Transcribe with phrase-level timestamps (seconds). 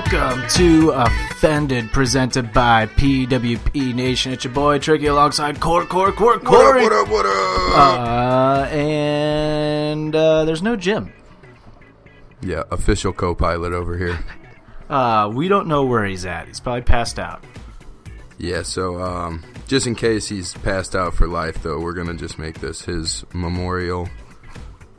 [0.00, 4.32] Welcome to Offended, presented by PWP Nation.
[4.32, 6.82] It's your boy Tricky alongside Core, Core, Core, Corey.
[6.82, 7.78] What up, what up?
[7.78, 11.12] Uh, and uh, there's no Jim.
[12.40, 14.18] Yeah, official co-pilot over here.
[14.88, 16.48] Uh, we don't know where he's at.
[16.48, 17.44] He's probably passed out.
[18.38, 22.40] Yeah, so um, just in case he's passed out for life, though, we're gonna just
[22.40, 24.08] make this his memorial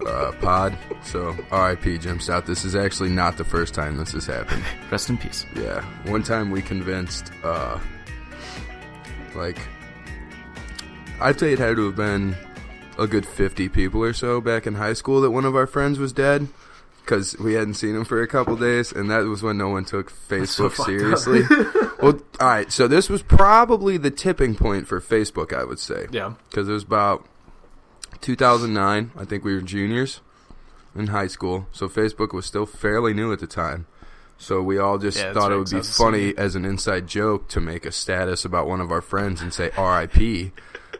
[0.05, 0.77] uh, pod.
[1.03, 1.97] So R.I.P.
[1.99, 2.45] Jim Stout.
[2.45, 4.63] This is actually not the first time this has happened.
[4.91, 5.45] Rest in peace.
[5.55, 7.79] Yeah, one time we convinced, uh,
[9.35, 9.57] like,
[11.19, 12.35] I'd say it had to have been
[12.97, 15.99] a good 50 people or so back in high school that one of our friends
[15.99, 16.47] was dead.
[17.01, 19.85] Because we hadn't seen him for a couple days, and that was when no one
[19.85, 21.41] took Facebook seriously.
[22.01, 26.05] well, all right, so this was probably the tipping point for Facebook, I would say.
[26.11, 26.35] Yeah.
[26.49, 27.25] Because it was about
[28.19, 29.11] 2009.
[29.17, 30.21] I think we were juniors
[30.95, 33.85] in high school, so Facebook was still fairly new at the time.
[34.37, 36.55] So we all just Yeah, thought it would be 'cause I was a funny as
[36.55, 40.51] an inside joke to make a status about one of our friends and say RIP.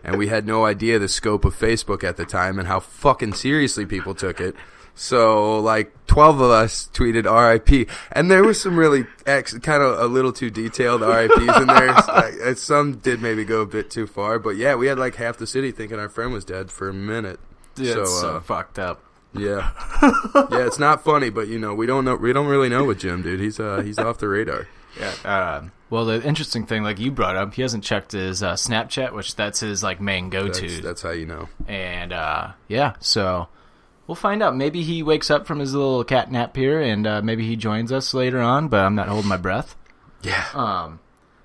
[0.04, 3.34] And we had no idea the scope of Facebook at the time and how fucking
[3.34, 4.56] seriously people took it.
[4.96, 10.00] So like 12 of us tweeted RIP and there was some really ex- kind of
[10.00, 11.96] a little too detailed RIPs in there.
[12.12, 15.16] Like, uh, some did maybe go a bit too far, but yeah, we had like
[15.16, 17.40] half the city thinking our friend was dead for a minute.
[17.78, 19.02] Yeah, so, so uh, fucked up.
[19.34, 19.72] yeah.
[20.36, 23.00] yeah, it's not funny, but you know, we don't know we don't really know with
[23.00, 23.40] Jim, dude.
[23.40, 24.68] He's uh he's off the radar.
[25.00, 25.14] Yeah.
[25.24, 29.14] Uh, well, the interesting thing, like you brought up, he hasn't checked his uh, Snapchat,
[29.14, 30.68] which that's his like main go-to.
[30.68, 31.50] That's, that's how you know.
[31.68, 33.48] And uh, yeah, so
[34.08, 34.56] we'll find out.
[34.56, 37.92] Maybe he wakes up from his little cat nap here, and uh, maybe he joins
[37.92, 38.68] us later on.
[38.68, 39.76] But I'm not holding my breath.
[40.22, 40.46] Yeah.
[40.54, 41.00] Um,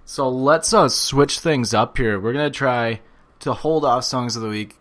[0.04, 2.20] so let's uh, switch things up here.
[2.20, 3.00] We're gonna try
[3.40, 4.76] to hold off songs of the week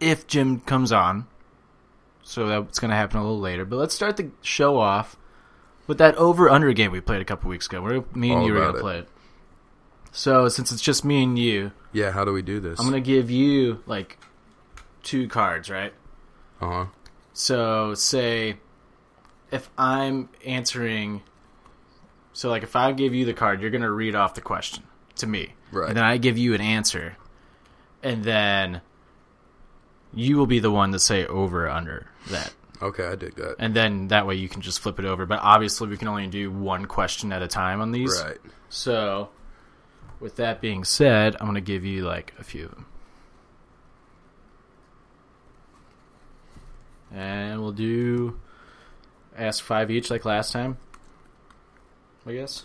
[0.00, 1.26] if Jim comes on.
[2.22, 3.64] So that's gonna happen a little later.
[3.64, 5.16] But let's start the show off
[5.86, 7.80] with that over under game we played a couple weeks ago.
[7.80, 8.80] Where me and All you were gonna it.
[8.80, 9.08] play it.
[10.12, 12.78] So since it's just me and you, Yeah, how do we do this?
[12.80, 14.18] I'm gonna give you like
[15.02, 15.92] two cards, right?
[16.60, 16.86] Uh-huh.
[17.32, 18.56] So say
[19.50, 21.22] if I'm answering
[22.32, 24.84] so like if I give you the card, you're gonna read off the question
[25.16, 25.54] to me.
[25.72, 25.88] Right.
[25.88, 27.16] And then I give you an answer.
[28.02, 28.80] And then
[30.14, 32.54] you will be the one to say over or under that.
[32.80, 33.56] Okay, I did that.
[33.58, 35.26] And then that way you can just flip it over.
[35.26, 38.22] But obviously we can only do one question at a time on these.
[38.24, 38.38] Right.
[38.68, 39.30] So
[40.20, 42.86] with that being said, I'm gonna give you like a few of them.
[47.12, 48.38] And we'll do
[49.36, 50.78] ask five each like last time.
[52.26, 52.64] I guess.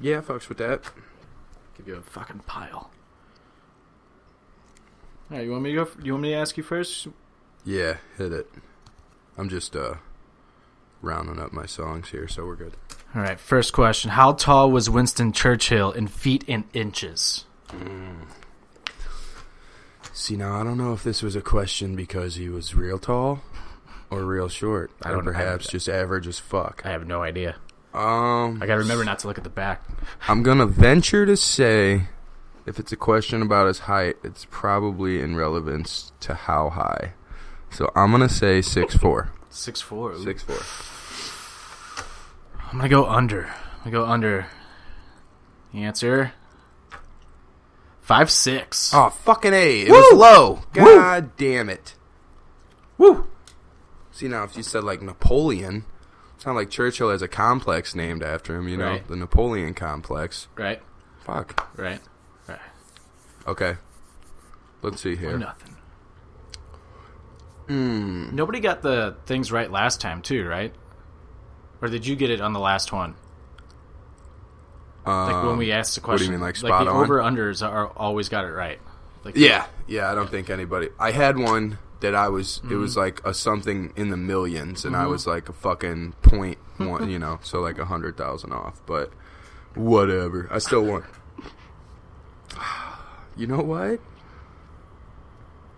[0.00, 0.82] Yeah, folks, with that.
[1.76, 2.90] Give you a fucking pile.
[5.30, 5.90] Alright, you want me to go?
[6.02, 7.08] You want me to ask you first?
[7.64, 8.50] Yeah, hit it.
[9.36, 9.96] I'm just uh
[11.02, 12.74] rounding up my songs here, so we're good.
[13.14, 14.10] All right, first question.
[14.10, 17.44] How tall was Winston Churchill in feet and inches?
[20.18, 23.40] See, now I don't know if this was a question because he was real tall
[24.10, 26.80] or real short, I or don't- I- perhaps just average as fuck.
[26.86, 27.56] I have no idea.
[27.92, 29.82] Um, I gotta remember not to look at the back.
[30.28, 32.08] I'm gonna venture to say,
[32.64, 37.12] if it's a question about his height, it's probably in relevance to how high.
[37.70, 39.30] So I'm gonna say six four.
[39.50, 40.16] Six four.
[40.16, 40.56] Six four.
[42.70, 43.46] I'm gonna go under.
[43.84, 44.46] I'm gonna go under.
[45.74, 46.32] The answer.
[48.06, 48.92] Five six.
[48.94, 49.80] Oh fucking a!
[49.82, 50.60] It was low.
[50.72, 51.96] God damn it.
[52.98, 53.26] Woo!
[54.12, 55.84] See now, if you said like Napoleon,
[56.36, 58.68] it's not like Churchill has a complex named after him.
[58.68, 59.08] You know, Right.
[59.08, 60.46] the Napoleon complex.
[60.54, 60.80] Right.
[61.24, 61.68] Fuck.
[61.76, 62.00] Right.
[62.46, 62.60] Right.
[63.44, 63.74] Okay.
[64.82, 65.36] Let's see here.
[65.36, 65.76] Nothing.
[67.66, 68.36] Hmm.
[68.36, 70.72] Nobody got the things right last time too, right?
[71.82, 73.16] Or did you get it on the last one?
[75.06, 77.02] Like when we asked the Um, what do you question, mean, like, the on?
[77.04, 78.80] over unders are always got it right.
[79.24, 80.10] Like Yeah, yeah.
[80.10, 80.88] I don't think anybody.
[80.98, 82.58] I had one that I was.
[82.58, 82.80] It Mm-hmm.
[82.80, 87.08] was like a something in the millions, and I was like a fucking point one.
[87.10, 88.80] You know, so like a hundred thousand off.
[88.86, 89.12] But
[89.74, 90.48] whatever.
[90.50, 91.04] I still won.
[93.38, 94.00] You know what?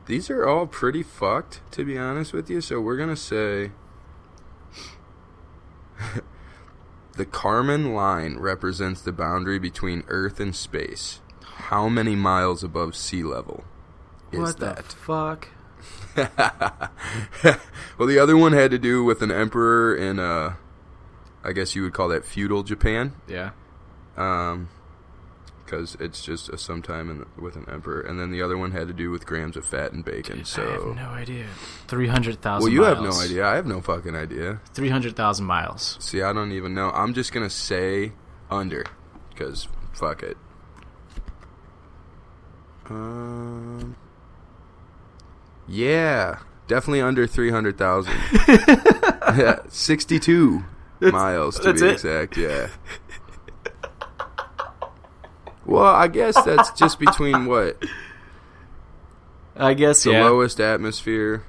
[0.07, 2.61] These are all pretty fucked, to be honest with you.
[2.61, 3.73] So we're gonna say.
[7.19, 11.21] The Kármán line represents the boundary between Earth and space.
[11.43, 13.65] How many miles above sea level
[14.31, 14.85] is what the that?
[14.85, 15.49] fuck?
[17.99, 20.55] well, the other one had to do with an emperor in, uh,
[21.43, 23.51] I guess you would call that feudal Japan, Yeah.
[24.17, 24.69] um,
[25.69, 28.01] because it's just a sometime in with an emperor.
[28.01, 30.41] And then the other one had to do with grams of fat and bacon.
[30.41, 31.47] I so, have no idea.
[31.87, 32.65] Three hundred thousand.
[32.65, 33.47] well, you have no idea.
[33.47, 34.61] I have no fucking idea.
[34.73, 35.99] Three hundred thousand miles.
[36.01, 36.91] See, I don't even know.
[36.91, 38.13] I'm just gonna say
[38.51, 38.85] under,
[39.31, 40.37] because fuck it.
[42.89, 43.97] Um.
[45.67, 48.15] Yeah, definitely under three hundred thousand.
[48.49, 50.65] yeah, sixty-two
[51.01, 51.93] miles to be it?
[51.93, 52.39] exact.
[52.39, 52.69] Yeah.
[55.69, 57.77] Well, I guess that's just between what
[59.55, 60.25] I guess the yeah.
[60.25, 61.45] lowest atmosphere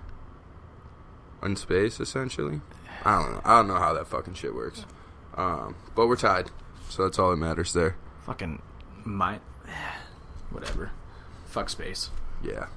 [1.42, 2.60] in space, essentially.
[3.06, 3.42] I don't know.
[3.46, 4.86] I don't know how that fucking shit works.
[5.38, 6.52] Um, but we're tied,
[6.90, 7.96] so that's all that matters there.
[8.26, 8.62] Fucking
[9.06, 9.40] my.
[10.50, 10.92] Whatever.
[11.46, 12.10] Fuck space.
[12.44, 12.68] Yeah.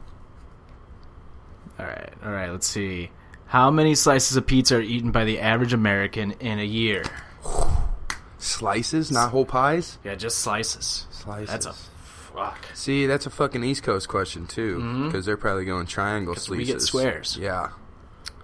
[1.77, 2.13] All right.
[2.25, 2.51] All right.
[2.51, 3.11] Let's see.
[3.47, 7.03] How many slices of pizza are eaten by the average American in a year?
[8.43, 9.99] Slices, not whole pies.
[10.03, 11.07] Yeah, just slices.
[11.11, 11.49] Slices.
[11.49, 12.59] That's a fuck.
[12.75, 15.07] See, that's a fucking East Coast question too, mm-hmm.
[15.07, 16.51] because they're probably going triangle slices.
[16.51, 17.39] we get squares.
[17.41, 17.69] Yeah.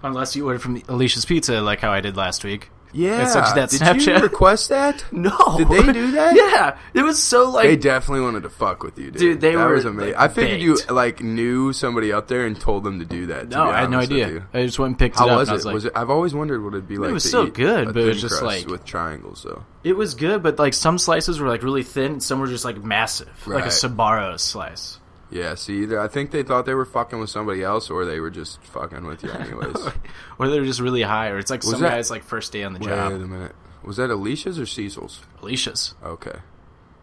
[0.01, 2.69] Unless you order from Alicia's Pizza, like how I did last week.
[2.91, 3.25] Yeah.
[3.25, 4.17] Sent you that Did Snapchat.
[4.17, 5.03] you request that?
[5.11, 5.37] No.
[5.57, 6.35] Did they do that?
[6.35, 6.77] yeah.
[6.93, 7.65] It was so like.
[7.67, 9.19] They definitely wanted to fuck with you, dude.
[9.19, 10.13] Dude, they that were, was amazing.
[10.15, 13.49] like, I figured you like knew somebody up there and told them to do that.
[13.51, 14.47] to no, I had no idea.
[14.53, 15.37] I just went and picked How it up.
[15.39, 15.57] was and I it?
[15.57, 15.91] was like, was it?
[15.95, 17.09] I've always wondered what it'd be like.
[17.09, 19.63] It was to so good, but it was just, like- with triangles, though.
[19.83, 22.65] It was good, but like some slices were like really thin, and some were just
[22.65, 23.71] like massive, like a Right.
[23.71, 24.99] Sbarro slice.
[25.31, 25.55] Yeah.
[25.55, 28.29] See, either I think they thought they were fucking with somebody else, or they were
[28.31, 29.75] just fucking with you, anyways.
[30.39, 32.51] Or they were just really high, or it's like Was some that- guys like first
[32.53, 33.11] day on the Wait job.
[33.11, 33.53] a minute.
[33.83, 35.21] Was that Alicia's or Cecil's?
[35.41, 35.95] Alicia's.
[36.03, 36.39] Okay.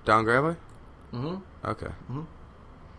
[0.06, 0.56] Down Gravely?
[1.12, 1.42] Mhm.
[1.64, 1.86] Okay.
[2.10, 2.14] I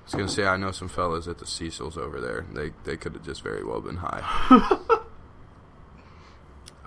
[0.06, 2.46] was gonna say I know some fellas at the Cecil's over there.
[2.54, 4.22] They they could have just very well been high.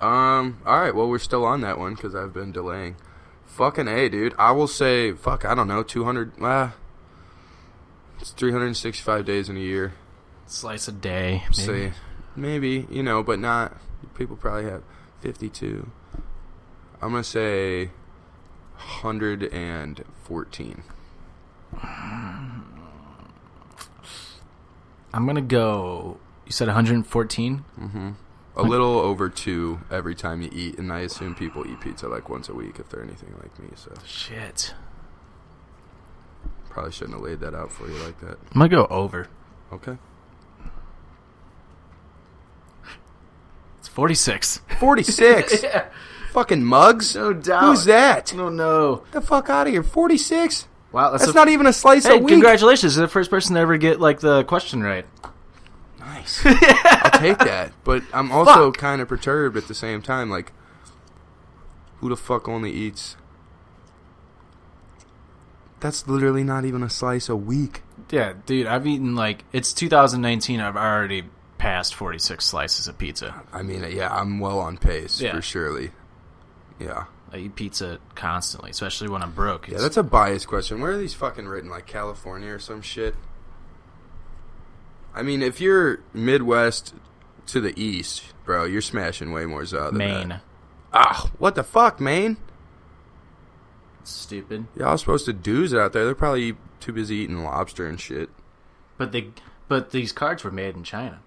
[0.00, 0.58] um.
[0.64, 0.94] All right.
[0.94, 2.96] Well, we're still on that one because I've been delaying.
[3.46, 4.34] Fucking a, dude.
[4.38, 5.44] I will say, fuck.
[5.44, 5.82] I don't know.
[5.82, 6.32] Two hundred.
[6.40, 6.74] Ah.
[8.20, 9.94] It's three hundred and sixty-five days in a year.
[10.46, 11.44] Slice a day.
[11.44, 11.54] Maybe.
[11.54, 11.92] Say,
[12.36, 13.76] maybe you know, but not.
[14.14, 14.82] People probably have
[15.20, 15.90] fifty-two.
[17.00, 17.90] I'm gonna say
[18.76, 20.82] hundred and fourteen.
[25.12, 26.18] I'm gonna go.
[26.46, 27.64] You said 114.
[27.78, 28.10] Mm-hmm.
[28.56, 32.28] A little over two every time you eat, and I assume people eat pizza like
[32.28, 33.68] once a week if they're anything like me.
[33.76, 34.74] So Shit.
[36.70, 38.38] Probably shouldn't have laid that out for you like that.
[38.54, 39.28] I'm gonna go over.
[39.72, 39.98] Okay.
[43.78, 44.60] It's 46.
[44.78, 45.64] Forty-six.
[46.32, 47.16] Fucking mugs.
[47.16, 47.62] No doubt.
[47.64, 48.32] Who's that?
[48.34, 48.96] No, no.
[48.96, 49.82] Get the fuck out of here.
[49.82, 50.68] Forty-six.
[50.92, 52.28] Wow, that's, That's a- not even a slice Hey, a week.
[52.28, 52.96] congratulations!
[52.96, 55.06] You're the first person to ever get like the question right.
[56.00, 56.42] Nice.
[56.44, 57.72] I'll take that.
[57.84, 60.30] But I'm also kind of perturbed at the same time.
[60.30, 60.52] Like,
[61.98, 63.16] who the fuck only eats?
[65.80, 67.82] That's literally not even a slice a week.
[68.10, 70.60] Yeah, dude, I've eaten like it's 2019.
[70.60, 71.24] I've already
[71.58, 73.42] passed 46 slices of pizza.
[73.52, 75.34] I mean, yeah, I'm well on pace Yeah.
[75.34, 75.90] for surely.
[76.78, 77.04] Yeah.
[77.32, 79.68] I eat pizza constantly, especially when I'm broke.
[79.68, 80.80] Yeah, that's a biased question.
[80.80, 81.70] Where are these fucking written?
[81.70, 83.14] Like California or some shit?
[85.14, 86.94] I mean, if you're Midwest
[87.46, 88.64] to the east, bro.
[88.64, 90.28] You're smashing way more za than Maine.
[90.30, 90.42] that.
[90.92, 92.36] Ah, what the fuck, Maine?
[94.04, 94.66] Stupid.
[94.76, 96.04] Y'all supposed to do's out there.
[96.04, 98.30] They're probably too busy eating lobster and shit.
[98.98, 99.28] But they,
[99.68, 101.20] but these cards were made in China.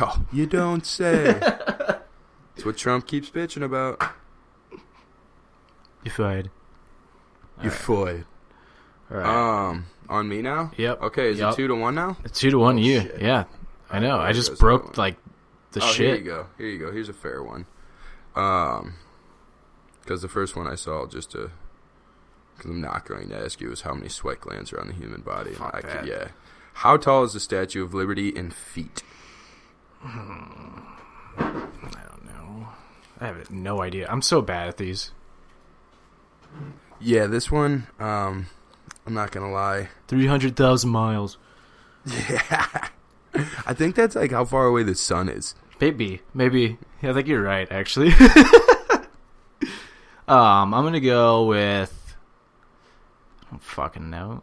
[0.00, 1.32] Oh, you don't say.
[1.40, 4.00] That's what Trump keeps bitching about.
[6.04, 6.50] You fired.
[7.62, 8.24] You fired.
[9.10, 9.68] All right.
[9.70, 10.70] Um, on me now.
[10.76, 11.02] Yep.
[11.02, 11.52] Okay, is Yep.
[11.52, 12.16] it two to one now?
[12.32, 13.00] Two to one, you.
[13.02, 13.20] shit.
[13.20, 13.44] Yeah,
[13.90, 14.18] I know.
[14.18, 15.16] I There just broke like
[15.72, 16.06] the oh, shit.
[16.06, 16.46] here you go.
[16.58, 16.92] Here you go.
[16.92, 17.66] Here's a fair one.
[18.34, 18.94] Um,
[20.02, 21.50] because the first one I saw just to,
[22.56, 24.92] because I'm not going to ask you is how many sweat glands are on the
[24.94, 25.50] human body.
[25.50, 26.00] and Fuck I that.
[26.00, 26.28] could, yeah.
[26.74, 29.02] How tall is the Statue of Liberty in feet?
[30.04, 30.12] I
[31.38, 32.68] don't know.
[33.20, 34.06] I have no idea.
[34.10, 35.12] I'm so bad at these.
[37.00, 37.86] Yeah, this one.
[37.98, 38.46] Um,
[39.06, 39.88] I'm not gonna lie.
[40.08, 41.36] Three hundred thousand miles.
[42.06, 42.88] Yeah.
[43.66, 45.54] I think that's like how far away the sun is.
[45.80, 46.78] Maybe, maybe.
[47.02, 47.70] Yeah, I think you're right.
[47.70, 48.12] Actually.
[50.28, 51.92] um, I'm gonna go with.
[53.64, 54.42] Fucking know.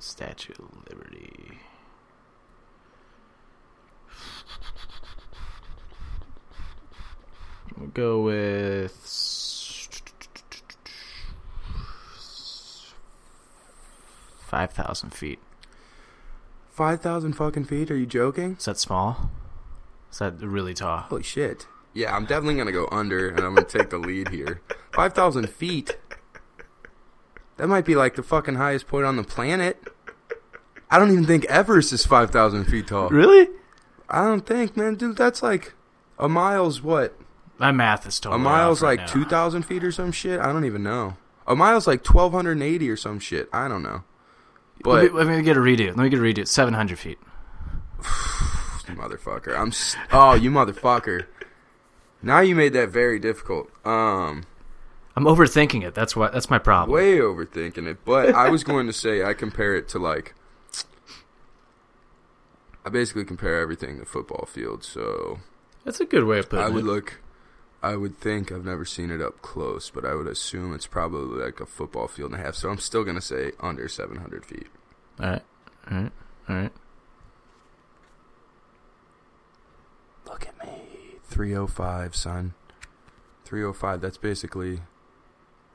[0.00, 1.58] Statue of Liberty.
[7.76, 8.92] We'll go with
[14.40, 15.38] five thousand feet.
[16.70, 17.90] Five thousand fucking feet?
[17.90, 18.56] Are you joking?
[18.58, 19.30] Is that small?
[20.10, 20.98] Is that really tall?
[21.02, 21.68] Holy shit.
[21.92, 24.60] Yeah, I'm definitely gonna go under, and I'm gonna take the lead here.
[24.92, 25.96] Five thousand feet.
[27.56, 29.82] That might be like the fucking highest point on the planet.
[30.90, 33.08] I don't even think Everest is five thousand feet tall.
[33.10, 33.48] Really?
[34.08, 35.16] I don't think, man, dude.
[35.16, 35.74] That's like
[36.18, 37.18] a mile's what?
[37.58, 39.12] My math is A mile's off right like now.
[39.12, 40.40] two thousand feet or some shit.
[40.40, 41.16] I don't even know.
[41.46, 43.48] A mile's like twelve hundred and eighty or some shit.
[43.52, 44.04] I don't know.
[44.84, 45.88] Let me, But let me get a redo.
[45.88, 46.46] Let me get a redo.
[46.48, 47.18] Seven hundred feet.
[48.86, 49.68] motherfucker, I'm.
[49.68, 51.26] s oh, you motherfucker.
[52.22, 53.70] Now you made that very difficult.
[53.84, 54.44] Um.
[55.16, 55.94] I'm overthinking it.
[55.94, 56.32] That's what.
[56.32, 56.94] That's my problem.
[56.94, 58.04] way overthinking it.
[58.04, 60.34] But I was going to say I compare it to like
[62.84, 64.84] I basically compare everything to football field.
[64.84, 65.40] So
[65.84, 66.68] That's a good way of putting it.
[66.68, 66.86] I would it.
[66.86, 67.20] look.
[67.82, 71.42] I would think I've never seen it up close, but I would assume it's probably
[71.42, 72.54] like a football field and a half.
[72.54, 74.66] So I'm still gonna say under 700 feet.
[75.18, 75.42] all right,
[75.90, 76.12] all right,
[76.48, 76.72] all right.
[80.26, 80.79] Look at me,
[81.40, 82.52] 305, son.
[83.46, 84.02] 305.
[84.02, 84.80] That's basically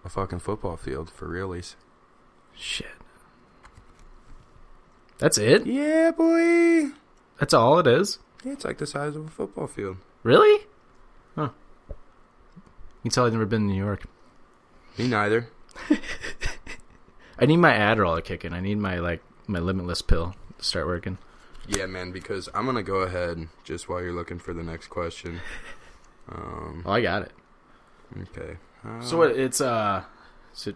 [0.04, 1.76] a fucking football field for realies.
[2.54, 2.86] Shit.
[5.18, 5.66] That's it.
[5.66, 6.92] Yeah, boy.
[7.40, 8.20] That's all it is.
[8.44, 9.98] Yeah, it's like the size of a football field.
[10.22, 10.68] Really?
[11.36, 11.50] Huh.
[11.90, 11.96] You
[13.02, 14.04] can tell I've never been to New York.
[15.00, 15.50] Me neither.
[17.40, 18.54] I need my Adderall to kick in.
[18.54, 21.18] I need my like my Limitless pill to start working.
[21.68, 25.42] Yeah, man, because I'm gonna go ahead just while you're looking for the next question.
[26.30, 27.32] Um, Oh, I got it.
[28.22, 28.58] okay.
[28.86, 29.32] Uh, So what?
[29.32, 30.04] It's uh,
[30.56, 30.76] is it?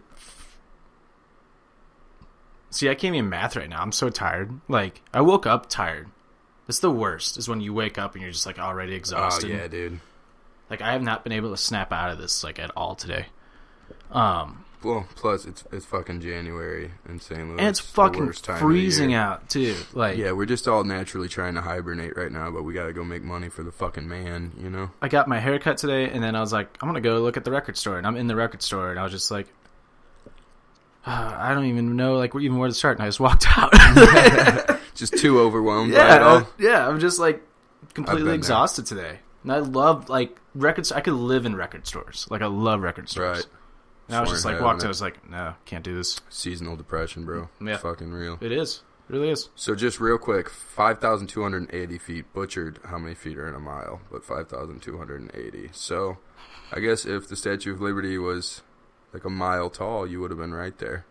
[2.70, 3.82] See, I can't even math right now.
[3.82, 4.60] I'm so tired.
[4.68, 6.08] Like I woke up tired.
[6.66, 7.36] That's the worst.
[7.36, 9.50] Is when you wake up and you're just like already exhausted.
[9.50, 9.72] Oh exhausted.
[9.74, 10.00] yeah, dude.
[10.68, 13.26] Like I have not been able to snap out of this like at all today.
[14.12, 17.38] Um, Well, plus it's it's fucking January in St.
[17.46, 17.58] Louis.
[17.58, 19.76] and it's the fucking freezing out too.
[19.92, 23.04] Like Yeah, we're just all naturally trying to hibernate right now, but we gotta go
[23.04, 24.90] make money for the fucking man, you know.
[25.02, 27.44] I got my haircut today, and then I was like, I'm gonna go look at
[27.44, 29.48] the record store, and I'm in the record store, and I was just like,
[31.06, 33.72] uh, I don't even know like even where to start, and I just walked out.
[34.94, 37.42] Just too overwhelmed by it yeah, yeah, I'm just like
[37.94, 38.34] completely been there.
[38.34, 40.92] exhausted today, and I love like records.
[40.92, 43.38] I could live in record stores, like I love record stores.
[43.38, 43.46] Right.
[44.10, 44.84] And I was just like walked.
[44.84, 46.20] I was like, no, can't do this.
[46.28, 47.48] Seasonal depression, bro.
[47.64, 47.76] Yeah.
[47.76, 48.38] Fucking real.
[48.40, 49.48] It is, it really is.
[49.54, 52.32] So just real quick, five thousand two hundred and eighty feet.
[52.32, 55.70] Butchered how many feet are in a mile, but five thousand two hundred and eighty.
[55.72, 56.18] So,
[56.72, 58.62] I guess if the Statue of Liberty was
[59.12, 61.06] like a mile tall, you would have been right there.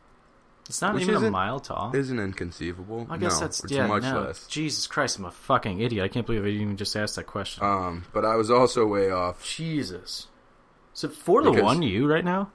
[0.68, 1.96] It's not Which even a mile tall.
[1.96, 3.08] Isn't inconceivable?
[3.10, 3.88] I guess no, that's yeah.
[3.88, 4.22] much no.
[4.22, 4.46] less.
[4.46, 6.06] Jesus Christ, I'm a fucking idiot.
[6.06, 7.64] I can't believe I even just asked that question.
[7.64, 9.44] Um, but I was also way off.
[9.44, 10.28] Jesus.
[10.96, 12.52] Is it four to one you right now?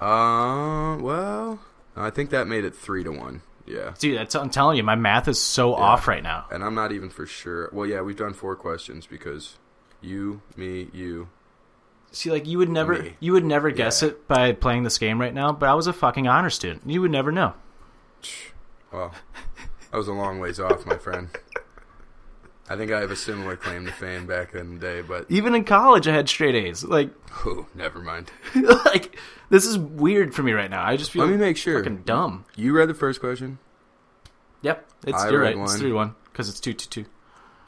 [0.00, 1.60] Uh, well,
[1.96, 3.42] I think that made it three to one.
[3.66, 6.46] Yeah, Dude, that's, I'm telling you, my math is so off right now.
[6.50, 7.68] and I'm not even for sure.
[7.72, 9.58] Well, yeah, we've done four questions because
[10.00, 11.28] you, me, you.
[12.10, 13.14] See, like you would never, Me.
[13.20, 14.08] you would never guess Yeah.
[14.08, 15.52] it by playing this game right now.
[15.52, 16.82] But I was a fucking honor student.
[16.86, 17.54] You would never know.
[18.92, 19.14] Well,
[19.92, 21.28] I was a long ways off, my friend.
[22.70, 25.56] I think I have a similar claim to fame back in the day, but Even
[25.56, 26.84] in college, I had straight A's.
[26.84, 27.10] Like,
[27.44, 28.30] oh, never mind.
[28.84, 30.86] like this is weird for me right now.
[30.86, 31.78] I just feel Let me make sure.
[31.82, 32.44] fucking dumb.
[32.54, 33.58] You read the first question.
[34.62, 35.62] Yep, it's I you're read right.
[35.62, 35.80] It's one.
[35.80, 37.06] three one because it's two to two.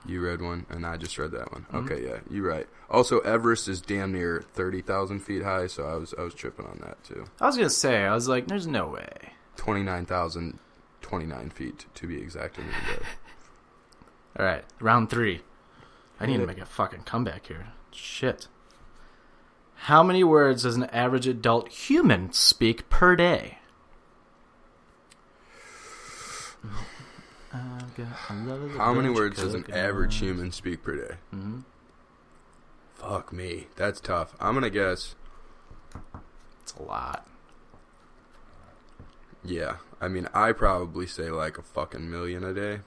[0.07, 1.63] You read one, and I just read that one.
[1.63, 1.93] Mm-hmm.
[1.93, 2.69] Okay, yeah, you're right.
[2.89, 6.67] Also, Everest is damn near thirty thousand feet high, so I was I was tripping
[6.67, 7.25] on that too.
[7.41, 9.33] I was gonna say, I was like, there's no way.
[9.57, 10.61] Twenty nine thousand
[11.01, 12.59] twenty nine feet to be exact.
[14.37, 14.53] In India.
[14.53, 15.41] All right, round three.
[16.21, 17.69] I need to make a fucking comeback here.
[17.91, 18.49] Shit.
[19.75, 23.59] How many words does an average adult human speak per day?
[28.77, 31.15] How many words does an average human speak per day?
[31.31, 31.61] hmm
[32.95, 34.35] Fuck me, that's tough.
[34.41, 35.17] I'm gonna guess.
[36.63, 37.27] It's a lot.
[39.45, 42.81] Yeah, I mean, I probably say like a fucking million a day.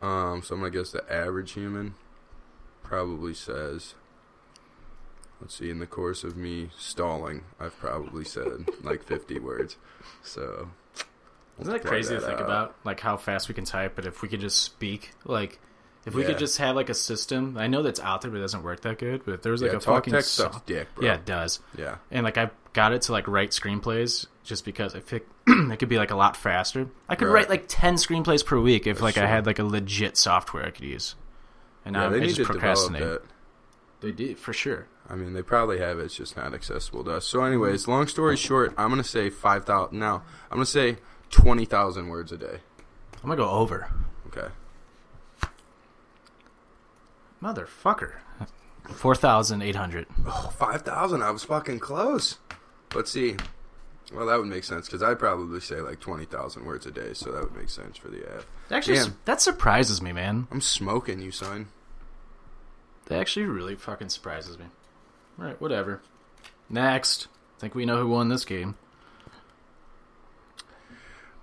[0.00, 1.94] Um, so I'm gonna guess the average human
[2.82, 3.94] probably says.
[5.40, 5.70] Let's see.
[5.70, 9.76] In the course of me stalling, I've probably said like 50 words.
[10.24, 10.68] So
[11.60, 12.44] Isn't that crazy to think out.
[12.44, 12.74] about?
[12.84, 15.60] Like how fast we can type, but if we could just speak, like
[16.06, 16.28] if we Yeah.
[16.28, 17.56] could just have like a system.
[17.56, 19.24] I know that's out there, but it doesn't work that good.
[19.24, 21.06] But if there was like yeah, a fucking so- dick, bro.
[21.06, 21.60] yeah, it does.
[21.76, 21.96] yeah.
[22.10, 25.88] And like I got it to like write screenplays just because I think it could
[25.88, 26.88] be like a lot faster.
[27.08, 27.34] I could Right.
[27.34, 30.64] write like ten screenplays per week if That's like I had like a legit software
[30.66, 31.14] I could use.
[31.84, 33.02] And Yeah, now they I need just procrastinate.
[33.02, 33.22] that.
[34.00, 34.86] They do for sure.
[35.10, 36.04] I mean, they probably have it.
[36.04, 37.24] It's just not accessible to us.
[37.24, 39.98] So, anyways, long story short, I'm gonna say five thousand.
[39.98, 40.98] Now, I'm gonna say
[41.30, 42.58] twenty thousand words a day.
[43.22, 43.90] I'm gonna go over.
[44.28, 44.48] Okay.
[47.42, 48.12] Motherfucker.
[48.88, 50.06] Four thousand eight hundred.
[50.26, 51.22] Oh, 5,000.
[51.22, 52.38] I was fucking close.
[52.94, 53.36] Let's see.
[54.12, 57.30] Well, that would make sense because I'd probably say like 20,000 words a day, so
[57.30, 58.44] that would make sense for the app.
[58.70, 59.18] Actually, Damn.
[59.26, 60.48] that surprises me, man.
[60.50, 61.68] I'm smoking you, son.
[63.06, 64.66] That actually really fucking surprises me.
[65.36, 66.00] Right, whatever.
[66.70, 67.28] Next.
[67.56, 68.76] I think we know who won this game.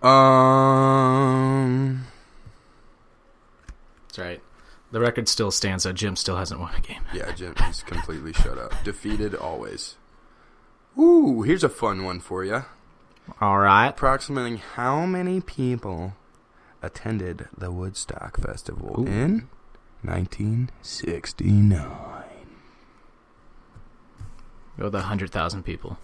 [0.01, 2.05] Um.
[4.07, 4.41] That's right.
[4.91, 7.01] The record still stands that Jim still hasn't won a game.
[7.13, 8.71] Yeah, Jim, he's completely shut up.
[8.83, 9.95] Defeated always.
[10.97, 12.65] Ooh, here's a fun one for you.
[13.41, 13.87] All right.
[13.87, 16.13] Approximating how many people
[16.81, 19.07] attended the Woodstock Festival Ooh.
[19.07, 19.49] in
[20.03, 22.23] 1969?
[24.77, 25.97] Oh, the 100,000 people.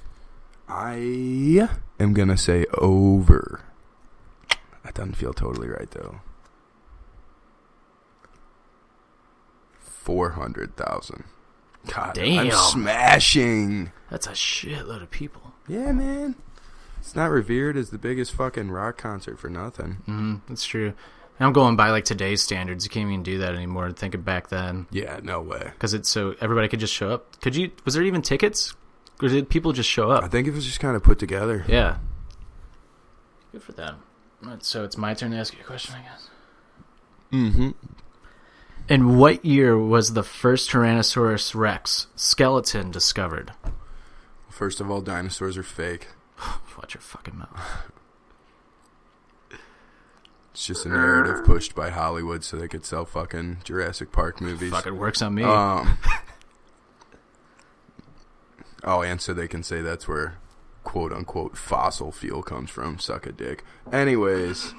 [0.67, 3.61] I am going to say over.
[4.83, 6.21] That doesn't feel totally right, though.
[9.79, 11.25] 400,000.
[11.87, 12.45] God, Damn.
[12.47, 13.91] I'm smashing.
[14.09, 15.53] That's a shitload of people.
[15.67, 16.35] Yeah, man.
[16.99, 19.97] It's not revered as the biggest fucking rock concert for nothing.
[20.07, 20.93] Mm, that's true.
[21.39, 22.85] And I'm going by like today's standards.
[22.85, 23.91] You can't even do that anymore.
[23.91, 24.85] Think of back then.
[24.91, 25.71] Yeah, no way.
[25.73, 27.41] Because it's so everybody could just show up.
[27.41, 27.71] Could you?
[27.83, 28.75] Was there even tickets?
[29.21, 30.23] Or did people just show up?
[30.23, 31.65] I think it was just kind of put together.
[31.67, 31.97] Yeah.
[33.51, 33.97] Good for them.
[34.59, 36.29] So it's my turn to ask you a question, I guess.
[37.31, 37.69] Mm-hmm.
[38.89, 43.53] In what year was the first Tyrannosaurus Rex skeleton discovered?
[44.49, 46.07] First of all, dinosaurs are fake.
[46.77, 47.91] Watch your fucking mouth.
[50.53, 54.71] It's just a narrative pushed by Hollywood so they could sell fucking Jurassic Park movies.
[54.71, 55.43] Fucking works on me.
[55.43, 55.97] Um.
[58.83, 60.39] oh, and so they can say that's where
[60.83, 62.99] "quote unquote" fossil fuel comes from.
[62.99, 63.63] Suck a dick.
[63.93, 64.73] Anyways,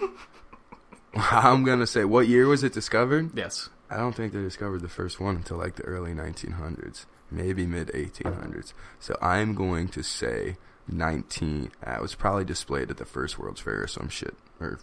[1.14, 3.30] I'm gonna say, what year was it discovered?
[3.34, 3.70] yes.
[3.92, 7.88] I don't think they discovered the first one until like the early 1900s, maybe mid
[7.88, 8.72] 1800s.
[8.98, 10.56] So I'm going to say
[10.88, 11.70] 19.
[11.86, 14.34] Uh, it was probably displayed at the first World's Fair or some shit.
[14.60, 14.78] Or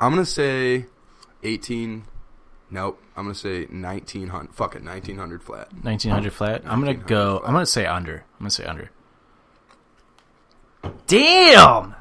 [0.00, 0.86] I'm gonna say
[1.42, 2.04] 18.
[2.70, 3.02] Nope.
[3.16, 4.54] I'm gonna say 1900.
[4.54, 5.72] Fuck it, 1900 flat.
[5.82, 6.62] 1900 flat.
[6.64, 7.38] I'm gonna go.
[7.38, 7.48] flat.
[7.48, 8.24] I'm gonna say under.
[8.34, 8.90] I'm gonna say under.
[11.06, 11.94] Damn.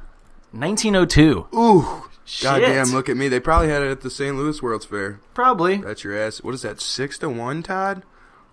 [0.51, 1.47] 1902.
[1.55, 2.08] Ooh.
[2.29, 2.43] Shit.
[2.43, 2.89] Goddamn!
[2.89, 3.27] Look at me.
[3.27, 4.35] They probably had it at the St.
[4.37, 5.19] Louis World's Fair.
[5.33, 5.77] Probably.
[5.77, 6.43] That's your ass.
[6.43, 6.79] What is that?
[6.79, 8.03] Six to one, Todd?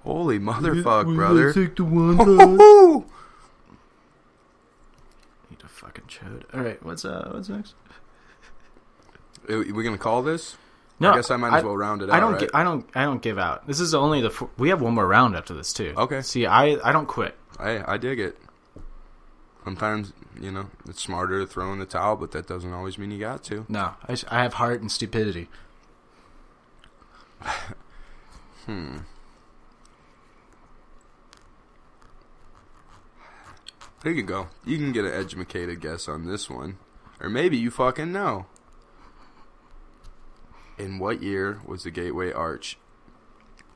[0.03, 1.53] Holy motherfuck, brother!
[1.53, 2.17] Take the one.
[2.17, 3.05] Woo-hoo-hoo!
[5.51, 6.45] Need a fucking chode.
[6.55, 6.83] All right.
[6.83, 7.31] What's uh?
[7.35, 7.75] What's next?
[9.51, 10.57] Are we gonna call this?
[10.99, 11.13] No.
[11.13, 12.17] I guess I might as well round it out.
[12.17, 12.33] I don't.
[12.33, 12.41] right?
[12.41, 12.87] gi- I don't.
[12.95, 13.67] I don't give out.
[13.67, 14.29] This is only the.
[14.31, 15.93] F- we have one more round after this too.
[15.99, 16.23] Okay.
[16.23, 17.37] See, I I don't quit.
[17.59, 18.39] I I dig it.
[19.65, 23.11] Sometimes you know it's smarter to throw in the towel, but that doesn't always mean
[23.11, 23.67] you got to.
[23.69, 23.95] No,
[24.29, 25.49] I have heart and stupidity.
[28.67, 28.99] Hmm.
[34.03, 34.49] There you go.
[34.65, 36.79] You can get an educated guess on this one,
[37.21, 38.47] or maybe you fucking know.
[40.79, 42.77] In what year was the Gateway Arch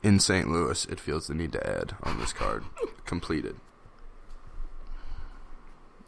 [0.03, 0.49] in St.
[0.49, 0.85] Louis?
[0.85, 2.63] It feels the need to add on this card
[3.05, 3.55] completed.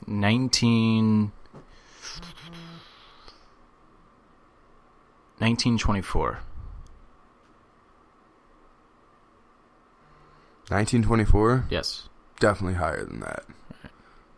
[0.07, 1.31] 19.
[5.39, 6.39] 1924.
[10.69, 12.07] 1924, Yes.
[12.39, 13.43] definitely higher than that.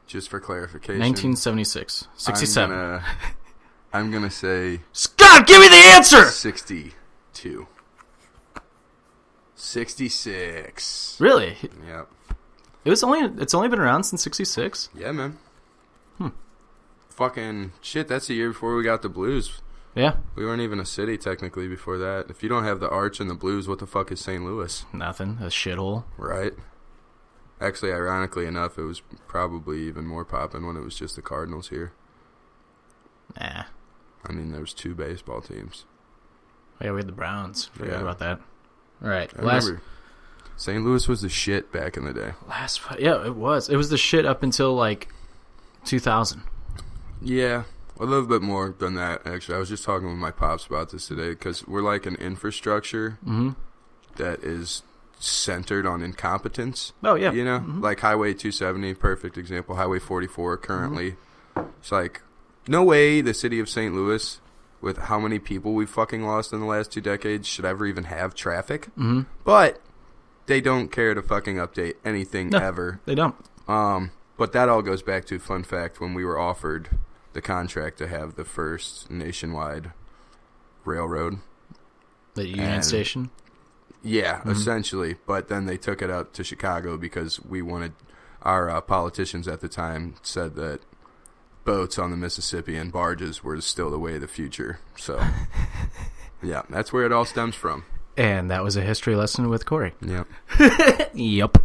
[0.08, 2.08] Just for clarification, 1976.
[2.18, 2.72] 67.
[2.76, 3.06] I'm gonna,
[3.94, 6.26] I'm gonna say Scott, give me the answer!
[6.26, 7.68] 62.
[9.56, 11.18] 66.
[11.20, 11.58] Really?
[11.88, 12.08] Yep.
[12.84, 14.90] It was only it's only been around since 66.
[14.96, 15.38] Yeah, man.
[17.16, 19.62] Fucking shit, that's the year before we got the blues.
[19.96, 20.18] Yeah.
[20.36, 22.26] We weren't even a city technically before that.
[22.30, 24.44] If you don't have the arch and the blues, what the fuck is St.
[24.44, 24.86] Louis?
[24.92, 25.38] Nothing.
[25.40, 26.04] A shithole.
[26.18, 26.52] Right?
[27.62, 31.70] Actually, ironically enough, it was probably even more popping when it was just the Cardinals
[31.70, 31.94] here.
[33.40, 33.64] Nah.
[34.26, 35.86] I mean, there was two baseball teams.
[36.82, 37.68] Yeah, we had the Browns.
[37.68, 38.02] Forgot Yeah.
[38.02, 38.42] about that.
[39.02, 39.32] All right.
[39.38, 39.84] I last remember
[40.58, 40.84] St.
[40.84, 42.34] Louis was the shit back in the day.
[42.50, 43.70] last yeah, it was.
[43.70, 45.08] It was the shit up until like
[45.86, 46.44] 2000.
[47.22, 47.64] Yeah,
[48.00, 49.26] a little bit more than that.
[49.26, 52.16] Actually, I was just talking with my pops about this today because we're like an
[52.16, 53.52] infrastructure Mm-hmm.
[54.18, 54.84] that is
[55.20, 56.92] centered on incompetence.
[57.04, 57.32] Oh yeah.
[57.32, 59.76] You know, like Highway 270, perfect example.
[59.76, 61.16] Highway 44 currently.
[61.80, 62.22] It's like
[62.68, 63.94] no way the city of St.
[63.96, 64.40] Louis,
[64.82, 68.04] with how many people we've fucking lost in the last two decades, should ever even
[68.06, 68.88] have traffic.
[68.98, 69.22] Mm-hmm.
[69.46, 69.82] But
[70.48, 72.60] they don't care to fucking update anything No.
[72.60, 73.00] ever.
[73.06, 73.36] They don't.
[73.68, 76.90] Um, but that all goes back to fun fact when we were offered
[77.36, 79.92] the contract to have the first nationwide
[80.84, 81.38] railroad.
[82.34, 83.30] The Union And- Station.
[84.02, 85.16] Yeah, essentially.
[85.28, 87.94] But then they took it up to Chicago because we wanted
[88.44, 90.82] our uh, politicians at the time said that
[91.64, 94.78] boats on the Mississippi and barges were still the way of the future.
[94.96, 95.20] So,
[96.44, 97.84] yeah, that's where it all stems from.
[98.16, 99.94] And that was a history lesson with Corey.
[100.02, 100.24] Yeah.
[101.16, 101.58] Yep.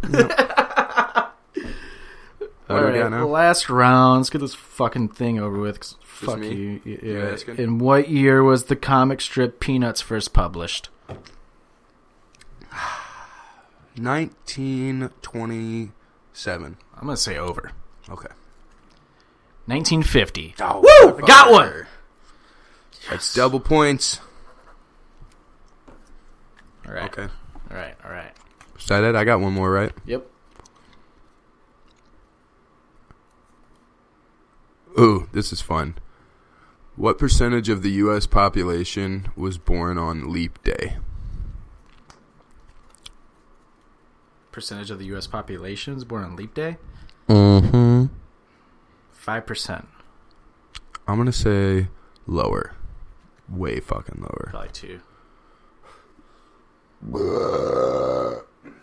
[2.73, 3.25] What do we got now?
[3.27, 4.19] Last round.
[4.21, 5.79] Let's get this fucking thing over with.
[5.79, 6.53] 'cause fuck me?
[6.53, 6.81] you.
[6.85, 7.29] You Yeah.
[7.31, 7.57] asking?
[7.57, 10.89] In what year was the comic strip Peanuts first published?
[13.95, 16.77] 1927.
[16.95, 17.71] I'm gonna say over.
[18.09, 18.29] Okay.
[19.65, 20.55] 1950.
[20.59, 21.17] Oh, Woo!
[21.17, 21.85] I got one.
[23.09, 24.19] That's double points.
[26.87, 27.03] All right.
[27.05, 27.27] Okay.
[27.69, 27.95] All right.
[28.03, 28.31] All right.
[28.79, 29.15] Is that it?
[29.15, 29.91] I got one more, right?
[30.05, 30.25] Yep.
[34.99, 35.95] Ooh, this is fun.
[36.95, 38.25] What percentage of the U.S.
[38.27, 40.97] population was born on Leap Day?
[44.51, 45.27] Percentage of the U.S.
[45.27, 46.77] population is born on Leap Day.
[47.29, 48.07] Mm-hmm.
[49.11, 49.87] Five percent.
[51.07, 51.87] I'm gonna say
[52.27, 52.75] lower,
[53.47, 54.99] way fucking lower, Probably two.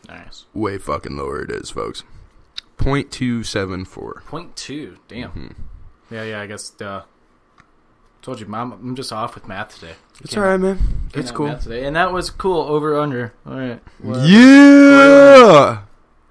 [0.08, 0.46] Nice.
[0.54, 1.42] way fucking lower.
[1.42, 2.02] It is, folks.
[2.78, 4.22] Point two seven four.
[4.26, 4.96] Point two.
[5.08, 5.30] Damn.
[5.30, 5.62] Mm-hmm.
[6.10, 6.22] Yeah.
[6.24, 6.40] Yeah.
[6.40, 6.72] I guess.
[6.80, 7.02] Uh,
[8.22, 8.72] told you, mom.
[8.72, 9.94] I'm just off with math today.
[10.22, 10.78] It's all right, man.
[11.14, 11.56] It's cool.
[11.56, 12.62] today, and that was cool.
[12.62, 13.32] Over under.
[13.46, 13.80] All right.
[14.00, 14.26] Whatever.
[14.26, 15.82] Yeah.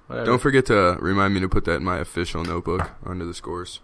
[0.07, 0.25] Whatever.
[0.25, 3.79] Don't forget to remind me to put that in my official notebook under the scores.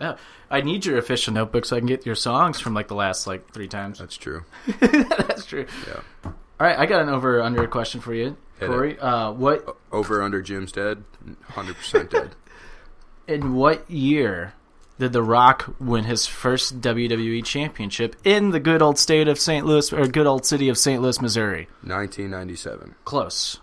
[0.00, 0.16] Yeah.
[0.50, 3.26] I need your official notebook so I can get your songs from like the last
[3.26, 3.98] like three times.
[3.98, 4.44] That's true.
[4.80, 5.66] That's true.
[5.86, 6.00] Yeah.
[6.24, 8.98] All right, I got an over under question for you, Hit Corey.
[8.98, 11.04] Uh, what O- Over under Jim's dead.
[11.48, 12.34] Hundred percent dead.
[13.28, 14.52] in what year
[15.00, 19.66] did The Rock win his first WWE championship in the good old state of St.
[19.66, 21.02] Louis or good old city of St.
[21.02, 21.68] Louis, Missouri?
[21.82, 22.94] 1997.
[23.04, 23.58] Close.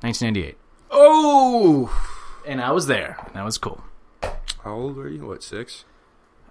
[0.00, 0.58] 1998.
[0.90, 1.90] Oh.
[2.46, 3.16] And I was there.
[3.34, 3.82] That was cool.
[4.64, 5.26] How old were you?
[5.26, 5.84] What six?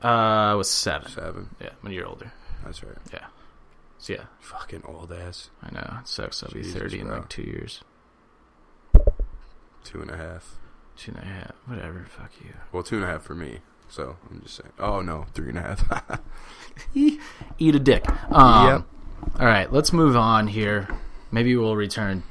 [0.03, 1.11] Uh, I was seven.
[1.11, 1.49] Seven.
[1.61, 2.31] Yeah, one year older.
[2.63, 2.97] That's right.
[3.13, 3.25] Yeah.
[3.99, 5.49] So yeah, Fucking old ass.
[5.61, 5.97] I know.
[5.99, 6.43] It sucks.
[6.43, 7.81] I'll be Jesus, 30 in like two years.
[9.83, 10.57] Two and a half.
[10.97, 11.51] Two and a half.
[11.65, 12.05] Whatever.
[12.09, 12.53] Fuck you.
[12.71, 13.59] Well, two and a half for me.
[13.91, 14.71] So I'm just saying.
[14.79, 16.19] Oh no, three and a half.
[16.95, 18.05] Eat a dick.
[18.31, 18.83] Um, Yep.
[19.39, 20.87] All right, let's move on here.
[21.31, 22.23] Maybe we'll return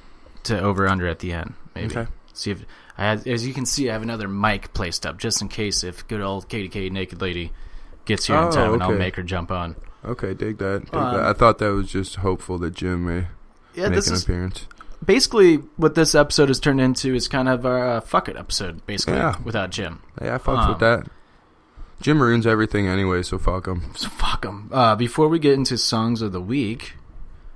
[0.45, 1.55] to over under at the end.
[1.75, 2.11] Maybe Okay.
[2.33, 2.65] see if
[2.99, 5.85] I had, as you can see, I have another mic placed up just in case
[5.85, 7.53] if good old KDK Naked Lady
[8.07, 9.77] gets here in Oh, time, and I'll make her jump on.
[10.05, 10.87] okay, dig that.
[10.87, 11.25] Dig Um, that.
[11.27, 13.27] I thought that was just hopeful that Jim may
[13.75, 14.67] Yeah, make this an is appearance.
[15.05, 17.15] basically what this episode has turned into.
[17.15, 19.37] Is kind of our uh, fuck it episode, basically Yeah.
[19.45, 20.01] without Jim.
[20.21, 21.07] Yeah, I fucks Um, with that.
[22.01, 23.93] Jim ruins everything anyway, so fuck him.
[23.95, 24.71] So fuck them.
[24.73, 26.95] Uh, before we get into songs of the week,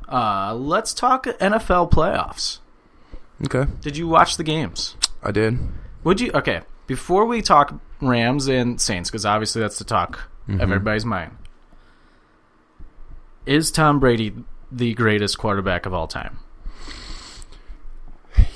[0.08, 2.58] uh, let's talk NFL playoffs.
[3.46, 4.96] Okay, Did you watch the games?
[5.22, 5.58] I did.
[6.04, 6.30] Would you?
[6.34, 10.60] Okay, before we talk Rams and Saints, because obviously that's the talk Mm-hmm.
[10.60, 11.38] of everybody's mind.
[13.46, 14.34] Is Tom Brady
[14.70, 16.38] the greatest quarterback of all time?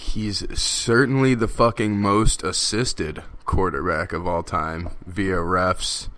[0.09, 6.09] He's certainly the fucking most assisted quarterback of all time via refs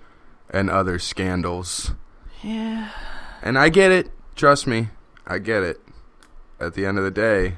[0.49, 1.93] and other scandals.
[2.41, 2.91] Yeah,
[3.43, 4.13] And I get it.
[4.37, 4.89] Trust me,
[5.27, 5.81] I get it.
[6.61, 7.57] At the end of the day,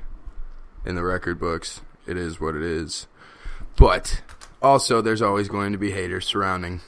[0.87, 3.07] in the record books, it is what it is.
[3.77, 4.23] But
[4.63, 6.81] also, there's always going to be haters surrounding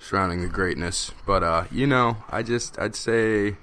[0.00, 1.12] surrounding the greatness.
[1.24, 3.56] But uh, you know, I just I'd say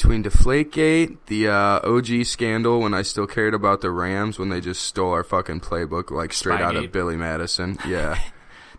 [0.00, 4.62] between Deflategate, the uh, OG scandal when I still cared about the Rams when they
[4.62, 7.78] just stole our fucking playbook like straight out of Billy Madison.
[7.86, 8.18] Yeah.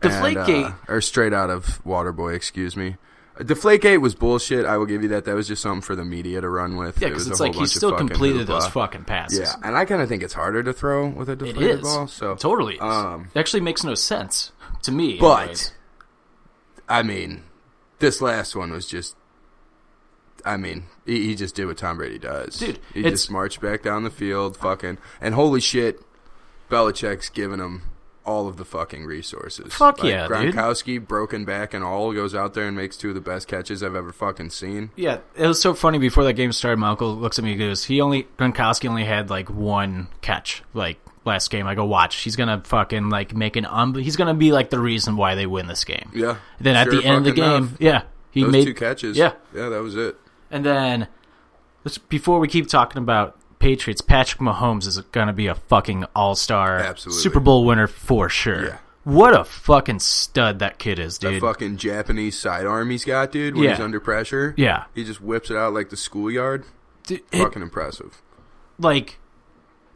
[0.02, 2.96] Deflategate- And, uh, or straight out of Waterboy, excuse me.
[3.38, 4.66] Deflategate was bullshit.
[4.66, 5.26] I will give you that.
[5.26, 7.00] That was just something for the media to run with.
[7.00, 9.40] Yeah, because a it's like he still completed those fucking passes.
[9.40, 12.08] Yeah, and I kind of think it's harder to throw with a It deflated ball.
[12.08, 12.82] So totally is.
[12.82, 14.52] Um, it actually makes no sense
[14.84, 15.18] to me.
[15.20, 15.74] but anyways.
[16.90, 17.44] I mean,
[18.00, 19.16] this last one was just.
[20.46, 23.84] I mean, he, he just did what Tom Brady does, Dude, He just marched back
[23.84, 26.02] down the field, fucking, and holy shit,
[26.70, 27.84] Belichick's giving him
[28.26, 29.74] all of the fucking resources.
[29.74, 30.54] Fuck Like, yeah, dude.
[30.54, 33.82] Gronkowski, broken back and all, goes out there and makes two of the best catches
[33.82, 34.92] I've ever fucking seen.
[34.96, 36.78] Yeah, it was so funny before that game started.
[36.78, 40.64] My uncle looks at me and goes, "He only Gronkowski only had like one catch
[40.74, 44.36] like last game." I go, "Watch, he's gonna fucking like make an um, he's gonna
[44.36, 46.38] be like the reason why they win this game." Yeah.
[46.60, 47.78] Then at the end of the game, enough.
[47.80, 49.18] yeah, he Those made two catches.
[49.18, 50.16] Yeah, yeah, that was it.
[50.52, 51.08] And then
[52.10, 56.96] before we keep talking about Patriots, Patrick Mahomes is gonna be a fucking all star,
[56.98, 58.66] Super Bowl winner for sure.
[58.66, 58.78] Yeah.
[59.04, 61.42] What a fucking stud that kid is, That dude.
[61.42, 63.72] fucking Japanese sidearm he's got, dude, when Yeah.
[63.72, 64.54] he's under pressure.
[64.58, 64.84] Yeah.
[64.94, 66.66] He just whips it out like the schoolyard.
[67.08, 68.22] Dude, it- Fucking impressive.
[68.78, 69.18] like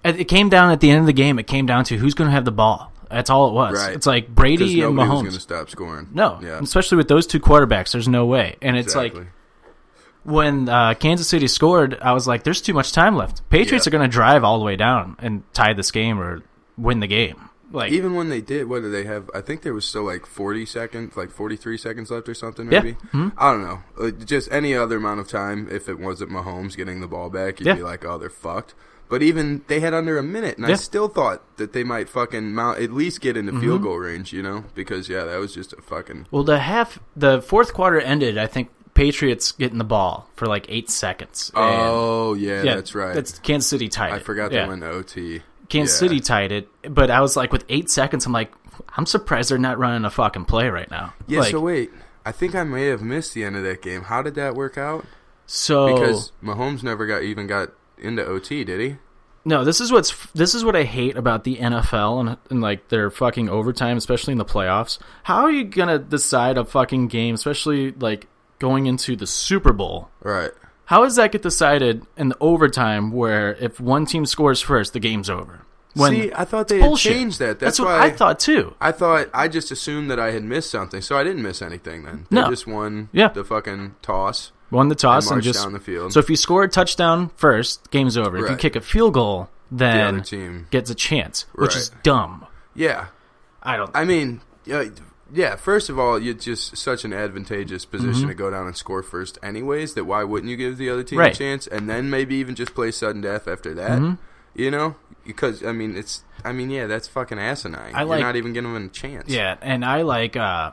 [0.03, 1.37] it came down at the end of the game.
[1.39, 2.91] It came down to who's going to have the ball.
[3.09, 3.73] That's all it was.
[3.75, 3.93] Right.
[3.95, 6.09] It's like Brady and was going to stop scoring.
[6.13, 6.59] No, Yeah.
[6.61, 8.55] especially with those two quarterbacks, there's no way.
[8.61, 9.21] And it's exactly.
[9.21, 9.29] like
[10.25, 13.47] when uh, Kansas City scored, I was like, "There's too much time left.
[13.49, 13.89] Patriots Yeah.
[13.89, 16.41] are going to drive all the way down and tie this game or
[16.77, 17.35] win the game."
[17.71, 19.29] Like, Even when they did, what did they have?
[19.33, 22.81] I think there was still like 40 seconds, like 43 seconds left or something, Yeah.
[22.81, 22.97] maybe.
[23.13, 23.33] Mhm.
[23.37, 23.79] I don't know.
[23.97, 27.59] Like, just any other amount of time, if it wasn't Mahomes getting the ball back,
[27.59, 27.73] you'd Yeah.
[27.75, 28.75] be like, oh, they're fucked.
[29.09, 32.53] But even they had under a minute, and I still thought that they might fucking
[32.53, 33.61] mount, at least get into Mm-hmm.
[33.61, 34.63] field goal range, you know?
[34.73, 36.27] Because, yeah, that was just a fucking.
[36.31, 38.37] well, the half, the fourth quarter ended.
[38.37, 41.51] I think Patriots getting the ball for like eight seconds.
[41.53, 43.13] Oh, yeah, that's right.
[43.13, 44.13] That's Kansas City tied.
[44.13, 44.23] I it.
[44.23, 44.63] forgot Yeah.
[44.63, 45.41] they went to OT.
[45.69, 46.07] Kansas Yeah.
[46.07, 48.51] City tied it, but I was like, with eight seconds, I'm like,
[48.97, 51.13] I'm surprised they're not running a fucking play right now.
[51.27, 51.91] Yeah, like, so wait.
[52.25, 54.03] I think I may have missed the end of that game.
[54.03, 55.05] How did that work out?
[55.45, 58.97] so Because Mahomes never got even got into OT, did he?
[59.47, 62.87] no, this is what's this is what I hate about the NFL and, and like
[62.89, 64.97] their fucking overtime, especially in the playoffs.
[65.23, 68.27] How are you gonna decide a fucking game, especially like
[68.59, 70.09] going into the Super Bowl?
[70.21, 70.51] Right.
[70.85, 74.99] How does that get decided in the overtime where if one team scores first, the
[74.99, 75.61] game's over?
[75.97, 77.57] See, I thought they had changed that.
[77.57, 78.75] That's, what why I thought too.
[78.81, 82.03] I thought I just assumed that I had missed something, so I didn't miss anything.
[82.03, 82.49] Then they No.
[82.49, 83.29] just won Yeah.
[83.29, 84.51] the fucking toss.
[84.71, 86.11] Won the toss and, marched just down the field.
[86.11, 88.37] So if you score a touchdown first, game's over.
[88.43, 91.91] If you kick a field goal, The then other team, gets a chance, which is
[92.03, 92.45] dumb.
[92.75, 93.05] yeah.
[93.63, 93.89] I don't.
[93.95, 94.83] I mean, yeah,
[95.35, 95.55] yeah.
[95.55, 99.37] First of all, it's just such an advantageous position to go down and score first,
[99.43, 99.93] anyways.
[99.93, 101.25] That why wouldn't you give the other team Mm-hmm.
[101.25, 101.35] Right.
[101.35, 103.99] a chance, and then maybe even just play sudden death after that?
[103.99, 104.13] Mm-hmm.
[104.55, 104.95] You know,
[105.25, 106.23] because I mean, it's.
[106.43, 107.93] I mean, yeah, that's fucking asinine.
[107.95, 109.29] I You're like- not even giving them a chance.
[109.29, 110.71] yeah, and I like uh,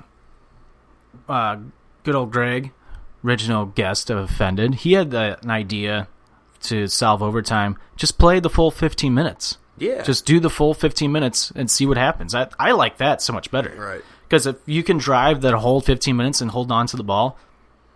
[1.29, 1.57] uh,
[2.05, 2.73] good old Greg,
[3.25, 4.75] original guest of Offended.
[4.77, 6.09] He had the, an idea
[6.63, 7.77] to solve overtime.
[7.97, 9.59] Just play the full 15 minutes.
[9.79, 10.03] yeah.
[10.03, 12.35] Just do the full 15 minutes and see what happens.
[12.35, 13.75] I, I like that so much better.
[13.77, 14.03] right.
[14.33, 17.37] Because if you can drive that whole 15 minutes and hold on to the ball,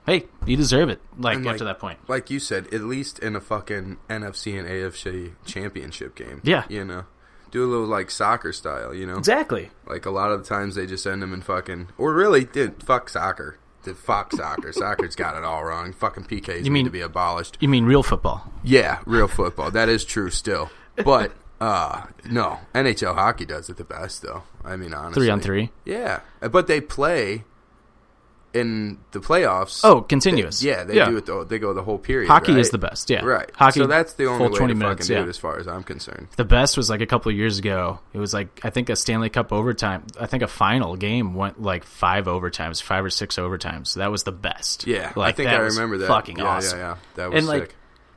[0.05, 1.01] hey, you deserve it.
[1.16, 1.99] Like And, after that point.
[2.09, 6.42] like you said, at least in a fucking NFC and AFC championship game.
[6.44, 6.64] Yeah.
[6.68, 7.05] You know,
[7.51, 9.16] do a little like soccer style, you know?
[9.16, 9.70] Exactly.
[9.87, 12.83] Like a lot of the times they just send them in fucking, or really, dude,
[12.83, 13.57] fuck soccer.
[13.83, 14.72] Dude, fuck soccer.
[14.75, 15.94] Soccer's got it all wrong.
[15.94, 17.57] Fucking PKs you mean- to be abolished.
[17.61, 18.53] You mean real football?
[18.62, 19.70] Yeah, real football.
[19.70, 20.68] That is true still.
[21.03, 22.59] But, uh, no.
[22.75, 24.42] NHL hockey does it the best, though.
[24.64, 25.23] I mean, honestly.
[25.23, 25.71] Three on three.
[25.85, 26.21] Yeah.
[26.40, 27.45] But they play
[28.53, 29.81] in the playoffs.
[29.85, 30.61] Oh, continuous.
[30.61, 31.11] They- yeah, they Yeah.
[31.11, 31.27] do it.
[31.27, 32.29] The, they go the whole period.
[32.29, 32.61] Hockey right?
[32.61, 33.11] is the best.
[33.11, 33.23] Yeah.
[33.23, 33.51] Right.
[33.55, 33.81] Hockey.
[33.81, 35.23] so that's the only way 20 to minutes, fucking yeah.
[35.23, 36.29] do it as far as I'm concerned.
[36.37, 38.01] The best was like a couple of years ago.
[38.14, 40.05] It was like I think a Stanley Cup overtime.
[40.19, 43.88] I think a final game went like five overtimes, five or six overtimes.
[43.88, 44.87] So that was the best.
[44.87, 46.09] Yeah, like, I think I remember that.
[46.09, 46.79] Fucking yeah, awesome.
[46.79, 47.75] Yeah, yeah, That was And like sick.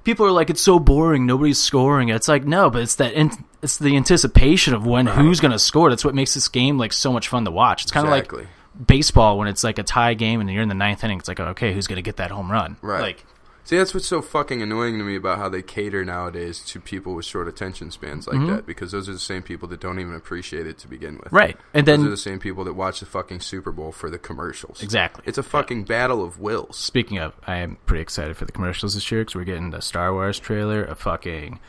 [0.10, 1.26] People are like, it's so boring.
[1.28, 2.10] Nobody's scoring.
[2.10, 3.30] It's like no, but it's that in,
[3.62, 5.90] it's the anticipation of when who's going to score.
[5.90, 7.84] That's what makes this game like so much fun to watch.
[7.84, 8.40] It's kind of Exactly.
[8.46, 11.20] like baseball when it's like a tie game and you're in the ninth inning.
[11.20, 12.78] It's like okay, who's going to get that home run?
[12.82, 13.02] Right.
[13.02, 13.26] Like
[13.70, 17.14] See, that's what's so fucking annoying to me about how they cater nowadays to people
[17.14, 18.56] with short attention spans like Mm-hmm.
[18.56, 21.32] that, because those are the same people that don't even appreciate it to begin with.
[21.32, 21.56] Right.
[21.72, 24.18] And then Those are the same people that watch the fucking Super Bowl for the
[24.18, 24.82] commercials.
[24.82, 25.24] exactly.
[25.28, 26.80] It's a fucking battle of wills.
[26.80, 29.82] Speaking of, I am pretty excited for the commercials this year because we're getting the
[29.84, 31.60] Star Wars trailer, a fucking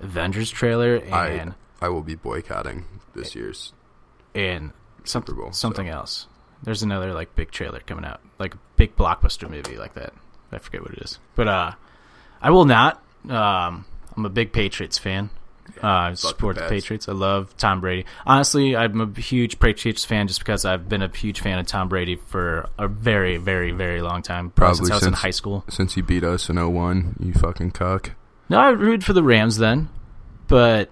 [0.00, 3.74] Avengers trailer, I and I will be boycotting this year's.
[4.34, 4.72] and
[5.04, 5.92] some, Super Bowl, something so.
[5.92, 6.26] else.
[6.62, 10.14] There's another like big trailer coming out, like a big blockbuster movie like that.
[10.52, 11.72] I forget what it is, but uh,
[12.40, 13.02] I will not.
[13.28, 13.84] Um,
[14.16, 15.30] I'm a big Patriots fan.
[15.82, 16.70] Uh, I the support the Pats.
[16.70, 17.08] Patriots.
[17.08, 18.04] I love Tom Brady.
[18.26, 21.88] Honestly, I'm a huge Patriots fan just because I've been a huge fan of Tom
[21.88, 24.50] Brady for a very, very, very long time.
[24.50, 25.64] Probably, Probably since I was in high school.
[25.68, 28.12] Since he beat us in 01, you fucking cuck.
[28.48, 29.88] No, I rooted for the Rams then,
[30.48, 30.90] but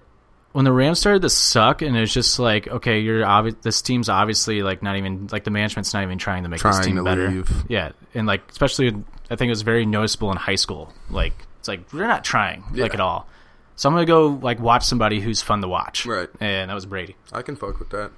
[0.53, 3.81] when the Rams started to suck, and it was just like, okay, you're obvi- this
[3.81, 6.95] team's obviously like not even like the management's not even trying to make this team
[6.95, 7.29] to better.
[7.29, 7.51] leave.
[7.69, 10.93] Yeah, and like especially, I think it was very noticeable in high school.
[11.09, 13.27] Like it's like they're not trying like at all.
[13.75, 16.05] So I'm gonna go like watch somebody who's fun to watch.
[16.05, 16.29] Right.
[16.39, 17.15] and that was Brady.
[17.31, 18.11] I can fuck with that.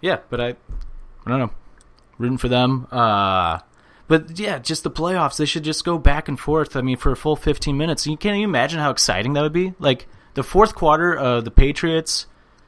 [0.00, 0.54] Yeah, but I, I
[1.30, 1.50] don't know,
[2.18, 2.86] rooting for them.
[2.92, 3.60] Uh,
[4.08, 5.36] but yeah, just the playoffs.
[5.38, 6.76] They should just go back and forth.
[6.76, 8.06] I mean, for a full 15 minutes.
[8.06, 9.74] You can you imagine how exciting that would be?
[9.80, 12.26] Like the fourth quarter of the Patriots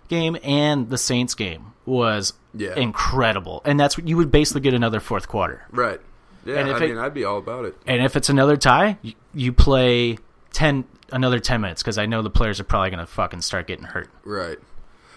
[0.09, 2.75] game and the Saints game was Yeah.
[2.75, 5.67] incredible, and that's what you would basically get another fourth quarter.
[5.71, 6.01] Right.
[6.49, 7.77] Yeah, And if I it- mean, I'd be all about it.
[7.87, 10.19] And if it's another tie, you, you play
[10.53, 13.85] 10 another 10 minutes because I know the players are probably gonna fucking start getting
[13.85, 14.09] hurt.
[14.25, 14.59] Right.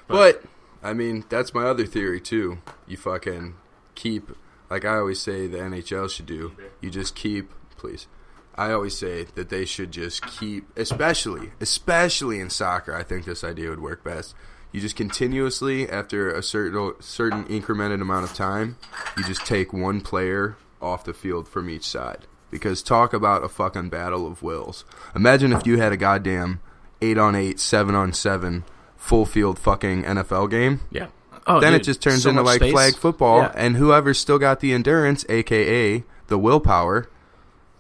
[0.08, 0.44] But,
[0.84, 2.58] I mean, that's my other theory too.
[2.88, 3.56] You fucking
[3.96, 4.32] keep
[4.70, 6.54] like I always say the NHL should do.
[6.82, 8.08] You just keep please.
[8.56, 13.44] I always say that they should just keep especially especially in soccer, I think this
[13.44, 14.36] idea would work best.
[14.74, 18.78] You just continuously after a certain certain incremented amount of time,
[19.18, 22.28] you just take one player off the field from each side.
[22.50, 24.84] Because talk about a fucking battle of wills.
[25.16, 26.60] Imagine if you had a goddamn
[27.02, 28.66] eight on eight, seven on seven,
[28.98, 30.82] full field fucking NFL game.
[30.92, 31.08] Yeah.
[31.48, 32.72] Oh, then dude, it just turns so into like space.
[32.72, 33.54] flag football, Yeah.
[33.56, 37.10] and whoever's still got the endurance, aka the willpower,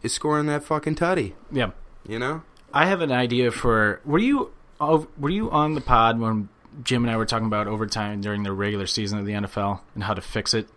[0.02, 1.34] is scoring that fucking tutty.
[1.52, 1.72] Yeah.
[2.08, 2.42] You know?
[2.74, 4.00] I have an idea for.
[4.06, 6.50] Were you oh, were you on the pod when
[6.84, 10.04] Jim and I were talking about overtime during the regular season of the NFL and
[10.06, 10.68] how to fix it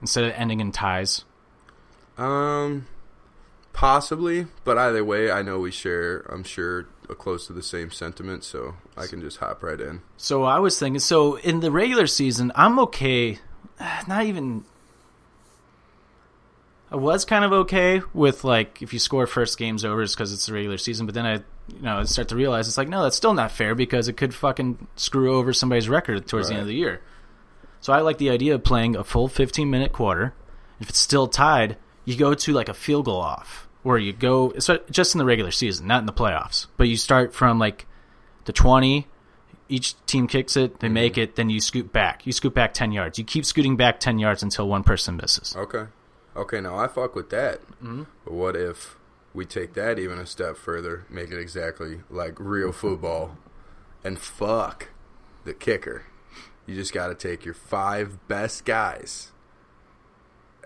[0.00, 1.24] instead of ending in ties?
[2.20, 2.86] Um,
[3.72, 6.20] possibly, but either way, I know we share.
[6.28, 6.86] I'm sure
[7.18, 10.02] close to the same sentiment, so I can just hop right in.
[10.16, 11.00] So I was thinking.
[11.00, 13.38] So in the regular season, I'm okay.
[14.08, 14.64] Not even.
[16.92, 20.32] I was kind of okay with like if you score first games over it's because
[20.32, 21.34] it's the regular season, but then I,
[21.68, 24.16] you know, I start to realize it's like no, that's still not fair because it
[24.16, 27.00] could fucking screw over somebody's record towards the end of the year.
[27.80, 30.34] So I like the idea of playing a full 15 minute quarter.
[30.80, 34.52] If it's still tied, you go to like a field goal off, where you go
[34.58, 36.66] so just in the regular season, not in the playoffs.
[36.76, 37.86] But you start from like
[38.44, 39.06] the 20.
[39.68, 42.26] Each team kicks it, they make it, then you scoot back.
[42.26, 43.20] You scoot back 10 yards.
[43.20, 45.54] You keep scooting back 10 yards until one person misses.
[45.56, 45.84] Okay.
[46.34, 47.60] Okay, now I fuck with that.
[47.82, 48.02] Mm-hmm.
[48.24, 48.96] But what if
[49.32, 53.36] we take that even a step further, make it exactly like real football,
[54.02, 54.88] and fuck
[55.44, 56.04] the kicker?
[56.66, 59.30] You just got to take your five best guys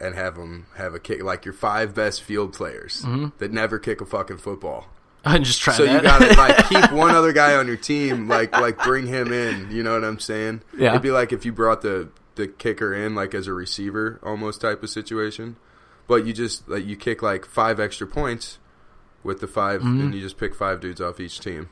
[0.01, 3.05] and have them have a kick, like your five best field players
[3.39, 4.87] that never kick a fucking football.
[5.27, 5.95] And just try So that.
[5.95, 9.71] you gotta like keep one other guy on your team, like like bring him in.
[9.71, 10.61] You know what I'm saying?
[10.77, 10.91] Yeah.
[10.91, 14.61] It'd be like if you brought the the kicker in like as a receiver, almost
[14.61, 15.57] type of situation.
[16.07, 18.59] But you just like you kick like five extra points
[19.23, 20.01] with the 5 Mm-hmm.
[20.03, 21.71] and you just pick five dudes off each team.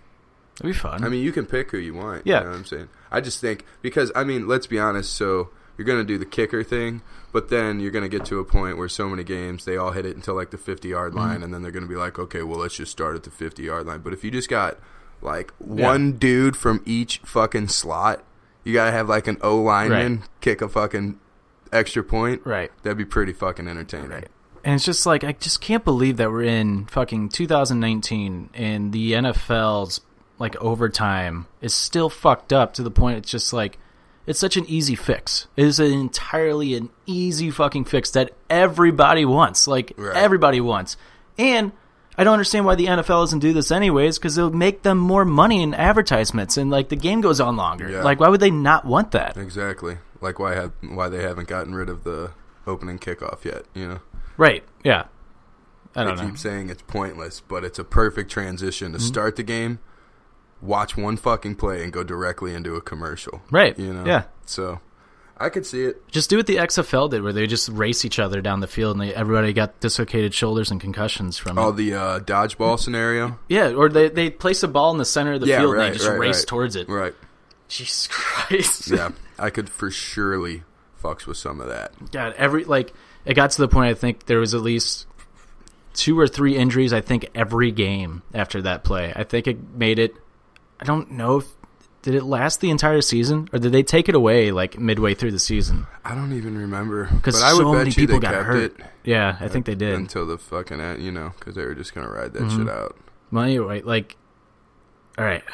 [0.61, 1.05] It'd be fun.
[1.05, 2.27] I mean, you can pick who you want.
[2.27, 2.39] Yeah.
[2.39, 2.89] You know what I'm saying?
[3.11, 5.13] I just think because I mean, let's be honest.
[5.13, 8.77] So you're gonna do the kicker thing, but then you're gonna get to a point
[8.79, 11.45] where so many games they all hit it until like the 50 yard line, Mm-hmm.
[11.45, 13.87] and then they're gonna be like, okay, well, let's just start at the 50 yard
[13.87, 14.01] line.
[14.01, 14.79] But if you just got
[15.21, 18.23] like one dude from each fucking slot,
[18.65, 20.29] you gotta have like an O lineman Right.
[20.41, 21.19] kick a fucking
[21.73, 22.43] extra point.
[22.45, 22.71] right.
[22.83, 24.11] That'd be pretty fucking entertaining.
[24.11, 24.29] Right.
[24.65, 29.13] And it's just like I just can't believe that we're in fucking 2019 and the
[29.13, 30.01] NFL's
[30.39, 33.79] like overtime is still fucked up to the point it's just like
[34.27, 35.49] it's such an easy fix.
[35.57, 39.67] It is an entirely an easy fucking fix that everybody wants.
[39.67, 40.17] Like Right.
[40.17, 40.97] everybody wants.
[41.39, 41.73] And
[42.19, 45.25] I don't understand why the NFL doesn't do this anyways because it'll make them more
[45.25, 47.89] money in advertisements and like the game goes on longer.
[47.91, 48.03] Yeah.
[48.03, 49.37] Like why would they not want that?
[49.37, 49.99] Exactly.
[50.21, 52.33] Like why have why they haven't gotten rid of the
[52.67, 53.65] opening kickoff yet?
[53.75, 53.99] You know.
[54.37, 54.63] Right.
[54.85, 55.05] Yeah.
[55.97, 56.25] I I don't know.
[56.27, 59.07] keep saying it's pointless, but it's a perfect transition to Mm-hmm.
[59.07, 59.79] start the game,
[60.63, 63.43] watch one fucking play, and go directly into a commercial.
[63.51, 63.79] Right.
[63.79, 64.07] You know.
[64.07, 64.23] Yeah.
[64.47, 64.81] So,
[65.37, 66.09] I could see it.
[66.09, 68.97] Just do what the XFL did, where they just race each other down the field,
[68.97, 71.77] and they, everybody got dislocated shoulders and concussions from Oh, it.
[71.77, 73.39] the uh, dodgeball scenario.
[73.49, 75.81] Yeah, or they they place a ball in the center of the Yeah, field and
[75.83, 76.47] they just right, race right.
[76.47, 76.89] towards it.
[76.89, 77.15] Right.
[77.69, 78.91] Jesus Christ!
[78.91, 80.63] Yeah, I could for surely
[81.03, 81.93] fucks with some of that.
[82.13, 82.93] God, every like
[83.25, 83.91] it got to the point.
[83.91, 85.07] I think there was at least
[85.95, 86.93] two or three injuries.
[86.93, 89.13] I think every game after that play.
[89.17, 90.15] I think it made it.
[90.83, 91.47] I don't know if
[92.03, 95.31] did it last the entire season or did they take it away like midway through
[95.31, 95.87] the season?
[96.05, 97.05] I don't even remember.
[97.07, 98.77] Because But I would so bet many people got hurt.
[98.81, 99.95] it Yeah, I think they did.
[99.95, 102.59] until the fucking end, you know, because they were just gonna ride that Mm-hmm.
[102.59, 102.97] shit out.
[103.31, 104.17] Well, anyway, like,
[105.17, 105.45] all right,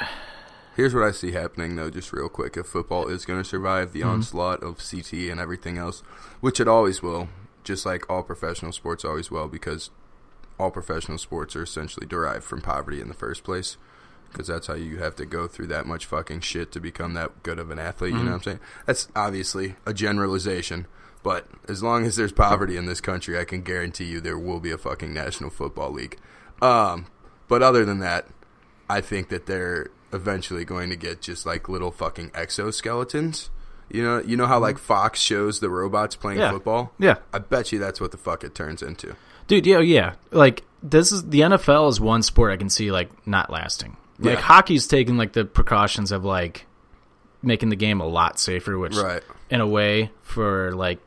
[0.74, 2.56] Here's what I see happening, though, just real quick.
[2.56, 4.10] If football is going to survive the Mm-hmm.
[4.10, 6.02] onslaught of CT and everything else,
[6.40, 7.28] which it always will,
[7.64, 9.90] just like all professional sports always will, because
[10.58, 13.76] all professional sports are essentially derived from poverty in the first place.
[14.30, 17.42] Because that's how you have to go through that much fucking shit to become that
[17.42, 18.12] good of an athlete.
[18.12, 18.60] You know what I'm saying?
[18.86, 20.86] That's obviously a generalization.
[21.22, 24.60] But as long as there's poverty in this country, I can guarantee you there will
[24.60, 26.18] be a fucking National Football League.
[26.62, 27.06] Um,
[27.48, 28.26] but other than that,
[28.88, 33.48] I think that they're eventually going to get just like little fucking exoskeletons.
[33.90, 36.50] You know, you know how like Fox shows the robots playing Yeah.
[36.52, 36.92] football.
[36.98, 39.16] yeah, I bet you that's what the fuck it turns into.
[39.46, 40.14] dude, yeah, yeah.
[40.30, 43.96] Like this is the NFL is one sport I can see like not lasting.
[44.18, 44.40] Like Yeah.
[44.40, 46.66] hockey's taking like the precautions of like
[47.42, 49.22] making the game a lot safer, which Right.
[49.50, 50.98] in a way for like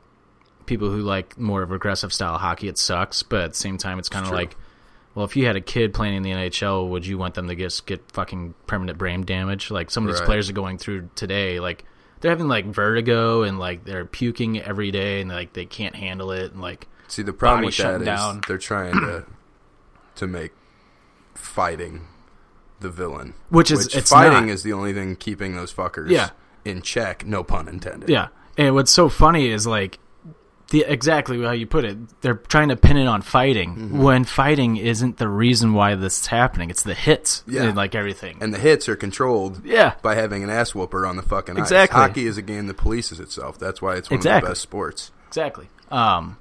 [0.65, 3.99] people who like more of aggressive style hockey it sucks but at the same time
[3.99, 4.55] it's kind of like
[5.15, 7.55] well if you had a kid playing in the nhl would you want them to
[7.55, 10.27] just get fucking permanent brain damage like some of these Right.
[10.27, 11.83] players are going through today like
[12.21, 16.31] they're having like vertigo and like they're puking every day and like they can't handle
[16.31, 18.41] it and like See, the problem with that is down.
[18.47, 19.25] they're trying to
[20.15, 20.53] to make
[21.33, 22.07] fighting
[22.81, 24.53] the villain, Which is- it's fighting not.
[24.53, 26.29] is the only thing keeping those fuckers Yeah.
[26.65, 27.25] in check.
[27.25, 28.09] No pun intended.
[28.09, 28.27] yeah
[28.57, 29.97] and what's so funny is like
[30.71, 34.01] the exactly how you put it they're trying to pin it on fighting Mm-hmm.
[34.01, 37.63] when fighting isn't the reason why this is happening it's the hits Yeah.
[37.63, 41.15] and like everything and the hits are controlled yeah by having an ass whooper on
[41.17, 41.61] the fucking ice.
[41.63, 41.99] Exactly.
[41.99, 43.57] Hockey is a game that polices itself.
[43.57, 45.11] That's why it's one of the best sports.
[45.27, 45.69] Exactly.
[45.89, 46.37] Um,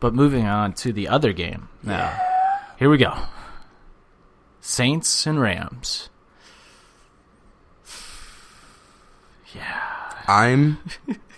[0.00, 2.16] but moving on to the other game now.
[2.78, 3.12] Here we go.
[4.68, 6.10] Saints and Rams.
[9.54, 10.12] Yeah.
[10.28, 10.78] I'm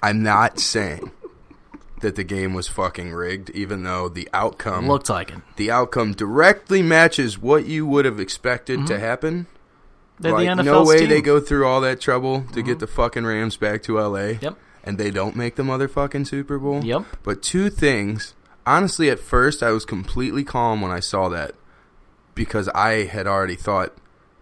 [0.02, 1.12] I'm not saying
[2.00, 5.38] that the game was fucking rigged, even though the outcome Looked like it.
[5.54, 9.02] the outcome directly matches what you would have expected to mm-hmm.
[9.02, 9.46] happen.
[10.18, 11.08] They're like, the no way team.
[11.10, 12.78] they go through all that trouble to get mm-hmm.
[12.80, 14.38] the fucking Rams back to LA.
[14.40, 14.58] Yep.
[14.82, 16.84] And they don't make the motherfucking Super Bowl.
[16.84, 17.04] Yep.
[17.22, 18.34] But two things.
[18.66, 21.54] Honestly, at first I was completely calm when I saw that
[22.34, 23.94] because I had already thought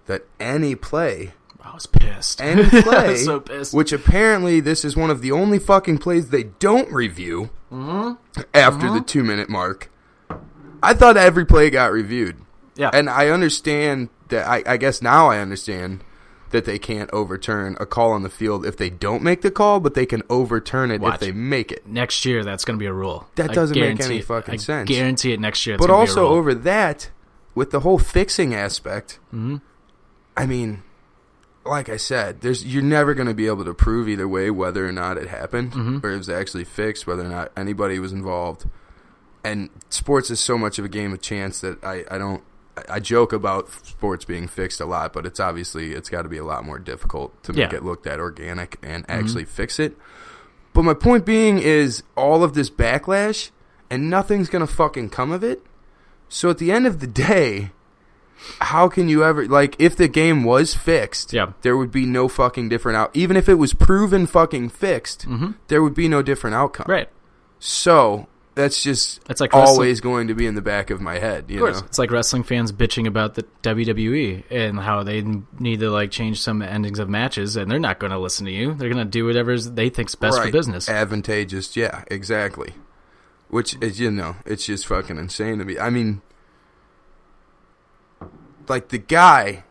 [0.06, 2.40] that any play, I was pissed.
[2.40, 3.74] any I play, was so pissed.
[3.74, 8.40] which apparently this is one of the only fucking plays they don't review Mm-hmm.
[8.54, 9.90] after the two minute mark.
[10.82, 12.36] I thought every play got reviewed.
[12.76, 12.88] yeah.
[12.94, 14.46] And I understand that.
[14.48, 16.02] I, I guess now I understand
[16.50, 19.80] that they can't overturn a call on the field if they don't make the call,
[19.80, 21.14] but they can overturn it Watch.
[21.16, 21.86] if they make it.
[21.86, 23.28] next year, that's going to be a rule.
[23.34, 24.24] That I doesn't make any it.
[24.24, 24.88] fucking I sense.
[24.88, 25.74] guarantee it next year.
[25.74, 27.10] It's But gonna be a also over that,
[27.54, 29.56] with the whole fixing aspect, Mm-hmm.
[30.36, 30.82] I mean,
[31.64, 34.86] like I said, there's you're never going to be able to prove either way whether
[34.86, 36.06] or not it happened Mm-hmm.
[36.06, 38.66] or it was actually fixed, whether or not anybody was involved.
[39.44, 42.42] And sports is so much of a game of chance that I, I don't.
[42.88, 46.38] I- joke about sports being fixed a lot, but it's obviously it's got to be
[46.38, 47.66] a lot more difficult to make Yeah.
[47.66, 47.76] Mm-hmm.
[47.76, 49.96] it look that organic and actually fix it.
[50.74, 53.50] But my point being is all of this backlash
[53.90, 55.60] and nothing's gonna fucking come of it.
[56.28, 57.70] So at the end of the day,
[58.60, 61.32] how can you ever like if the game was fixed?
[61.32, 61.52] Yeah.
[61.62, 63.10] there would be no fucking different out.
[63.14, 65.54] Even if it was proven fucking fixed, Mhm.
[65.68, 66.86] there would be no different outcome.
[66.88, 67.08] right.
[67.60, 71.44] So that's just It's like always going to be in the back of my head.
[71.48, 75.24] You Of course, know, it's like wrestling fans bitching about the WWE and how they
[75.58, 78.52] need to like change some endings of matches, and they're not going to listen to
[78.52, 78.74] you.
[78.74, 80.88] They're going to do whatever they think's best for business.
[80.88, 81.76] advantageous.
[81.76, 82.74] Yeah, exactly.
[83.50, 85.78] Which is you know, it's just fucking insane to me.
[85.78, 86.20] I mean,
[88.68, 89.64] like the guy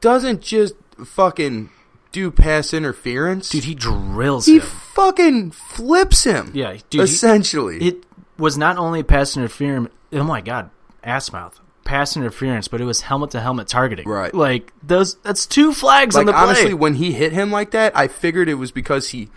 [0.00, 0.74] doesn't just
[1.04, 1.70] fucking
[2.12, 3.50] do pass interference.
[3.50, 4.62] Dude, he drills he him.
[4.62, 6.50] fucking flips him.
[6.54, 7.78] Yeah, dude, he- essentially.
[7.82, 8.04] It
[8.38, 9.90] was not only pass interference.
[10.12, 10.70] Oh my god,
[11.04, 11.58] ass mouth.
[11.84, 14.08] Pass interference, but it was helmet to helmet targeting.
[14.08, 14.32] Right.
[14.34, 15.16] Like those.
[15.22, 16.40] That's two flags on the play.
[16.40, 19.28] honestly, when he hit him like that, I figured it was because he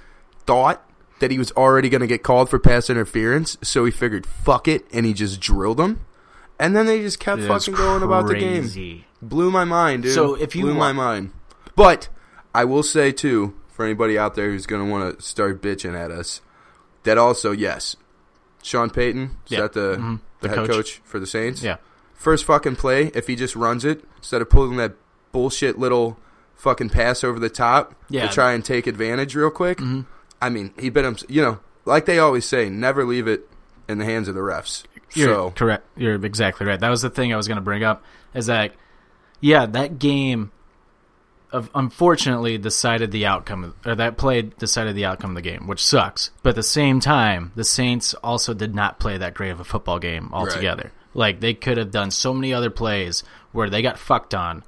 [0.45, 0.83] thought
[1.19, 4.67] that he was already going to get called for pass interference, so he figured fuck
[4.67, 6.01] it, and he just drilled him.
[6.59, 9.03] And then they just kept was fucking going about the game.
[9.21, 10.13] Blew my mind, dude.
[10.13, 11.31] So if you blew wa- my mind,
[11.75, 12.09] but
[12.53, 15.95] I will say too, for anybody out there who's going to want to start bitching
[15.95, 16.41] at us.
[17.03, 17.95] That also, yes,
[18.61, 19.61] Sean Payton is Yeah.
[19.61, 20.19] that the Mhm.
[20.41, 20.69] the, The head coach.
[20.69, 21.01] coach.
[21.03, 21.63] for the Saints?
[21.63, 21.77] Yeah.
[22.13, 24.93] First fucking play, if he just runs it instead of pulling that
[25.31, 26.17] bullshit little
[26.55, 28.27] fucking pass over the top Yeah.
[28.27, 29.79] to try and take advantage real quick.
[29.79, 30.05] Mhm.
[30.43, 31.15] I mean, he bit him.
[31.29, 33.49] You know, like they always say, never leave it
[33.87, 34.83] in the hands of the refs.
[35.13, 35.85] You're so correct.
[35.95, 36.79] You're exactly right.
[36.79, 38.03] That was the thing I was going to bring up.
[38.33, 38.73] Is that,
[39.39, 40.51] yeah, that game,
[41.51, 45.85] of unfortunately decided the outcome, or that play decided the outcome of the game, which
[45.85, 46.31] sucks.
[46.41, 49.63] But at the same time, the Saints also did not play that great of a
[49.63, 50.91] football game altogether.
[51.13, 54.63] Like they could have done so many other plays where they got fucked on,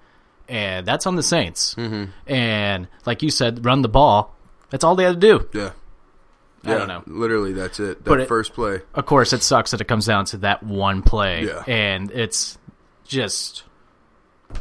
[0.47, 1.73] and that's on the Saints.
[1.73, 2.31] Mm-hmm.
[2.31, 4.34] And like you said, run the ball.
[4.75, 5.47] That's all they had to do.
[5.57, 5.71] yeah,
[6.65, 7.01] I don't know.
[7.07, 8.03] Literally, that's it.
[8.03, 8.81] That it- first play.
[8.93, 11.63] Of course, it sucks that it comes down to that one play, Yeah.
[11.65, 12.57] and it's
[13.05, 13.63] just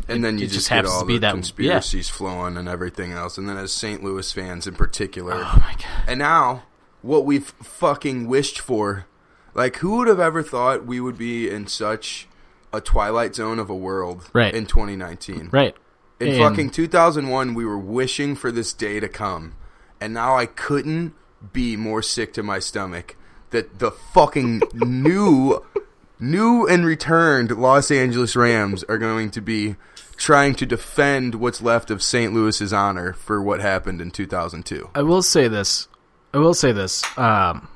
[0.08, 3.10] and then you it just, just all to be the that- conspiracies flowing and everything
[3.10, 3.38] else.
[3.38, 4.04] And then as St.
[4.04, 5.84] Louis fans in particular, oh my god.
[6.06, 6.62] and now
[7.02, 9.06] what we've fucking wished for,
[9.52, 12.28] like who would have ever thought we would be in such
[12.72, 14.54] a twilight zone of a world Right.
[14.54, 15.48] in 2019?
[15.50, 15.74] Right.
[16.20, 19.54] In And- fucking 2001, we were wishing for this day to come,
[20.00, 21.14] and now I couldn't
[21.52, 23.16] be more sick to my stomach
[23.50, 25.64] that the fucking new,
[26.20, 29.76] new and returned Los Angeles Rams are going to be
[30.16, 32.32] trying to defend what's left of St.
[32.32, 34.90] Louis's honor for what happened in 2002.
[34.94, 35.88] I will say this.
[36.32, 37.02] I will say this.
[37.16, 37.68] Um,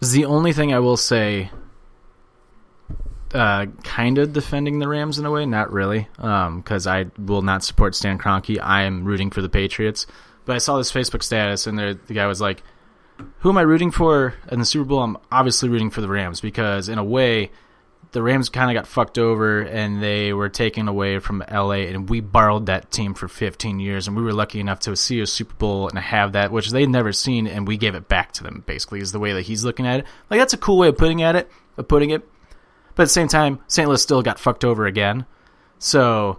[0.00, 1.50] this is the only thing I will say.
[3.34, 7.62] Uh, kind of defending the Rams in a way, not really, because I will not
[7.62, 8.58] support Stan Kroenke.
[8.60, 10.06] I am rooting for the Patriots.
[10.48, 12.62] But I saw this Facebook status, and there, the guy was like,
[13.40, 16.40] "Who am I rooting for in the Super Bowl?" I'm obviously rooting for the Rams
[16.40, 17.50] because, in a way,
[18.12, 22.08] the Rams kind of got fucked over and they were taken away from LA and
[22.08, 25.26] we borrowed that team for 15 years and we were lucky enough to see a
[25.26, 28.42] Super Bowl and have that which they'd never seen and we gave it back to
[28.42, 30.06] them basically is the way that he's looking at it.
[30.30, 32.26] Like that's a cool way of putting at it, of putting it.
[32.94, 33.86] But at the same time, St.
[33.86, 35.26] Louis still got fucked over again.
[35.78, 36.38] So,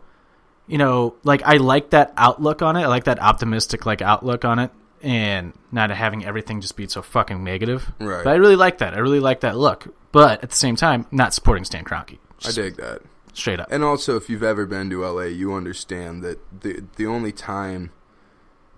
[0.70, 2.84] you know, like I like that outlook on it.
[2.84, 7.02] I like that optimistic like outlook on it and not having everything just be so
[7.02, 7.92] fucking negative.
[8.00, 8.24] Right.
[8.24, 8.94] But I really like that.
[8.94, 9.94] I really like that look.
[10.12, 12.18] But at the same time, not supporting Stan Kroenke.
[12.46, 13.02] I dig that.
[13.34, 13.68] Straight up.
[13.72, 17.92] And also, if you've ever been to LA, you understand that the the only time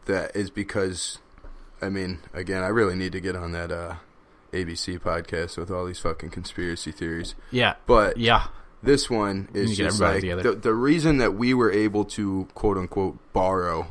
[0.06, 1.20] that is because,
[1.82, 3.96] I mean, again, I really need to get on that uh,
[4.54, 7.36] ABC podcast with all these fucking conspiracy theories.
[7.50, 7.76] Yeah.
[7.86, 8.48] But Yeah.
[8.84, 13.18] This one is just like the, the reason that we were able to quote unquote
[13.34, 13.88] borrow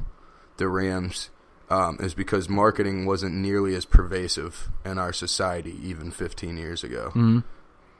[0.56, 1.30] the Rams
[1.70, 7.08] um, is because marketing wasn't nearly as pervasive in our society even 15 years ago.
[7.14, 7.38] Mm-hmm.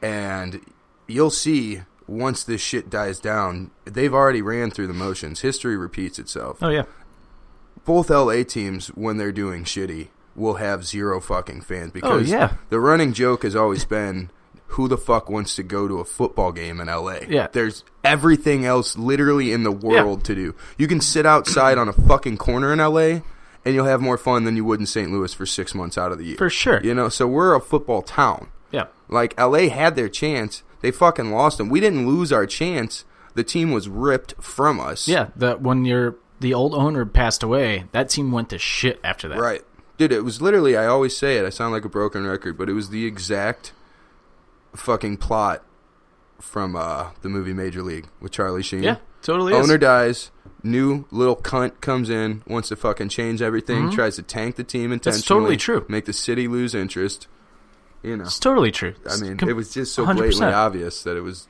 [0.05, 0.61] And
[1.07, 5.41] you'll see once this shit dies down, they've already ran through the motions.
[5.41, 6.59] History repeats itself.
[6.61, 6.84] Oh yeah.
[7.84, 12.55] Both LA teams, when they're doing shitty, will have zero fucking fans because Oh, yeah.
[12.68, 14.30] the running joke has always been
[14.71, 17.18] who the fuck wants to go to a football game in LA?
[17.29, 17.49] Yeah.
[17.53, 20.55] There's everything else literally in the world to do.
[20.79, 23.23] You can sit outside on a fucking corner in LA
[23.64, 25.11] and you'll have more fun than you would in St.
[25.11, 26.37] Louis for six months out of the year.
[26.37, 26.81] For sure.
[26.83, 28.49] You know, so we're a football town.
[28.71, 28.87] Yeah.
[29.09, 31.68] Like LA had their chance, they fucking lost them.
[31.68, 33.05] We didn't lose our chance.
[33.35, 35.09] The team was ripped from us.
[35.09, 35.29] Yeah.
[35.37, 39.39] That when your the old owner passed away, that team went to shit after that.
[39.39, 39.62] Right.
[39.99, 42.68] Dude, it was literally I always say it, I sound like a broken record, but
[42.68, 43.73] it was the exact
[44.75, 45.64] fucking plot
[46.41, 48.83] from uh the movie Major League with Charlie Sheen.
[48.83, 48.97] Yeah.
[49.23, 49.59] Totally is.
[49.68, 50.31] Owner dies,
[50.62, 54.93] new little cunt comes in, wants to fucking change everything, tries to tank the team
[54.93, 55.21] intentionally.
[55.23, 55.29] Mm-hmm.
[55.29, 55.85] totally true.
[55.89, 57.27] Make the city lose interest.
[58.03, 58.25] You know.
[58.25, 58.95] It's totally true.
[59.11, 60.16] I mean, Com- it was just so 100%.
[60.16, 61.49] blatantly obvious that it was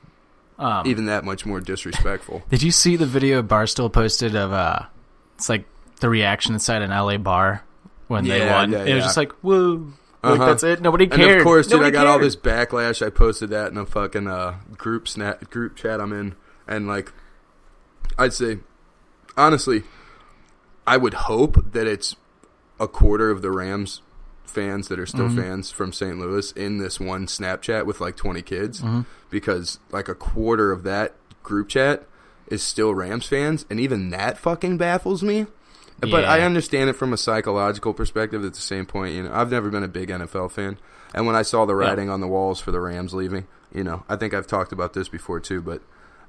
[0.59, 2.43] Um, even that much more disrespectful.
[2.51, 4.81] Did you see the video Barstool posted of uh
[5.37, 5.65] it's like
[6.01, 7.63] the reaction inside an LA bar
[8.09, 8.73] when they won?
[8.73, 9.31] yeah, It was just like,
[10.23, 10.31] whoa.
[10.31, 10.49] Like Uh-huh.
[10.51, 10.81] that's it.
[10.83, 11.21] Nobody cares.
[11.29, 13.05] And of course, dude, Nobody I got all this backlash.
[13.05, 16.35] I posted that in a fucking uh, group snap group chat I'm in,
[16.69, 17.13] and like,
[18.19, 18.59] I'd say,
[19.37, 19.83] honestly,
[20.87, 22.17] I would hope that it's
[22.79, 24.03] a quarter of the Rams
[24.45, 25.41] fans that are still Mm-hmm.
[25.41, 26.19] fans from St.
[26.19, 29.03] Louis in this one Snapchat with like 20 kids, Mm-hmm.
[29.31, 32.05] because like a quarter of that group chat
[32.49, 35.47] is still Rams fans, and even that fucking baffles me.
[36.01, 38.45] But I understand it from a psychological perspective.
[38.45, 40.79] At the same point, you know, I've never been a big NFL fan,
[41.15, 44.05] and when I saw the writing on the walls for the Rams leaving, you know,
[44.09, 45.61] I think I've talked about this before too.
[45.61, 45.83] But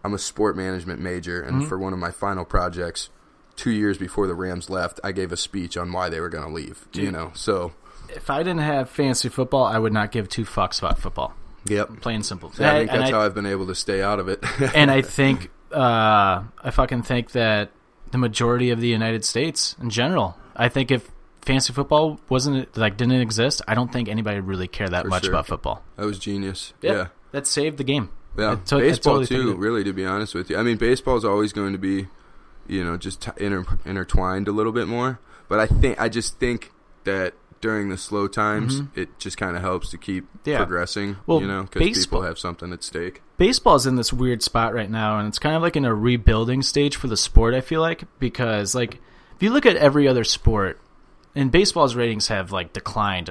[0.03, 1.59] I'm a sport management major, Mm-hmm.
[1.59, 3.09] and for one of my final projects,
[3.55, 6.47] two years before the Rams left, I gave a speech on why they were going
[6.47, 6.87] to leave.
[6.93, 7.73] You know, so
[8.09, 11.33] If I didn't have fantasy football, I would not give two fucks about football.
[11.65, 11.89] yep.
[12.01, 12.49] Plain and simple.
[12.59, 14.43] I think that's I- how I've been able to stay out of it.
[14.75, 17.69] and I think uh, I fucking think that
[18.11, 21.09] the majority of the United States in general I think if
[21.41, 25.09] fantasy football wasn't like didn't exist, I don't think anybody would really care that For
[25.09, 25.31] much sure.
[25.33, 25.81] about football.
[25.95, 26.73] That was genius.
[26.81, 27.07] Yeah.
[27.31, 28.09] that saved the game.
[28.37, 29.51] Yeah, I to- baseball totally too.
[29.51, 32.07] it- Really, to be honest with you, I mean, baseball is always going to be,
[32.67, 35.19] you know, just t- inter- intertwined a little bit more.
[35.47, 36.71] But I think I just think
[37.05, 40.49] that during the slow times, it just kind of helps to keep Mm-hmm.
[40.49, 40.57] Yeah.
[40.57, 41.17] progressing.
[41.27, 43.21] Well, you know, because baseball- people have something at stake.
[43.37, 46.61] baseball's in this weird spot right now and it's kind of like in a rebuilding
[46.63, 48.95] stage for the sport i feel like because like
[49.35, 50.79] if you look at every other sport
[51.35, 53.29] and baseball's ratings have like declined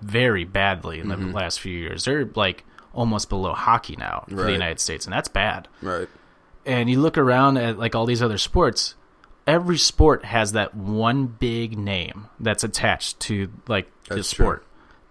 [0.00, 1.32] very badly in the Mm-hmm.
[1.32, 5.28] last few years they're like almost below hockey now for the united states and that's
[5.28, 6.08] bad Right.
[6.66, 8.94] and you look around at like all these other sports
[9.48, 14.44] every sport has that one big name that's attached to like the That's true.
[14.44, 14.66] sport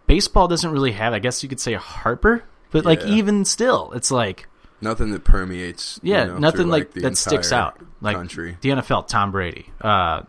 [0.06, 4.12] baseball doesn't really have i guess you could say harper but like even still it's
[4.12, 4.48] like
[4.80, 6.00] Nothing that permeates.
[6.04, 7.82] you yeah, know, nothing through, like, the that sticks out.
[8.00, 8.58] Like country.
[8.62, 10.22] the NFL, Tom Brady, uh,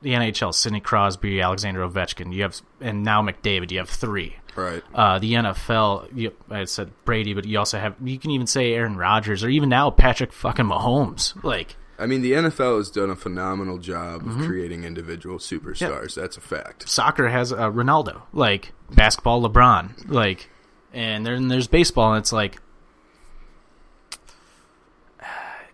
[0.00, 2.32] the NHL, Sidney Crosby, Alexander Ovechkin.
[2.32, 3.72] You have, and now McDavid.
[3.72, 4.36] You have three.
[4.54, 4.80] Right.
[4.94, 7.96] Uh, the NFL, you, I said Brady, but you also have.
[8.00, 11.34] You can even say Aaron Rodgers, or even now Patrick fucking Mahomes.
[11.42, 14.40] Like, I mean, the NFL has done a phenomenal job Mm-hmm.
[14.40, 16.14] of creating individual superstars.
[16.14, 16.88] That's a fact.
[16.88, 18.22] soccer has uh, Ronaldo.
[18.32, 20.08] Like basketball, LeBron.
[20.10, 20.50] Like,
[20.92, 22.58] and then there's baseball, and it's like.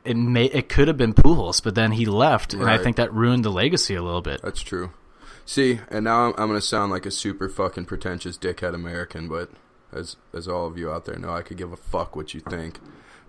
[0.03, 3.13] It may it could have been Pujols, but then he left, and I think that
[3.13, 4.41] ruined the legacy a little bit.
[4.41, 4.93] That's true.
[5.45, 9.29] See, and now I'm, I'm going to sound like a super fucking pretentious dickhead American,
[9.29, 9.51] but
[9.93, 12.41] as as all of you out there know, I could give a fuck what you
[12.41, 12.79] think.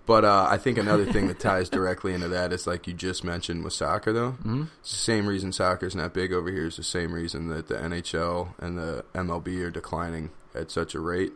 [0.04, 3.22] But uh, I think another thing that ties directly into that is like you just
[3.22, 4.32] mentioned with soccer, though.
[4.32, 4.64] Mm-hmm.
[4.80, 7.74] It's the same reason soccer's not big over here is the same reason that the
[7.76, 11.32] NHL and the MLB are declining at such a rate.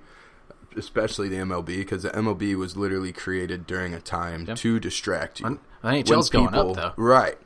[0.76, 4.58] Especially the MLB, because the MLB was literally created during a time Yep.
[4.58, 5.58] to distract you.
[5.82, 6.92] The NHL's when going up though.
[7.02, 7.38] Right.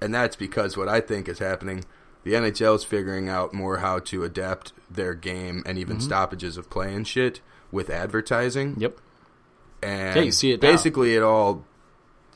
[0.00, 1.84] And that's because what I think is happening,
[2.22, 6.70] the NHL is figuring out more how to adapt their game and even stoppages of
[6.70, 7.40] play and shit
[7.72, 8.70] with advertising.
[8.72, 8.80] Mm-hmm.
[8.82, 8.98] Yep.
[9.82, 10.70] And Yeah, you see it now.
[10.70, 11.64] basically it all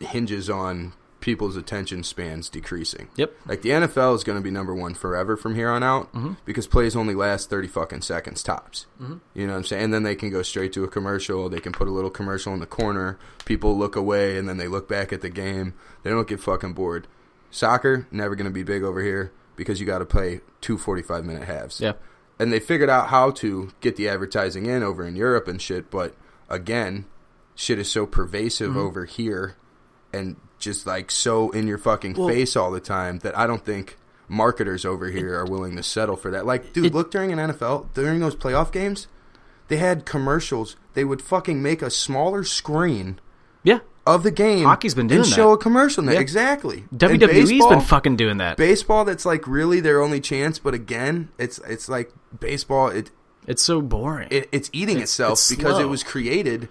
[0.00, 3.08] hinges on people's attention spans decreasing.
[3.14, 3.32] Yep.
[3.46, 6.32] Like the NFL is going to be number one forever from here on out Mm-hmm.
[6.44, 8.86] because plays only last thirty fucking seconds tops.
[9.34, 9.84] You know what I'm saying?
[9.84, 11.48] And then they can go straight to a commercial.
[11.48, 13.18] They can put a little commercial in the corner.
[13.44, 15.74] People look away and then they look back at the game.
[16.02, 17.06] They don't get fucking bored.
[17.52, 21.24] Soccer never going to be big over here because you got to play two 45
[21.24, 21.80] minute halves.
[21.80, 21.92] Yeah.
[22.38, 25.88] And they figured out how to get the advertising in over in Europe and shit,
[25.90, 26.16] but
[26.48, 27.04] again,
[27.54, 28.78] shit is so pervasive Mm-hmm.
[28.78, 29.56] over here
[30.12, 33.64] and just like so in your fucking Well- face all the time that I don't
[33.64, 33.98] think
[34.28, 36.46] marketers over here are willing to settle for that.
[36.46, 39.06] Like, dude, It- look during an NFL, during those playoff games,
[39.68, 40.76] they had commercials.
[40.94, 43.18] They would fucking make a smaller screen
[43.62, 43.80] Yeah.
[44.06, 44.64] of the game.
[44.64, 45.34] Hockey's been doing and that.
[45.34, 46.02] show a commercial.
[46.02, 46.12] Now.
[46.12, 46.20] Yeah.
[46.20, 46.84] Exactly.
[46.96, 48.56] WWE's baseball- been fucking doing that.
[48.56, 49.04] baseball.
[49.04, 50.58] That's like really their only chance.
[50.58, 52.88] But again, it's it's like baseball.
[52.88, 53.10] It
[53.46, 54.28] it's so boring.
[54.30, 56.68] it, it's eating It's- itself it's because it was created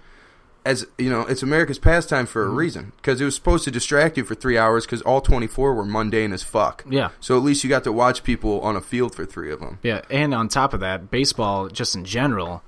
[0.66, 2.56] as you know it's America's pastime for a Mm-hmm.
[2.58, 5.86] reason because it was supposed to distract you for three hours because all 24 were
[5.86, 7.10] mundane as fuck Yeah.
[7.20, 9.80] so at least you got to watch people on a field for three of them
[9.82, 12.62] yeah, and on top of that, baseball just in general,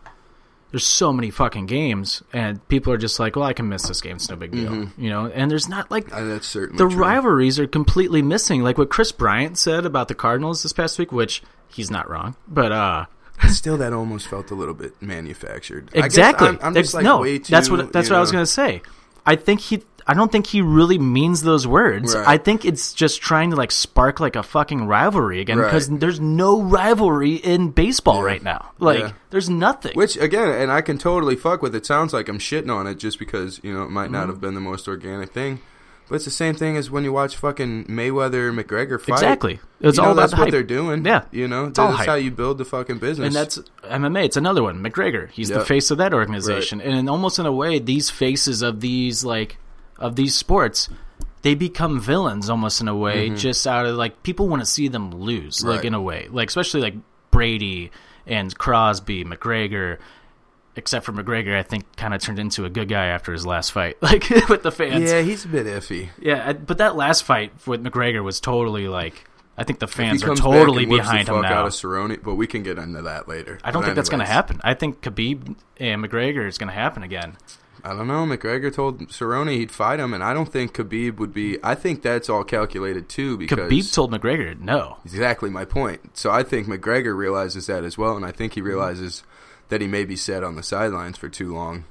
[0.71, 4.01] there's so many fucking games, and people are just like, "Well, I can miss this
[4.01, 5.27] game; it's no big deal," you know.
[5.27, 6.99] And there's not like and that's certainly the true.
[6.99, 8.63] rivalries are completely missing.
[8.63, 12.35] Like what Kris Bryant said about the Cardinals this past week, which he's not wrong,
[12.47, 13.05] but uh,
[13.49, 16.47] still that almost felt a little bit manufactured I guess exactly.
[16.49, 18.81] I'm, I'm just like no, way too, that's what that's what I was gonna say.
[19.25, 19.83] I think he.
[20.05, 22.13] I don't think he really means those words.
[22.13, 22.27] Right.
[22.27, 25.97] I think it's just trying to like spark like a fucking rivalry again because Right.
[25.97, 28.71] there's no rivalry in baseball right now.
[28.79, 29.11] Like Yeah.
[29.29, 29.93] there's nothing.
[29.95, 31.85] Which again, and I can totally fuck with it.
[31.85, 34.13] Sounds like I'm shitting on it just because you know it might Mm-hmm.
[34.13, 35.61] not have been the most organic thing,
[36.09, 39.13] but it's the same thing as when you watch fucking Mayweather McGregor fight.
[39.15, 39.59] Exactly.
[39.79, 40.51] It's you all know, about that's the what hype.
[40.51, 41.05] they're doing.
[41.05, 41.25] Yeah.
[41.31, 43.27] you know It's that's how you build the fucking business.
[43.27, 44.25] and that's MMA.
[44.25, 44.83] It's another one.
[44.83, 45.29] McGregor.
[45.29, 48.79] He's the face of that organization, and in, almost in a way, these faces of
[48.81, 49.57] these like
[49.97, 50.89] of these sports,
[51.41, 54.87] they become villains almost in a way, just out of like people want to see
[54.87, 55.87] them lose, like Mm-hmm.
[55.87, 56.95] In a way, like especially like
[57.31, 57.91] Brady
[58.27, 59.97] and Crosby, McGregor.
[60.75, 63.71] Except for McGregor, I think kind of turned into a good guy after his last
[63.71, 65.11] fight, like with the fans.
[65.11, 66.09] yeah, he's a bit iffy.
[66.19, 69.25] Yeah, I- but that last fight with McGregor was totally like.
[69.55, 71.59] I think the fans are totally behind him now.
[71.59, 73.59] Out of Cerrone, but we can get into that later.
[73.63, 74.59] I don't But think that's going to happen.
[74.63, 77.37] I think Khabib and McGregor is going to happen again.
[77.83, 78.25] I don't know.
[78.25, 81.59] McGregor told Cerrone he'd fight him, and I don't think Khabib would be.
[81.63, 84.97] I think that's all calculated too because Khabib told McGregor no.
[85.05, 86.17] Exactly my point.
[86.17, 89.23] So I think McGregor realizes that as well, and I think he Mm-hmm.
[89.73, 91.85] That he may be set on the sidelines for too long.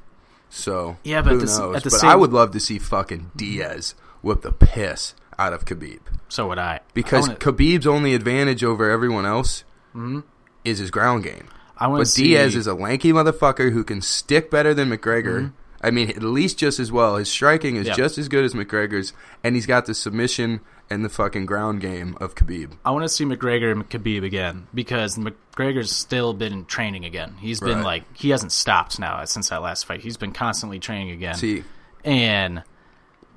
[0.49, 1.83] So Yeah, but who at the s- knows?
[1.83, 5.99] but same- I would love to see fucking Diaz whip the piss out of Khabib
[6.29, 6.79] So would I.
[6.95, 10.21] because I wanna, Khabib's only advantage over everyone else mm-hmm.
[10.65, 11.49] is his ground game.
[11.77, 15.39] I But see, Diaz is a lanky motherfucker who can stick better than McGregor.
[15.41, 15.55] Mm-hmm.
[15.85, 17.17] I mean, at least just as well.
[17.17, 17.95] His striking is Yeah.
[17.95, 19.13] just as good as McGregor's,
[19.43, 20.61] and he's got the submission
[20.93, 22.73] and the fucking ground game of Khabib.
[22.85, 27.35] I want to see McGregor and Khabib again because McGregor's still been training again.
[27.41, 27.85] He's been Right.
[27.85, 30.01] like he hasn't stopped now since that last fight.
[30.01, 31.35] He's been constantly training again.
[31.35, 31.65] See,
[32.05, 32.63] And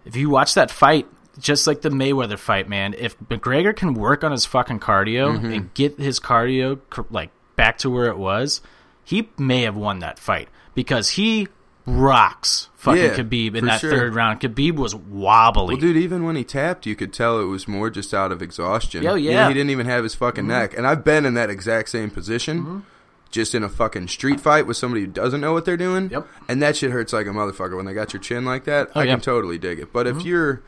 [0.05, 1.07] if you watch that fight,
[1.39, 5.51] just like the Mayweather fight, man, if McGregor can work on his fucking cardio Mm-hmm.
[5.53, 6.79] and get his cardio
[7.09, 8.61] like back to where it was,
[9.03, 11.47] he may have won that fight because he
[11.85, 13.91] rocks fucking Yeah, Khabib in that sure.
[13.91, 14.39] third round.
[14.41, 15.75] Khabib was wobbly.
[15.75, 18.41] well, dude, even when he tapped, you could tell it was more just out of
[18.41, 19.03] exhaustion.
[19.03, 19.39] Yeah, You know, yeah.
[19.41, 19.47] Mm-hmm.
[19.49, 20.75] he didn't even have his fucking neck.
[20.77, 22.85] And I've been in that exact same position.
[23.31, 26.09] Just in a fucking street fight with somebody who doesn't know what they're doing.
[26.09, 26.25] Yep.
[26.47, 28.89] And that shit hurts like a motherfucker when they got your chin like that.
[28.95, 29.09] Oh, I yeah.
[29.09, 29.15] Mm-hmm.
[29.15, 29.91] can totally dig it.
[29.91, 30.61] But if you're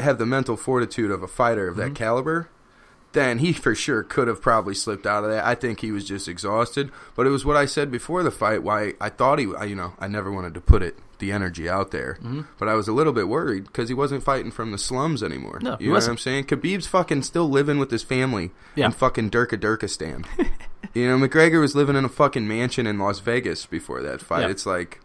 [0.00, 1.94] have the mental fortitude of a fighter of that Mm-hmm.
[1.94, 2.48] caliber,
[3.14, 5.44] then he for sure could have probably slipped out of that.
[5.44, 6.90] I think he was just exhausted.
[7.16, 8.62] But it was what I said before the fight.
[8.62, 11.92] Why I thought he, you know, I never wanted to put it the energy out
[11.92, 12.40] there, Mm-hmm.
[12.58, 15.60] but I was a little bit worried because he wasn't fighting from the slums anymore.
[15.62, 16.14] No, you know what wasn't.
[16.14, 16.44] I'm saying?
[16.46, 18.86] Khabib's fucking still living with his family Yeah.
[18.86, 20.26] in fucking Durka Durkistan.
[20.92, 24.40] you know, McGregor was living in a fucking mansion in Las Vegas before that fight.
[24.42, 24.48] Yeah.
[24.50, 25.00] It's like.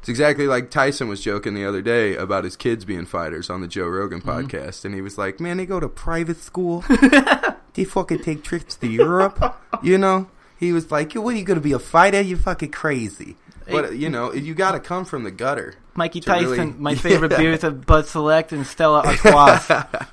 [0.00, 3.60] It's exactly like Tyson was joking the other day about his kids being fighters on
[3.60, 4.30] the Joe Rogan Mm-hmm.
[4.46, 6.84] podcast, and he was like, "Man, they go to private school.
[7.74, 9.56] they fucking take trips to Europe.
[9.82, 10.28] You know."
[10.58, 12.20] He was like, "What are you going to be a fighter?
[12.20, 13.36] You fucking crazy."
[13.70, 15.74] But you know, you got to come from the gutter.
[15.94, 19.66] Mikey Tyson, really- my favorite beers are Bud Select and Stella Artois.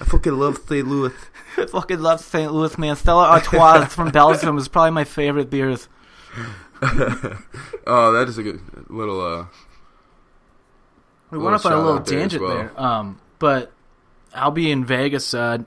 [0.00, 0.86] I fucking love St.
[0.86, 1.12] Louis.
[1.56, 2.52] I fucking love St.
[2.52, 2.96] Louis, man.
[2.96, 5.88] Stella Artois from Belgium is probably my favorite beers.
[7.86, 8.60] Oh, that is a good
[8.90, 9.20] little.
[9.20, 9.46] uh
[11.30, 12.54] We went off on a little out there tangent well.
[12.56, 12.80] there.
[12.80, 13.72] Um, but
[14.34, 15.58] I'll be in Vegas uh,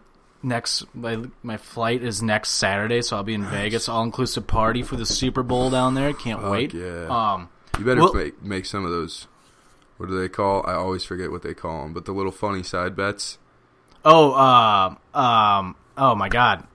[0.43, 0.85] next.
[0.95, 3.89] My my flight is next Saturday, so I'll be in Vegas.
[3.89, 6.13] All inclusive party for the Super Bowl down there.
[6.13, 6.73] Can't Fuck wait.
[6.73, 7.07] yeah.
[7.09, 7.49] Um,
[7.79, 9.27] You better Well- make make some of those.
[9.97, 10.65] What do they call?
[10.65, 13.37] I always forget what they call them, but the little funny side bets.
[14.03, 16.65] oh, um, um, oh my God,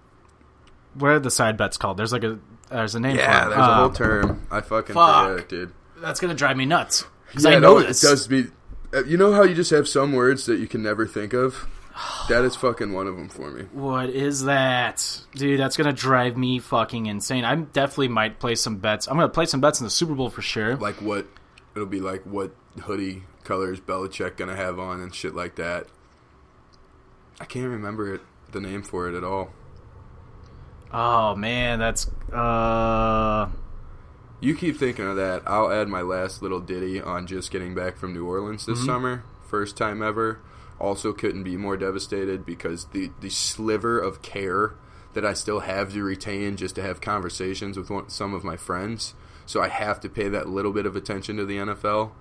[0.94, 1.96] what are the side bets called?
[1.96, 2.38] There's like a
[2.70, 3.16] there's a name.
[3.16, 3.50] Yeah, for it.
[3.50, 4.42] there's a whole Um, term.
[4.50, 5.28] I fucking fuck.
[5.30, 5.72] forget dude.
[5.98, 8.02] That's gonna drive me nuts because Yeah, I know no, this.
[8.02, 8.46] It does be.
[8.94, 11.66] uh, You know how you just have some words that you can never think of.
[12.28, 13.62] That is fucking one of them for me.
[13.72, 15.58] What is that, dude?
[15.60, 17.44] That's gonna drive me fucking insane.
[17.44, 19.06] I definitely might play some bets.
[19.08, 20.76] I'm gonna play some bets in the Super Bowl for sure.
[20.76, 21.26] Like what?
[21.74, 22.50] It'll be like what
[22.82, 25.86] hoodie colors Belichick gonna have on and shit like that.
[27.40, 28.20] I can't remember it,
[28.52, 29.52] the name for it at all.
[30.98, 33.50] Oh man, that's uh.
[34.40, 35.42] You keep thinking of that.
[35.46, 39.22] I'll add my last little ditty on just getting back from New Orleans this summer.
[39.46, 40.40] First time ever.
[40.78, 44.74] Also couldn't be more devastated because the, the sliver of care
[45.12, 48.56] that I still have to retain just to have conversations with one, some of my
[48.56, 49.14] friends.
[49.44, 52.12] So I have to pay that little bit of attention to the NFL.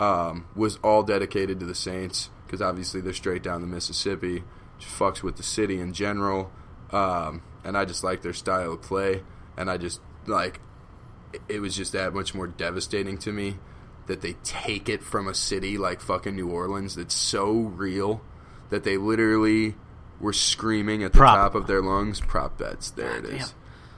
[0.00, 4.44] Um, was all dedicated to the Saints because obviously they're straight down the Mississippi.
[4.78, 6.50] Just fucks with the city in general.
[6.90, 9.22] Um, and I just like their style of play.
[9.56, 10.60] And I just like
[11.48, 13.56] it was just that much more devastating to me
[14.06, 18.20] that they take it from a city like fucking New Orleans that's so real
[18.70, 19.74] that they literally
[20.20, 21.36] were screaming at the Prop.
[21.36, 23.48] top of their lungs prop bets there it is Goddamn.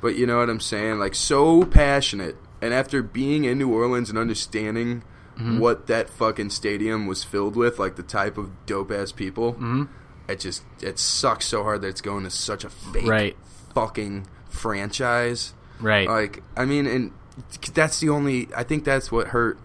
[0.00, 4.08] but you know what I'm saying like so passionate and after being in New Orleans
[4.10, 5.02] and understanding
[5.34, 5.58] Mm-hmm.
[5.58, 9.82] what that fucking stadium was filled with like the type of dope ass people Mm-hmm.
[10.28, 13.36] it just it sucks so hard that it's going to such a fake Right.
[13.74, 16.08] Fucking franchise Right.
[16.08, 17.12] like I mean, and
[17.74, 18.48] that's the only.
[18.56, 19.58] I think that's what hurt.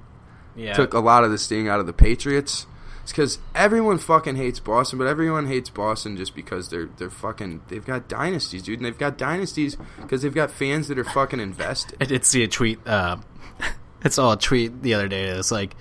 [0.56, 0.74] yeah.
[0.74, 2.66] Took a lot of the sting out of the Patriots.
[3.04, 7.62] It's because everyone fucking hates Boston, but everyone hates Boston just because they're they're fucking.
[7.68, 11.40] They've got dynasties, dude, and they've got dynasties because they've got fans that are fucking
[11.40, 11.98] invested.
[12.02, 12.86] I did see a tweet.
[12.88, 13.18] Uh,
[14.04, 15.26] it's all a tweet the other day.
[15.26, 15.76] It's like,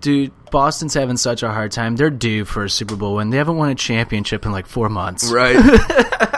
[0.00, 1.96] dude, Boston's having such a hard time.
[1.96, 3.30] They're due for a Super Bowl win.
[3.30, 5.30] They haven't won a championship in like four months.
[5.30, 5.56] Right.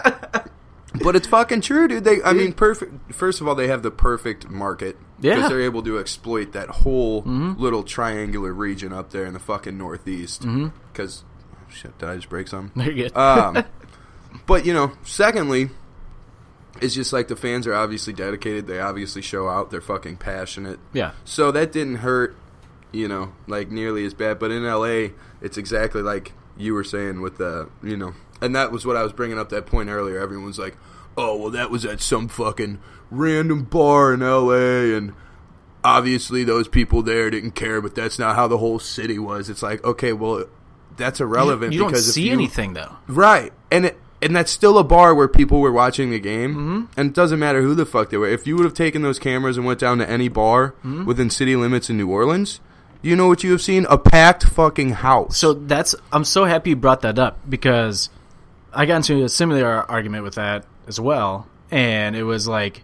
[1.04, 2.02] but it's fucking true, dude.
[2.04, 3.14] They, I mean, perfect.
[3.14, 5.34] First of all, they have the perfect market Yeah.
[5.36, 9.76] because they're able to exploit that whole little triangular region up there in the fucking
[9.78, 10.44] northeast.
[10.92, 11.22] Because,
[11.68, 12.72] shit, did I just break something?
[12.82, 13.16] Very good.
[13.16, 13.64] Um,
[14.46, 15.70] but you know, secondly,
[16.80, 18.66] it's just like the fans are obviously dedicated.
[18.66, 19.70] They obviously show out.
[19.70, 20.80] They're fucking passionate.
[20.92, 21.12] yeah.
[21.24, 22.34] So that didn't hurt,
[22.92, 24.38] you know, like nearly as bad.
[24.40, 25.08] But in LA,
[25.40, 29.02] it's exactly like you were saying with the, you know, and that was what I
[29.04, 30.18] was bringing up that point earlier.
[30.18, 30.76] Everyone's like,
[31.16, 32.78] oh, well, that was at some fucking
[33.10, 35.12] random bar in LA, and
[35.82, 39.48] obviously those people there didn't care, but that's not how the whole city was.
[39.50, 40.44] It's like, okay, well,
[40.96, 41.70] that's irrelevant.
[41.70, 42.96] Because you don't because if see you- anything though.
[43.06, 43.52] Right.
[43.70, 46.50] And it, and that's still a bar where people were watching the game.
[46.54, 46.84] Mm-hmm.
[46.96, 48.28] And it doesn't matter who the fuck they were.
[48.28, 51.04] If you would have taken those cameras and went down to any bar Mm-hmm.
[51.04, 52.60] within city limits in New Orleans,
[53.02, 53.84] you know what you have seen?
[53.90, 55.36] A packed fucking house.
[55.36, 58.08] So that's I'm so happy you brought that up because
[58.72, 62.82] I got into a similar argument with that as well, and it was like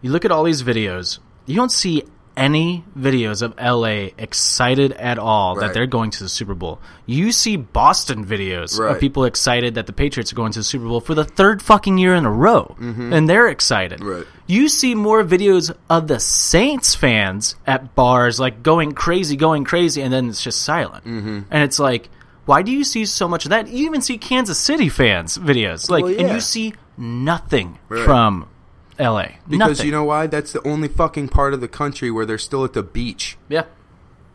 [0.00, 2.02] you look at all these videos, you don't see
[2.34, 6.80] any videos of LA excited at all that they're going to the Super Bowl.
[7.04, 8.94] You see Boston videos Right.
[8.94, 11.60] of people excited that the Patriots are going to the Super Bowl for the third
[11.60, 14.00] fucking year in a row, and they're excited.
[14.00, 14.08] Mm-hmm.
[14.08, 14.26] Right.
[14.46, 20.00] You see more videos of the Saints fans at bars, like going crazy, going crazy,
[20.00, 21.04] and then it's just silent.
[21.04, 21.40] Mm-hmm.
[21.50, 22.08] And it's like,
[22.46, 23.68] why do you see so much of that?
[23.68, 28.04] You even see Kansas City fans videos, like, Well, and you see nothing Right.
[28.04, 28.46] from
[28.98, 29.38] L.A.
[29.48, 29.86] because nothing.
[29.86, 30.26] you know why?
[30.26, 33.36] That's the only fucking part of the country where they're still at the beach.
[33.48, 33.64] yeah,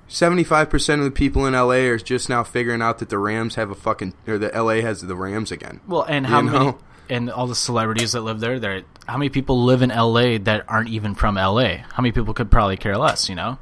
[0.09, 3.69] 75% of the people in LA are just now figuring out that the Rams have
[3.69, 5.81] a fucking or the LA has the Rams again.
[5.87, 6.77] Well, and how You many know?
[7.09, 10.63] and all the celebrities that live there, there how many people live in LA that
[10.67, 11.77] aren't even from LA?
[11.91, 13.57] How many people could probably care less, you know?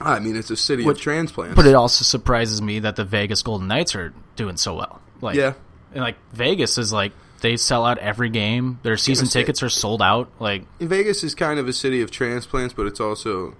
[0.00, 1.56] I mean, it's a city What- of transplants.
[1.56, 5.00] But it also surprises me that the Vegas Golden Knights are doing so well.
[5.20, 5.54] Like Yeah.
[5.92, 8.78] And like Vegas is like they sell out every game.
[8.82, 10.30] Their season tickets are sold out.
[10.40, 13.54] Like Vegas is kind of a city of transplants, but it's also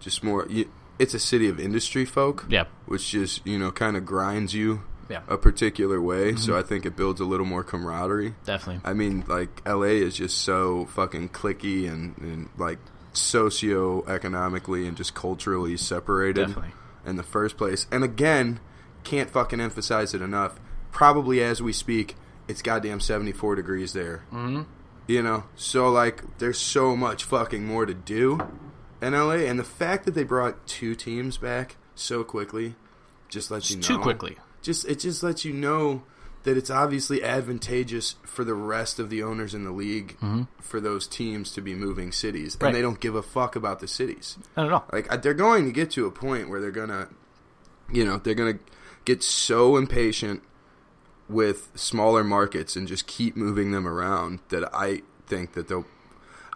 [0.00, 0.46] just more.
[0.98, 2.46] It's a city of industry folk.
[2.48, 2.64] Yeah.
[2.86, 5.20] which just you know kind of grinds you Yeah.
[5.28, 6.30] a particular way.
[6.32, 6.38] Mm-hmm.
[6.38, 8.34] So I think it builds a little more camaraderie.
[8.44, 8.80] definitely.
[8.84, 12.78] I mean, like LA is just so fucking clicky and, and like
[13.12, 16.72] socio-economically and just culturally separated Definitely.
[17.06, 17.86] in the first place.
[17.90, 18.60] And again,
[19.04, 20.58] can't fucking emphasize it enough.
[20.92, 22.16] Probably as we speak,
[22.48, 24.24] it's goddamn 74 degrees there.
[24.32, 24.62] Mm-hmm.
[25.06, 28.40] You know, so like there's so much fucking more to do
[29.00, 32.74] in LA, and the fact that they brought two teams back so quickly
[33.28, 34.36] just lets you know Too quickly.
[34.60, 36.02] just it just lets you know
[36.44, 40.16] that it's obviously advantageous for the rest of the owners in the league
[40.60, 43.88] for those teams to be moving cities, and they don't give a fuck about the
[43.88, 44.36] cities.
[44.56, 44.84] Not at all.
[44.92, 47.08] Like they're going to get to a point where they're gonna,
[47.90, 48.58] you know, they're gonna
[49.06, 50.42] get so impatient
[51.28, 55.84] with smaller markets and just keep moving them around that I think that they'll.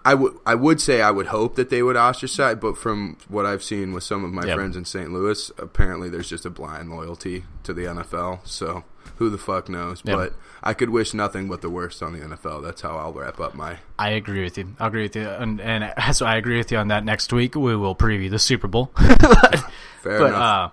[0.05, 3.47] I would I would say I would hope that they would ostracize, but from what
[3.47, 4.57] I've seen with some of my Yep.
[4.57, 5.13] friends in St.
[5.13, 8.41] Louis, apparently there's just a blind loyalty to the NFL.
[8.45, 8.83] So
[9.19, 10.03] who the fuck knows?
[10.05, 10.17] Yep.
[10.17, 12.65] But I could wish nothing but the worst on the NFL.
[12.65, 13.79] That's how I'll wrap up my.
[13.97, 14.75] I agree with you.
[14.81, 17.05] I agree with you, and and so I agree with you on that.
[17.05, 18.87] Next week we will preview the Super Bowl.
[18.97, 20.35] Fair but enough.
[20.35, 20.69] uh,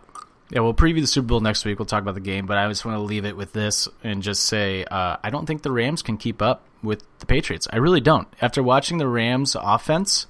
[0.52, 1.80] yeah, we'll preview the Super Bowl next week.
[1.80, 4.22] We'll talk about the game, but I just want to leave it with this and
[4.24, 7.68] just say uh, I don't think the Rams can keep up with the Patriots.
[7.72, 8.28] I really don't.
[8.41, 10.28] After watching the Rams offense,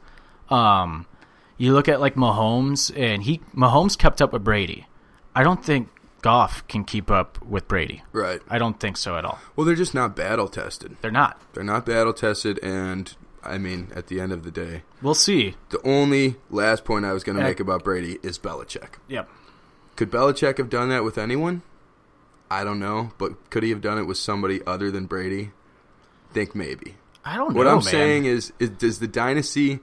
[0.50, 1.06] um,
[1.58, 4.88] you look at like Mahomes, and he Mahomes kept up with Brady.
[5.36, 5.90] I don't think
[6.22, 8.04] Goff can keep up with Brady.
[8.12, 8.42] right.
[8.50, 9.40] I don't think so at all.
[9.56, 10.98] Well, they're just not battle tested.
[11.02, 11.40] They're not.
[11.54, 15.56] They're not battle tested, and I mean, at the end of the day, We'll see.
[15.70, 18.96] the only last point I was going to make about Brady is Belichick.
[19.08, 19.30] Yep.
[20.00, 21.62] Could Belichick have done that with anyone?
[22.50, 25.52] I don't know, but could he have done it with somebody other than Brady?
[26.32, 26.95] Think maybe.
[27.26, 27.58] I don't What know.
[27.58, 27.91] What I'm man.
[27.91, 29.82] saying is, is, does the dynasty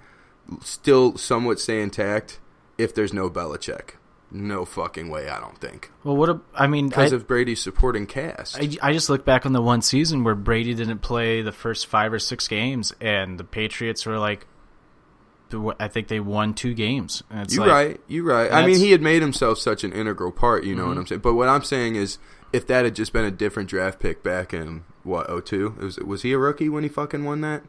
[0.63, 2.41] still somewhat stay intact
[2.79, 3.97] if there's no Belichick?
[4.31, 5.29] No fucking way.
[5.29, 6.31] I don't think well, what?
[6.31, 8.57] A, I mean, because of Brady's supporting cast.
[8.57, 11.89] I, I just look back on the one season where Brady didn't play the first
[11.89, 14.47] five or six games, and the Patriots were like,
[15.79, 17.23] I think they won two games.
[17.31, 18.01] And it's You like, right.
[18.09, 18.51] You right.
[18.53, 20.65] I mean, he had made himself such an integral part.
[20.65, 20.89] You know Mm-hmm.
[20.91, 21.21] what I'm saying.
[21.21, 22.19] But what I'm saying is,
[22.53, 25.77] if that had just been a different draft pick back in what 02?
[25.79, 27.63] Was was he a rookie when he fucking won that?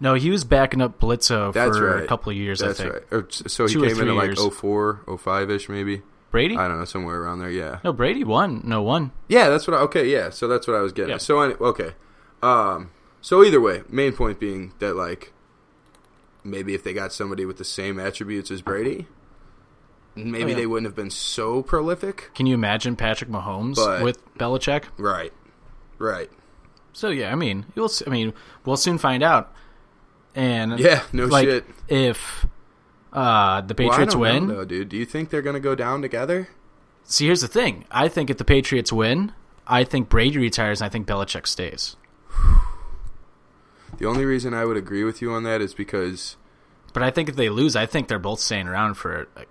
[0.00, 2.04] No, he was backing up Bledsoe That's for right.
[2.04, 2.60] a couple of years.
[2.60, 3.02] That's I think right.
[3.12, 4.54] Or, so he Two came three like years.
[4.54, 6.02] 04, 05 ish maybe.
[6.30, 6.56] Brady.
[6.56, 7.50] I don't know, somewhere around there.
[7.50, 7.80] Yeah.
[7.82, 8.60] no, Brady won.
[8.64, 9.10] No one.
[9.28, 9.74] Yeah, that's what.
[9.76, 10.30] I, okay, yeah.
[10.30, 11.10] So that's what I was getting.
[11.10, 11.16] Yeah.
[11.18, 11.92] So any- okay.
[12.42, 12.90] Um.
[13.20, 15.32] So either way, main point being that like
[16.44, 19.06] maybe if they got somebody with the same attributes as Brady,
[20.14, 20.54] maybe Oh, yeah.
[20.54, 22.30] they wouldn't have been so prolific.
[22.34, 24.84] Can you imagine Patrick Mahomes But- with Belichick?
[24.96, 25.32] Right.
[25.98, 26.30] Right.
[26.92, 27.90] So yeah, I mean, you'll.
[28.06, 28.32] I mean,
[28.64, 29.52] we'll soon find out.
[30.34, 31.64] And Yeah, no like, shit.
[31.88, 32.46] If
[33.12, 34.88] uh, the Well, I Patriots don't win, know, though, dude.
[34.88, 36.48] Do you think they're gonna go down together?
[37.04, 37.84] see, here's the thing.
[37.90, 39.32] I think if the Patriots win,
[39.66, 41.96] I think Brady retires, and I think Belichick stays.
[43.96, 46.36] The only reason I would agree with you on that is because
[46.92, 49.48] But I think if they lose, I think they're both staying around for like,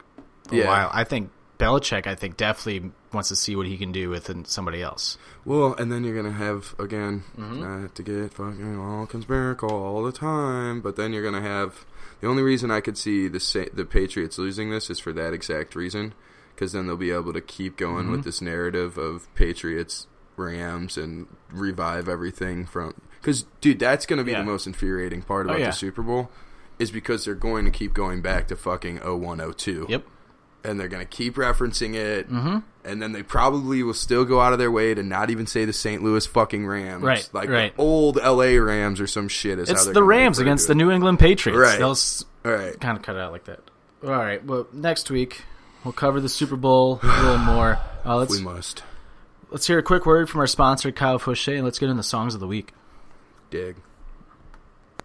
[0.52, 0.68] a Yeah.
[0.68, 0.90] while.
[0.94, 4.82] I think Belichick, I think definitely wants to see what he can do with somebody
[4.82, 5.18] else.
[5.44, 7.62] well, and then you're gonna have again Mm-hmm.
[7.62, 11.86] not to get fucking all conspiratorial all the time, but then you're gonna have
[12.22, 15.34] the only reason I could see the Sa- the Patriots losing this is for that
[15.34, 16.14] exact reason
[16.54, 18.12] because then they'll be able to keep going Mm-hmm.
[18.12, 22.94] with this narrative of Patriots, Rams, and revive everything from.
[23.28, 24.38] Because, dude, that's going to be Yeah.
[24.40, 25.66] the most infuriating part Oh, about yeah.
[25.66, 26.32] the Super Bowl,
[26.80, 30.04] is because they're going to keep going back to fucking 0102 Yep.
[30.64, 32.60] and they're going to keep referencing it, mm-hmm.
[32.86, 35.66] and then they probably will still go out of their way to not even say
[35.66, 36.02] the St.
[36.02, 37.76] Louis fucking Rams, Right, Like right.
[37.76, 38.58] the old L.A.
[38.60, 39.60] Rams or some shit.
[39.60, 41.60] Is It's the Rams against the New England Patriots.
[41.60, 41.78] Right.
[41.80, 43.60] They'll s- right, kind of cut it out like that.
[44.06, 44.42] All right.
[44.46, 45.42] Well, next week
[45.84, 47.78] we'll cover the Super Bowl a little more.
[48.06, 48.84] Uh, we must
[49.50, 52.04] let's hear a quick word from our sponsor, Kyle Fauché, and let's get into the
[52.04, 52.72] songs of the week.
[53.50, 53.76] Dig.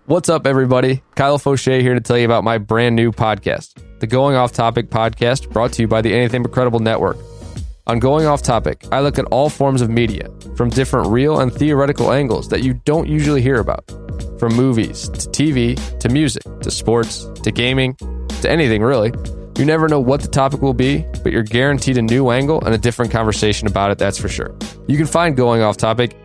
[0.06, 1.02] What's up, everybody?
[1.14, 4.90] Kyle Fauché here to tell you about my brand new podcast, the Going Off Topic
[4.90, 7.16] podcast, brought to you by the Anything But Credible Network.
[7.86, 11.52] On Going Off Topic, I look at all forms of media from different real and
[11.52, 13.88] theoretical angles that you don't usually hear about.
[14.38, 17.96] From movies to TV to music to sports to gaming
[18.40, 19.12] to anything really.
[19.56, 22.74] You never know what the topic will be, but you're guaranteed a new angle and
[22.74, 24.54] a different conversation about it, that's for sure.
[24.88, 26.16] You can find Going Off Topic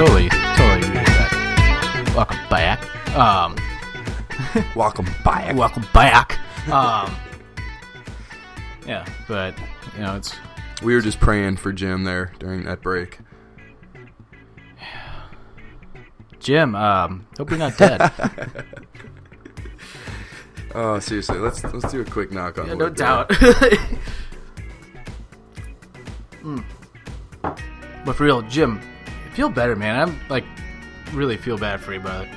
[0.00, 2.12] Totally, totally agree with that.
[2.16, 3.14] Welcome back.
[3.14, 3.54] Um,
[4.74, 5.54] Welcome back.
[5.54, 6.38] welcome back.
[6.70, 7.14] Um,
[8.86, 9.54] yeah, but
[9.94, 10.34] you know it's
[10.82, 13.18] We were just praying for Jim there during that break.
[16.38, 16.74] Jim.
[16.74, 18.10] Um, hope you're not dead.
[20.72, 23.28] Oh, seriously, let's let's do a quick knock on Yeah, no doubt.
[26.42, 26.64] Mm.
[27.42, 28.80] But for real, Jim,
[29.32, 30.08] feel better, man.
[30.08, 30.44] I'm like
[31.12, 32.28] really feel bad for you, brother.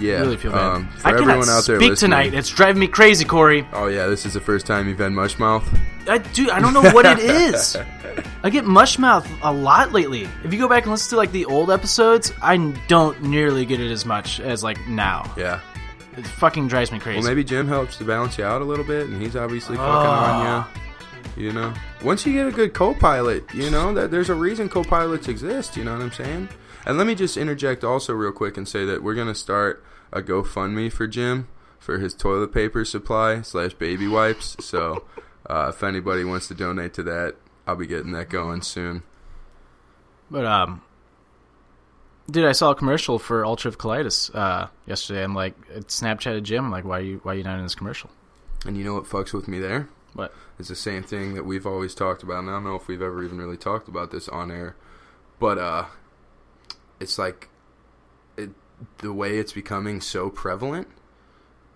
[0.00, 0.60] Yeah, really feel bad.
[0.76, 2.34] Um, for I everyone out there speak listening, tonight.
[2.34, 3.66] It's driving me crazy, Corey.
[3.72, 5.68] Oh yeah, this is the first time you've had mush mouth.
[6.08, 6.50] I do.
[6.50, 7.76] I don't know what it is.
[8.42, 10.28] I get mush mouth a lot lately.
[10.44, 13.80] If you go back and listen to like the old episodes, I don't nearly get
[13.80, 15.30] it as much as like now.
[15.36, 15.60] Yeah.
[16.16, 17.18] It fucking drives me crazy.
[17.20, 19.90] Well, maybe Jim helps to balance you out a little bit, and he's obviously fucking
[19.90, 20.70] Ah.
[20.70, 20.87] on you.
[21.38, 21.72] You know,
[22.02, 25.76] once you get a good co-pilot, you know that there's a reason co-pilots exist.
[25.76, 26.48] You know what I'm saying?
[26.84, 30.20] And let me just interject also real quick and say that we're gonna start a
[30.20, 31.46] GoFundMe for Jim
[31.78, 34.56] for his toilet paper supply slash baby wipes.
[34.58, 35.04] So
[35.48, 37.36] uh, if anybody wants to donate to that,
[37.68, 39.04] I'll be getting that going soon.
[40.32, 40.82] But um,
[42.28, 45.22] dude, I saw a commercial for ulcerative colitis uh, yesterday.
[45.22, 46.64] I'm like, it Snapchatted Jim.
[46.64, 48.10] I'm like, why are you why are you not in this commercial?
[48.66, 49.88] And you know what fucks with me there?
[50.14, 50.34] What?
[50.58, 53.02] It's the same thing that we've always talked about, and I don't know if we've
[53.02, 54.74] ever even really talked about this on air,
[55.38, 55.84] but uh,
[56.98, 57.48] it's like
[58.36, 58.50] it,
[58.98, 60.88] the way it's becoming so prevalent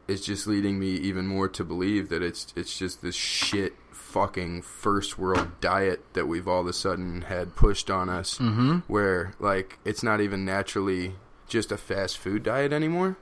[0.08, 4.62] is just leading me even more to believe that it's it's just this shit fucking
[4.62, 8.78] first world diet that we've all of a sudden had pushed on us, mm-hmm.
[8.88, 11.14] where like it's not even naturally
[11.46, 13.16] just a fast food diet anymore,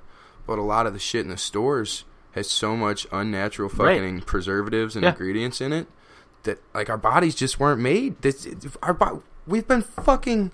[0.46, 3.96] but a lot of the shit in the stores has so much unnatural Right.
[3.98, 5.10] fucking preservatives and Yeah.
[5.10, 5.86] ingredients in it
[6.44, 8.20] that like our bodies just weren't made.
[8.22, 8.46] This
[8.82, 10.52] our bo- we've been fucking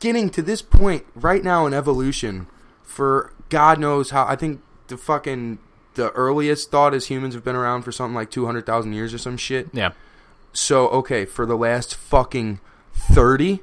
[0.00, 2.46] getting to this point right now in evolution
[2.82, 4.26] for God knows how.
[4.26, 5.58] I think the fucking
[5.94, 9.14] the earliest thought is humans have been around for something like two hundred thousand years
[9.14, 9.68] or some shit.
[9.72, 9.92] Yeah.
[10.52, 12.60] So okay, for the last fucking
[12.94, 13.62] thirty,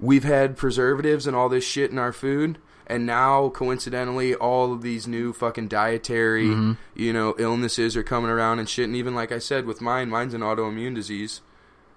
[0.00, 4.82] we've had preservatives and all this shit in our food, and now coincidentally, all of
[4.82, 6.72] these new fucking dietary, Mm-hmm.
[6.94, 8.86] you know, illnesses are coming around and shit.
[8.86, 11.40] And even like I said, with mine, mine's an autoimmune disease,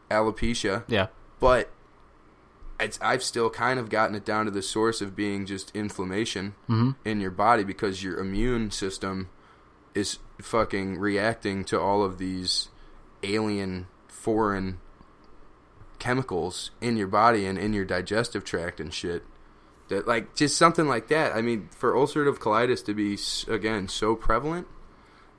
[0.09, 1.07] alopecia, Yeah.
[1.39, 1.69] but
[2.79, 6.55] it's, I've still kind of gotten it down to the source of being just inflammation
[7.05, 9.29] in your body because your immune system
[9.93, 12.69] is fucking reacting to all of these
[13.23, 14.79] alien foreign
[15.99, 19.23] chemicals in your body and in your digestive tract and shit
[19.91, 23.17] that like just something like that i mean for ulcerative colitis to be
[23.53, 24.67] again so prevalent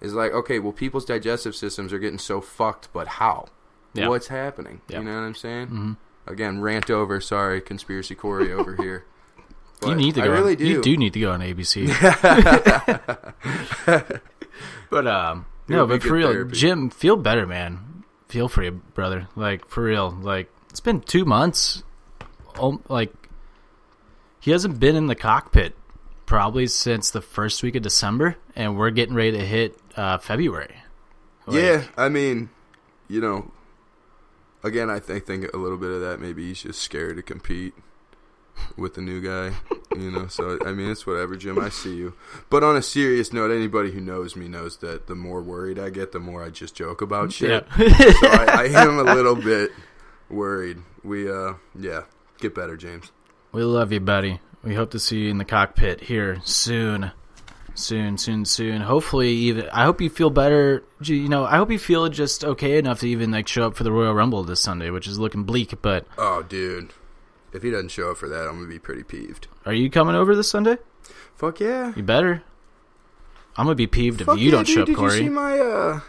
[0.00, 3.46] is like okay well people's digestive systems are getting so fucked but how
[3.94, 4.08] Yeah.
[4.08, 4.80] what's happening.
[4.88, 4.98] Yeah.
[5.00, 5.96] You know what I'm saying?
[6.26, 7.20] Again, rant over.
[7.20, 9.04] Sorry, conspiracy Corey over here.
[9.36, 9.44] you
[9.80, 10.32] But need to I go.
[10.32, 10.66] really on, do.
[10.66, 11.92] You do need to go on ABC.
[14.90, 16.56] but um, no, but for real, therapy.
[16.56, 18.04] Jim, feel better, man.
[18.28, 19.28] Feel you, brother.
[19.36, 20.10] Like for real.
[20.10, 21.82] Like it's been two months.
[22.58, 23.12] Oh, like
[24.42, 25.76] he hasn't been in the cockpit
[26.26, 30.74] probably since the first week of December, and we're getting ready to hit uh, February.
[31.46, 32.50] Like, yeah, I mean,
[33.06, 33.52] you know,
[34.64, 36.20] again, I think think a little bit of that.
[36.20, 37.74] Maybe he's just scared to compete
[38.76, 39.54] with the new guy.
[39.94, 41.60] You know, so I mean, it's whatever, Jim.
[41.60, 42.14] I see you.
[42.50, 45.90] But on a serious note, anybody who knows me knows that the more worried I
[45.90, 47.64] get, the more I just joke about shit.
[47.78, 47.88] Yeah.
[48.12, 49.70] so I, I am a little bit
[50.28, 50.78] worried.
[51.04, 52.02] We, uh, yeah,
[52.40, 53.12] get better, James.
[53.52, 54.40] We love you, buddy.
[54.64, 57.10] We hope to see you in the cockpit here soon.
[57.74, 58.82] Soon, soon, soon.
[58.82, 60.84] Hopefully, even I hope you feel better.
[61.00, 63.84] You know, I hope you feel just okay enough to even like show up for
[63.84, 65.80] the Royal Rumble this Sunday, which is looking bleak.
[65.80, 66.92] But Oh, dude,
[67.52, 69.48] if he doesn't show up for that, I'm gonna be pretty peeved.
[69.64, 70.76] are you coming over this Sunday?
[71.34, 71.92] Fuck yeah.
[71.96, 72.42] You better.
[73.56, 74.74] I'm gonna be peeved if you yeah, don't dude.
[74.74, 75.16] show up, Did Corey.
[75.16, 76.00] you see my uh?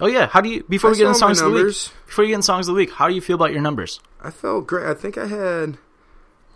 [0.00, 0.64] oh yeah, how do you?
[0.64, 1.76] Before I we get in songs of the week,
[2.06, 4.00] before you get in songs of the week, how do you feel about your numbers?
[4.22, 4.86] I felt great.
[4.86, 5.76] I think I had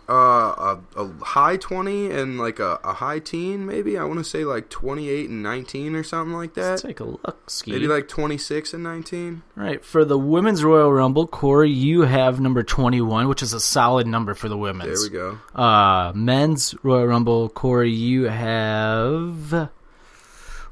[0.09, 3.97] uh, a, a high 20 and like a, a high teen, maybe.
[3.97, 6.69] I want to say like 28 and 19 or something like that.
[6.71, 7.71] Let's take a look, Ski.
[7.73, 9.43] Maybe like 26 and 19.
[9.55, 14.07] right for the women's Royal Rumble, Corey, you have number 21, which is a solid
[14.07, 15.09] number for the women's.
[15.09, 15.61] There we go.
[15.61, 19.69] Uh, men's Royal Rumble, Corey, you have.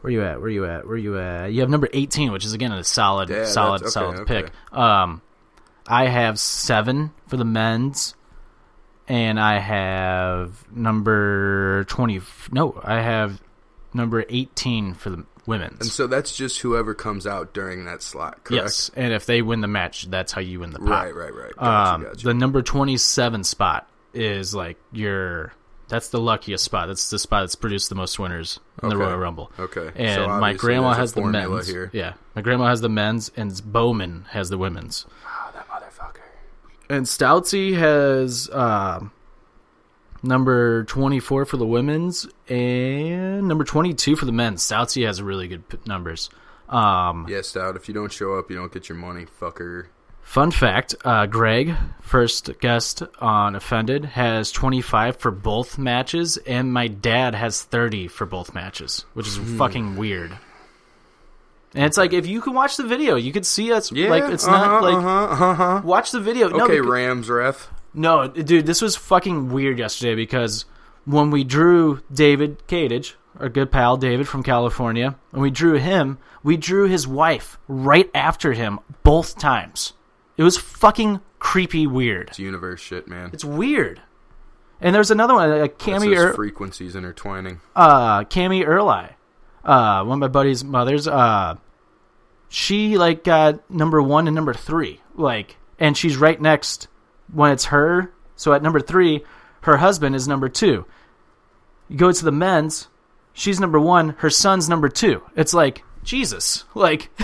[0.01, 0.39] Where you at?
[0.39, 0.87] Where you at?
[0.87, 1.51] Where you at?
[1.51, 4.43] You have number eighteen, which is again a solid, Yeah, solid, okay, solid okay.
[4.43, 4.51] pick.
[4.77, 5.21] Um,
[5.87, 8.13] I have seven for the men's,
[9.07, 12.21] and I have number twenty.
[12.51, 13.41] No, I have
[13.93, 15.79] number eighteen for the women's.
[15.81, 18.63] And so that's just whoever comes out during that slot, correct?
[18.63, 20.89] yes, and if they win the match, that's how you win the pot.
[21.05, 21.55] Right, right, right.
[21.55, 22.25] Gotcha, Um, gotcha.
[22.25, 25.53] The number 27 spot is like your.
[25.89, 26.89] That's the luckiest spot.
[26.89, 29.49] That's the spot that's produced the most winners in the Royal Rumble.
[29.57, 29.89] Okay.
[29.95, 31.65] And So my grandma has the men's.
[31.69, 31.89] here.
[31.93, 35.05] Yeah, my grandma has the men's, and Bowman has the women's.
[36.89, 39.11] And Stoutsy has um
[40.23, 44.63] number 24 for the women's and number 22 for the men's.
[44.63, 46.29] Stoutsy has really good p- numbers.
[46.69, 49.87] Um, Yeah, Stout, if you don't show up, you don't get your money, fucker.
[50.21, 56.87] Fun fact: uh, Greg, first guest on Offended, has 25 for both matches, and my
[56.89, 59.57] dad has 30 for both matches, which is Hmm.
[59.57, 60.37] fucking weird.
[61.75, 63.91] And it's like if you can watch the video, you could see us.
[63.91, 65.81] Yeah, like it's uh-huh, not like uh-huh, uh-huh.
[65.83, 66.49] watch the video.
[66.49, 67.69] no, Okay, Rams ref.
[67.93, 70.65] no, dude, this was fucking weird yesterday because
[71.05, 76.17] when we drew David Cadage, our good pal David from California, and we drew him,
[76.43, 79.93] we drew his wife right after him both times.
[80.37, 82.29] It was fucking creepy weird.
[82.29, 83.29] It's universe shit, man.
[83.33, 84.01] It's weird.
[84.79, 87.59] And there's another one, That's Cammy, those er- frequencies intertwining.
[87.75, 89.09] uh, Cammy Erli,
[89.67, 91.07] uh, one of my buddy's mothers.
[91.07, 91.55] Uh,
[92.49, 96.87] she like got number one and number three, like, and she's right next
[97.31, 98.11] when it's her.
[98.35, 99.23] So at number three,
[99.61, 100.85] her husband is number two.
[101.89, 102.87] You go to the men's,
[103.33, 104.09] she's number one.
[104.19, 105.21] Her son's number two.
[105.35, 107.09] It's like Jesus, like,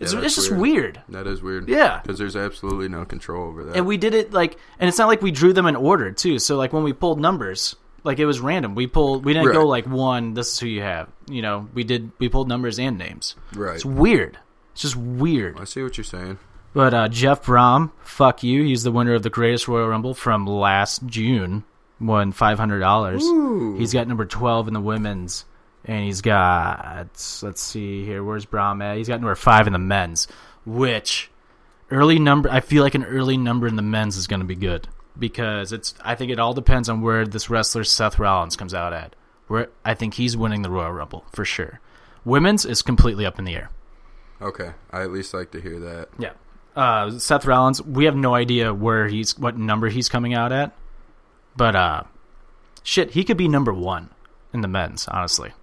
[0.00, 0.60] it's, that's it's just weird.
[0.60, 1.00] weird.
[1.08, 1.68] That is weird.
[1.68, 2.00] Yeah.
[2.00, 3.76] Because there's absolutely no control over that.
[3.76, 6.38] and we did it like and it's not like we drew them in order too
[6.38, 8.74] so like when we pulled numbers like it was random.
[8.74, 11.08] We pulled we didn't go like one this is who you have.
[11.28, 13.34] You know we did we pulled numbers and names.
[13.54, 13.74] Right.
[13.76, 14.38] it's weird.
[14.72, 15.58] It's just weird.
[15.58, 16.38] I see what you're saying.
[16.72, 18.62] but uh jeff brom fuck you.
[18.64, 21.64] He's the winner of the greatest royal rumble from last june
[22.00, 25.44] won $500 he's got number 12 in the women's
[25.84, 27.08] and he's got
[27.42, 28.98] let's see here where's brom at?
[28.98, 30.28] He's got number 5 in the men's
[30.64, 31.30] which
[31.90, 34.54] early number i feel like an early number in the men's is going to be
[34.54, 34.86] good
[35.18, 38.92] because it's i think it all depends on where this wrestler seth rollins comes out
[38.92, 39.14] at
[39.48, 41.80] where i think he's winning the royal rumble for sure
[42.24, 43.70] women's is completely up in the air
[44.40, 44.70] Okay.
[44.92, 46.08] I at least like to hear that.
[46.18, 46.30] yeah
[46.76, 50.72] uh, seth rollins we have no idea where he's what number he's coming out at
[51.56, 52.02] but uh
[52.84, 54.10] shit he could be number one
[54.52, 55.52] in the men's honestly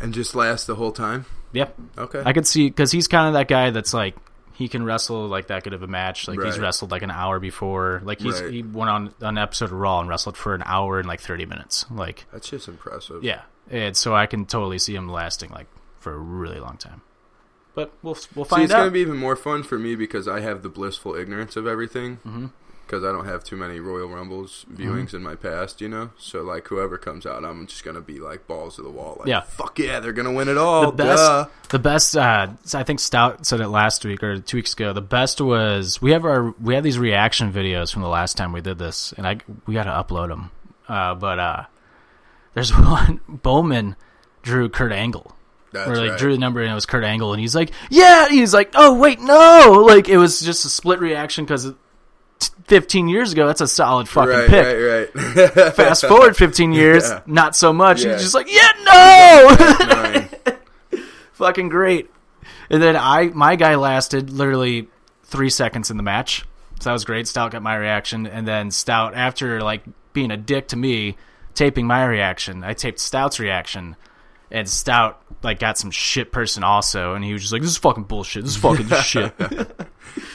[0.00, 1.24] And just last the whole time?
[1.52, 2.22] yep Okay.
[2.24, 4.14] I could see because he's kind of that guy that's like
[4.58, 6.26] he can wrestle like that good of a match.
[6.26, 8.02] Like he's wrestled like an hour before.
[8.04, 8.52] Like he's Right.
[8.52, 11.46] he went on an episode of Raw and wrestled for an hour and like thirty
[11.46, 11.86] minutes.
[11.90, 13.22] Like That's just impressive.
[13.22, 15.68] yeah, and so I can totally see him lasting like
[16.00, 17.02] for a really long time.
[17.76, 18.78] But we'll we'll See, find it's out.
[18.78, 21.54] It's going to be even more fun for me because I have the blissful ignorance
[21.54, 22.16] of everything.
[22.26, 22.46] Mm-hmm.
[22.88, 25.16] Because I don't have too many Royal Rumbles viewings Mm-hmm.
[25.18, 26.10] in my past, you know.
[26.18, 29.16] So like whoever comes out, I'm just gonna be like balls to the wall.
[29.20, 29.42] Like, Yeah.
[29.42, 30.86] fuck yeah, they're gonna win it all.
[30.90, 31.46] the best, Duh.
[31.68, 32.16] the best.
[32.16, 34.92] Uh, I think Stout said it last week or two weeks ago.
[34.92, 38.52] The best was we have our we have these reaction videos from the last time
[38.52, 40.50] we did this, and I we got to upload them.
[40.88, 41.64] Uh, but uh,
[42.54, 43.94] there's one Bowman
[44.42, 45.34] drew Kurt Angle.
[45.70, 46.18] That's Or like right.
[46.18, 48.94] drew the number and it was Kurt Angle, and he's like, "Yeah," he's like, "Oh
[48.94, 51.70] wait, no!" Like it was just a split reaction because
[52.66, 55.14] 15 years ago, that's a solid fucking right, pick.
[55.14, 55.74] right, right.
[55.74, 57.22] Fast forward 15 years, Yeah.
[57.26, 58.04] not so much.
[58.04, 58.12] Yeah.
[58.12, 60.28] He's just like, "Yeah, no!"
[61.34, 62.10] Fucking great.
[62.70, 64.88] And then I, my guy lasted literally
[65.24, 66.44] three seconds in the match,
[66.80, 67.26] so that was great.
[67.28, 69.82] Stout got my reaction, and then Stout, after like
[70.12, 71.16] being a dick to me,
[71.54, 73.96] taping my reaction, I taped Stout's reaction,
[74.50, 77.78] and Stout like got some shit person also, and he was just like, "This is
[77.78, 78.44] fucking bullshit.
[78.44, 79.32] This is fucking shit."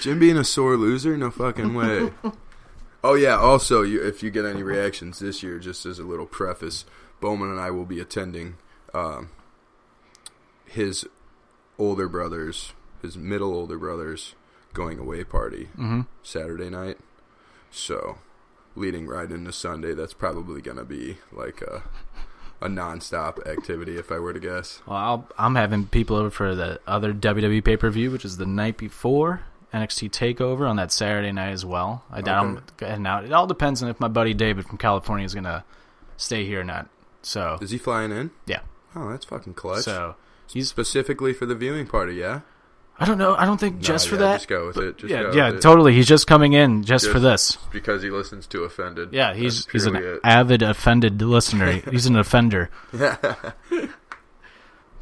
[0.01, 1.17] Jim being a sore loser?
[1.17, 2.11] No fucking way.
[3.03, 3.37] oh yeah.
[3.37, 6.85] Also, you, if you get any reactions this year, just as a little preface,
[7.19, 8.55] Bowman and I will be attending
[8.93, 9.29] um,
[10.65, 11.05] his
[11.77, 14.35] older brothers, his middle older brothers,
[14.73, 15.69] going away party
[16.21, 16.97] Saturday night.
[17.71, 18.17] So,
[18.75, 21.83] leading right into Sunday, that's probably gonna be like a
[22.63, 24.81] a nonstop activity, if I were to guess.
[24.87, 28.37] Well, I'll, I'm having people over for the other WWE pay per view, which is
[28.37, 29.41] the night before
[29.73, 32.03] NXT Takeover on that Saturday night as well.
[32.11, 33.25] I doubt I'm heading out.
[33.25, 35.63] It all depends on if my buddy David from California is gonna
[36.17, 36.87] stay here or not.
[37.21, 38.31] So Is he flying in?
[38.45, 38.59] yeah,
[38.95, 39.83] Oh, that's fucking clutch.
[39.85, 40.15] so
[40.47, 40.69] he's.
[40.69, 42.41] Specifically for the viewing party, yeah.
[42.99, 43.33] I don't know.
[43.35, 44.35] I don't think just Nah, for yeah, that.
[44.35, 44.97] Just go with it.
[44.99, 45.61] Just yeah, go yeah, with it.
[45.63, 45.93] totally.
[45.95, 47.57] He's just coming in just, for this.
[47.71, 49.09] Because he listens to Offended.
[49.11, 50.19] Yeah, he's he's an it.
[50.23, 51.71] avid offended listener.
[51.91, 52.69] he's an offender.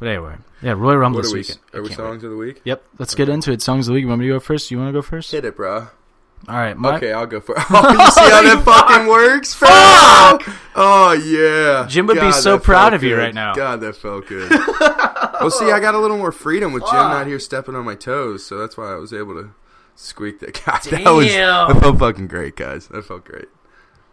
[0.02, 1.40] But anyway, yeah, Royal Rumble What this are we?
[1.42, 1.58] weekend.
[1.74, 2.06] Are we can't wait.
[2.08, 2.60] songs of the week?
[2.64, 3.62] Yep, let's get into it.
[3.62, 4.02] Songs of the week.
[4.02, 4.68] You want me to go first?
[4.72, 5.30] You want to go first?
[5.30, 5.86] Hit it, bro.
[6.48, 7.54] All right, my, Okay, I'll go for.
[7.70, 9.54] Oh, you see how that fucking works?
[9.54, 10.42] Fuck!
[10.74, 11.86] Oh yeah.
[11.88, 13.18] Jim would be so proud of you good.
[13.18, 13.54] right now.
[13.54, 14.50] God, that felt good.
[14.50, 17.94] well, see, I got a little more freedom with Jim not here stepping on my
[17.94, 19.50] toes, so that's why I was able to
[19.94, 20.60] squeak that.
[20.66, 22.88] God, that was that felt fucking great, guys.
[22.88, 23.46] That felt great.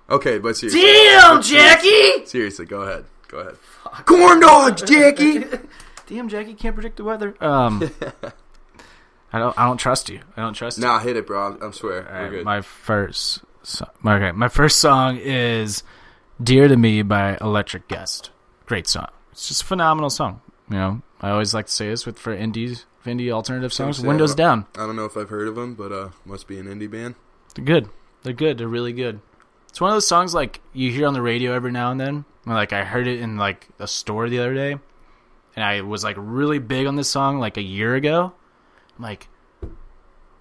[0.08, 2.28] Okay, but seriously, Damn, Jackie!
[2.28, 3.56] seriously, go ahead, go ahead.
[4.06, 5.46] Corn dogs, Jackie.
[6.08, 7.36] Damn, Jackie can't predict the weather.
[7.40, 7.90] Um,
[9.32, 9.58] I don't.
[9.60, 10.20] I don't trust you.
[10.36, 10.84] I don't trust you.
[10.84, 11.58] nah, hit it, bro.
[11.62, 12.46] I'm swear, All we're right, good.
[12.46, 13.44] my first.
[13.62, 15.84] So, okay, my first song is
[16.42, 18.32] "Dear to Me" by Electric Guest.
[18.66, 19.08] Great song.
[19.32, 20.42] It's just a phenomenal song.
[20.70, 23.98] You know, I always like to say this with for indies, for indie alternative songs.
[23.98, 24.66] say Windows I'm- down.
[24.76, 27.14] I don't know if I've heard of them, but uh, must be an indie band.
[27.54, 27.90] They're good.
[28.24, 28.58] They're good.
[28.58, 29.20] They're really good.
[29.70, 32.26] It's one of those songs like you hear on the radio every now and then.
[32.46, 34.72] Like I heard it in like a store the other day,
[35.56, 38.34] and I was like really big on this song like a year ago.
[38.98, 39.28] I'm like,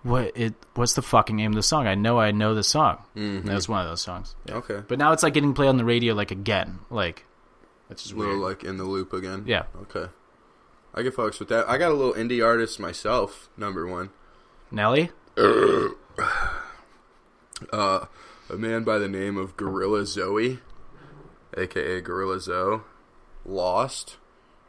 [0.03, 0.33] what?
[0.37, 0.55] It?
[0.75, 1.87] What's the fucking name of the song?
[1.87, 2.99] I know I know the song.
[3.17, 3.45] Mhm.
[3.45, 4.35] That was one of those songs.
[4.47, 4.55] Yeah.
[4.57, 6.79] Okay, But now it's like getting played on the radio like again.
[6.89, 7.27] Like,
[7.91, 8.49] it's just a little weird.
[8.49, 9.45] like in the loop again.
[9.47, 9.65] Yeah.
[9.83, 10.07] Okay.
[10.95, 11.69] I get fucks with that.
[11.69, 13.51] I got a little indie artist myself.
[13.57, 14.09] Number one,
[14.71, 15.11] Nelly.
[15.37, 15.89] uh,
[18.51, 20.59] a man by the name of Gorilla Zoe,
[21.57, 22.81] aka Gorilla Zoe,
[23.45, 24.16] Lost.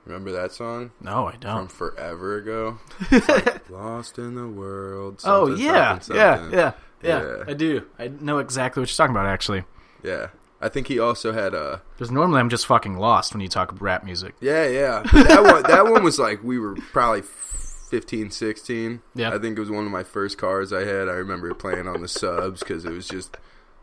[0.06, 1.68] Remember that song No, I don't.
[1.70, 2.80] From forever ago?
[3.12, 5.22] Like, Lost in the world.
[5.24, 6.58] Oh yeah, something, yeah, something.
[6.60, 6.72] yeah,
[7.04, 7.44] yeah, Yeah.
[7.48, 7.86] I do.
[8.00, 9.28] I know exactly what you're talking about.
[9.28, 9.66] Actually,
[10.04, 10.28] yeah.
[10.62, 11.82] I think he also had a.
[11.96, 14.36] because normally I'm just fucking lost when you talk rap music.
[14.42, 15.04] Yeah, yeah.
[15.14, 19.02] That one, that one was like we were probably 15, 16.
[19.16, 19.34] Yeah.
[19.34, 21.08] I think it was one of my first cars I had.
[21.08, 23.38] I remember playing on the subs because it was just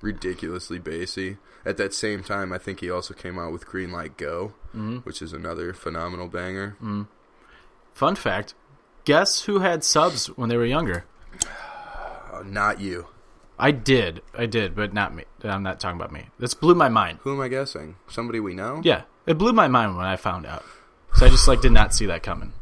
[0.07, 1.37] ridiculously bassy.
[1.65, 4.99] At that same time, I think he also came out with Green Light Go, Mm-hmm.
[4.99, 6.77] which is another phenomenal banger.
[7.95, 8.55] Fun fact:
[9.05, 11.05] Guess who had subs when they were younger?
[12.33, 13.07] Uh, not you.
[13.59, 15.24] I did, I did, but not me.
[15.43, 16.28] I'm not talking about me.
[16.39, 17.19] This blew my mind.
[17.23, 17.97] Who am I guessing?
[18.07, 18.83] Somebody we know?
[18.85, 20.62] Yeah, it blew my mind when I found out.
[21.15, 22.53] So I just like did not see that coming.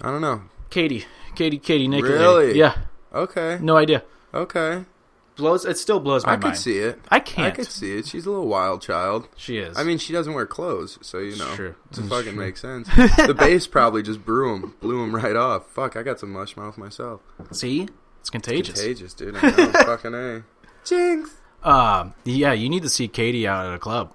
[0.00, 0.42] I don't know.
[0.68, 1.04] Katie,
[1.36, 2.02] Katie, Katie, Nick.
[2.02, 2.58] Really?
[2.58, 2.76] Yeah,
[3.14, 3.58] Okay.
[3.62, 4.02] no idea.
[4.34, 4.84] Okay.
[5.36, 5.64] Blows.
[5.64, 6.44] It still blows my I mind.
[6.44, 6.98] I could see it.
[7.10, 7.48] I can't.
[7.48, 8.06] I could see it.
[8.06, 9.28] She's a little wild child.
[9.36, 9.76] She is.
[9.76, 11.74] I mean, she doesn't wear clothes, so you know, true.
[11.90, 12.44] it It's fucking true.
[12.44, 12.88] makes sense.
[12.96, 15.66] the bass probably just blew him, blew him right off.
[15.68, 17.20] Fuck, I got some mush mouth myself.
[17.52, 17.86] see,
[18.20, 18.80] it's contagious.
[18.80, 19.36] Contagious, dude.
[19.36, 20.42] I know, fucking a.
[20.84, 21.30] Jinx.
[21.62, 24.14] Um, yeah, you need to see Katie out at a club.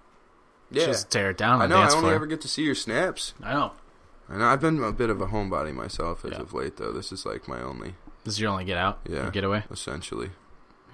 [0.71, 1.75] Yeah, Just tear it down I know.
[1.77, 2.13] I only floor.
[2.13, 3.33] ever get to see your snaps.
[3.43, 3.71] I know.
[4.29, 4.45] I know.
[4.45, 6.39] I've been a bit of a homebody myself as Yeah.
[6.39, 6.93] of late, though.
[6.93, 8.99] This is like my only, This is your only get out.
[9.07, 9.29] Yeah.
[9.31, 9.65] Getaway.
[9.69, 10.29] essentially,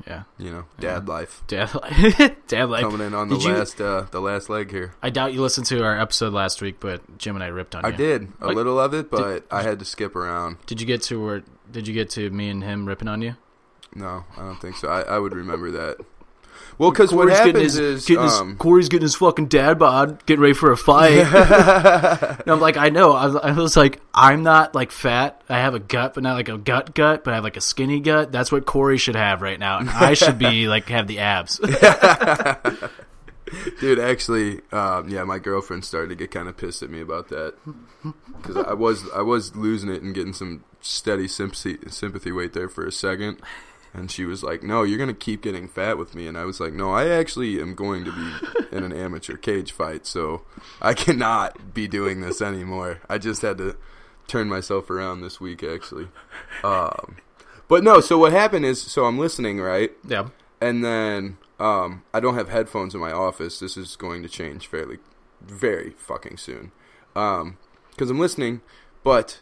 [0.06, 0.24] Yeah.
[0.38, 2.32] you know, dad life Dad life.
[2.48, 2.84] Dad life.
[2.84, 4.94] coming in on the you- last, uh, the last leg here.
[5.02, 7.84] I doubt you listened to our episode last week, but Jim and I ripped on
[7.84, 7.90] you.
[7.90, 10.58] I did a Like, little of it, but I had to skip around.
[10.66, 11.44] Did you get to where?
[11.72, 13.36] Did you get to me and him ripping on you?
[13.96, 14.88] No, I don't think so.
[14.90, 15.98] I, I would remember that.
[16.78, 20.24] Well, because what happens his, is getting his- um, Corey's getting his fucking dad bod,
[20.28, 21.18] getting ready for a fight.
[21.26, 23.14] and I'm like, I know.
[23.14, 25.42] I was, I was like, I'm not like fat.
[25.50, 27.62] I have a gut, but not like a gut gut, but I have like a
[27.62, 28.32] skinny gut.
[28.32, 31.58] That's what Corey should have right now, and I should be like have the abs.
[33.80, 37.30] Dude, actually, um, yeah, my girlfriend started to get kind of pissed at me about
[37.30, 37.54] that
[38.36, 42.68] because I was I was losing it and getting some steady sympathy sympathy weight there
[42.68, 43.40] for a second,
[43.98, 46.60] and she was like, "No, you're gonna keep getting fat with me," and I was
[46.60, 48.32] like, "No, I actually am going to be
[48.72, 50.44] in an amateur cage fight, so
[50.82, 53.02] I cannot be doing this anymore.
[53.10, 53.76] I just had to
[54.28, 56.10] turn myself around this week, actually."
[56.64, 57.18] Um,
[57.68, 59.92] but no, so what happened is, so I'm listening, right?
[60.08, 60.30] yeah.
[60.62, 63.60] and then um, I don't have headphones in my office.
[63.60, 65.00] This is going to change fairly,
[65.42, 66.72] very fucking soon,
[67.14, 68.62] because I'm listening,
[69.04, 69.40] but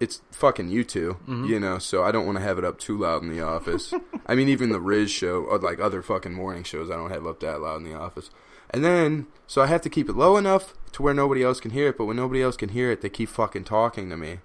[0.00, 1.44] it's fucking you 2 mm-hmm.
[1.44, 1.78] you know.
[1.78, 3.92] So I don't want to have it up too loud in the office.
[4.26, 7.26] I mean, even the Riz show or like other fucking morning shows, I don't have
[7.26, 8.30] up that loud in the office.
[8.70, 11.70] And then, so I have to keep it low enough to where nobody else can
[11.70, 11.98] hear it.
[11.98, 14.40] But when nobody else can hear it, they keep fucking talking to me.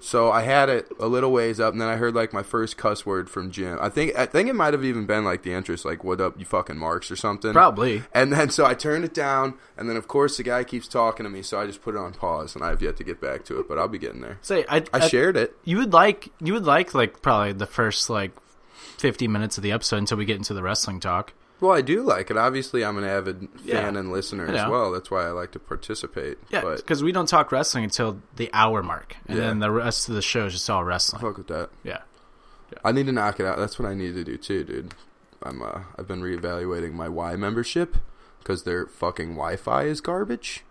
[0.00, 2.76] So I had it a little ways up, and then I heard like my first
[2.76, 3.78] cuss word from Jim.
[3.80, 6.38] I think I think it might have even been like the entrance, like "What up,
[6.38, 7.52] you fucking marks" or something.
[7.52, 8.02] Probably.
[8.12, 11.24] And then so I turned it down, and then of course the guy keeps talking
[11.24, 13.20] to me, so I just put it on pause, and I have yet to get
[13.20, 14.38] back to it, but I'll be getting there.
[14.42, 15.56] Say, I, I shared it.
[15.64, 18.32] You would like you would like like probably the first like
[18.98, 21.32] 50 minutes of the episode until we get into the wrestling talk.
[21.60, 22.36] Well, I do like it.
[22.36, 23.80] Obviously, I'm an avid Yeah.
[23.82, 24.92] fan and listener as well.
[24.92, 26.38] That's why I like to participate.
[26.50, 29.46] Yeah, because we don't talk wrestling until the hour mark, and Yeah.
[29.46, 31.22] then the rest of the show is just all wrestling.
[31.22, 31.70] fuck with that.
[31.82, 32.00] Yeah.
[32.84, 33.58] I need to knock it out.
[33.58, 34.94] That's what I need to do too, dude.
[35.42, 37.96] I'm uh, I've been reevaluating my Y membership
[38.40, 40.64] because their fucking Wi-Fi is garbage,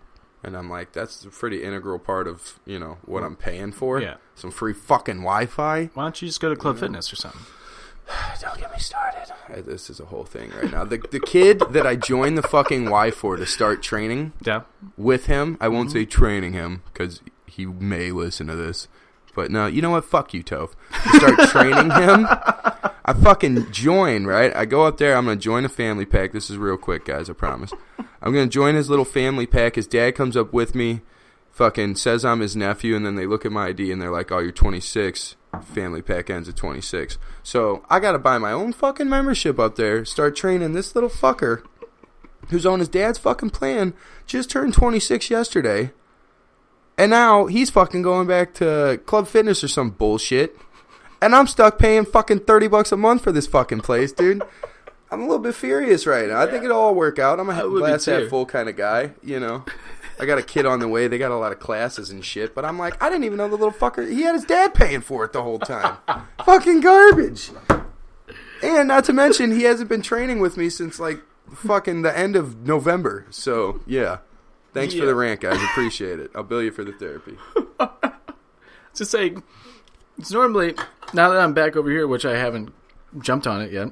[0.43, 3.99] and I'm like, that's a pretty integral part of you know what I'm paying for.
[4.01, 4.15] Yeah.
[4.35, 5.89] some free fucking Wi-Fi.
[5.93, 7.41] Why don't you just go to Club Fitness or something?
[8.41, 9.33] Don't get me started.
[9.65, 10.83] This is a whole thing right now.
[10.83, 14.61] The the kid that I joined the fucking Y for to start training Yeah.
[14.97, 15.57] with him.
[15.61, 18.87] I won't say training him because he may listen to this.
[19.33, 20.05] But no, you know what?
[20.05, 20.71] Fuck you, Toph.
[21.03, 22.25] To start training him,
[23.05, 24.55] I fucking join, right?
[24.55, 25.15] I go up there.
[25.15, 26.31] I'm going to join a family pack.
[26.31, 27.29] This is real quick, guys.
[27.29, 27.71] I promise.
[28.21, 29.75] I'm going to join his little family pack.
[29.75, 31.01] His dad comes up with me,
[31.51, 34.31] fucking says I'm his nephew, and then they look at my ID and they're like,
[34.31, 35.35] oh, you're 26.
[35.61, 37.17] Family pack ends at 26.
[37.43, 41.09] So I got to buy my own fucking membership up there, start training this little
[41.09, 41.63] fucker
[42.49, 43.93] who's on his dad's fucking plan,
[44.25, 45.91] just turned 26 yesterday.
[46.97, 50.55] And now he's fucking going back to Club Fitness or some bullshit.
[51.21, 54.43] And I'm stuck paying fucking 30 bucks a month for this fucking place, dude.
[55.11, 56.41] I'm a little bit furious right now.
[56.41, 57.39] I think it'll all work out.
[57.39, 59.63] I'm a glass half full kind of guy, you know.
[60.19, 61.07] I got a kid on the way.
[61.07, 62.55] They got a lot of classes and shit.
[62.55, 64.09] But I'm like, I didn't even know the little fucker.
[64.09, 65.97] He had his dad paying for it the whole time.
[66.45, 67.51] fucking garbage.
[68.63, 71.19] And not to mention, he hasn't been training with me since like
[71.53, 73.25] fucking the end of November.
[73.29, 74.19] So yeah,
[74.73, 75.61] thanks for the rant, guys.
[75.61, 76.31] Appreciate it.
[76.33, 77.37] I'll bill you for the therapy.
[78.95, 79.43] Just saying,
[80.17, 80.73] it's normally
[81.13, 82.73] now that I'm back over here, which I haven't
[83.19, 83.89] jumped on it yet.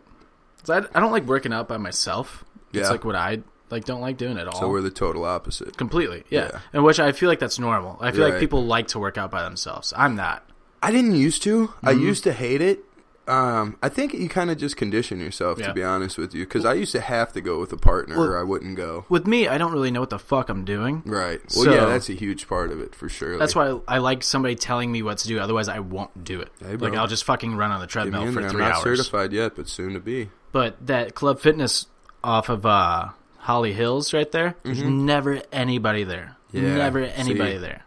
[0.69, 2.45] I, I don't like working out by myself.
[2.73, 2.89] It's Yeah.
[2.89, 3.39] like what I
[3.73, 4.59] like don't like doing it at all.
[4.59, 5.75] So we're the total opposite.
[5.77, 6.49] completely, yeah.
[6.53, 6.59] Yeah.
[6.73, 7.97] And which I feel like that's normal.
[7.99, 9.93] I feel like people like to work out by themselves.
[9.97, 10.47] I'm not.
[10.81, 11.73] I didn't used to.
[11.83, 12.01] I Mm-hmm.
[12.01, 12.79] used to hate it.
[13.25, 15.67] Um, I think you kind of just condition yourself Yeah.
[15.67, 18.17] to be honest with you, because I used to have to go with a partner
[18.17, 19.05] Well- or I wouldn't go.
[19.07, 21.03] With me, I don't really know what the fuck I'm doing.
[21.05, 21.39] Right.
[21.55, 23.37] Well, So- yeah, that's a huge part of it for sure.
[23.37, 25.39] That's why I like somebody telling me what to do.
[25.39, 26.49] Otherwise, I won't do it.
[26.59, 28.43] Hey, like I'll just fucking run on the treadmill for there.
[28.43, 28.83] I'm three not hours.
[28.83, 30.29] certified yet, but soon to be.
[30.51, 31.87] But that Club Fitness
[32.25, 33.09] off of uh,
[33.43, 36.37] Holly Hills right there, there's never anybody there.
[36.53, 36.65] Mm-hmm.
[36.65, 37.57] Yeah, Never anybody see.
[37.57, 37.83] there.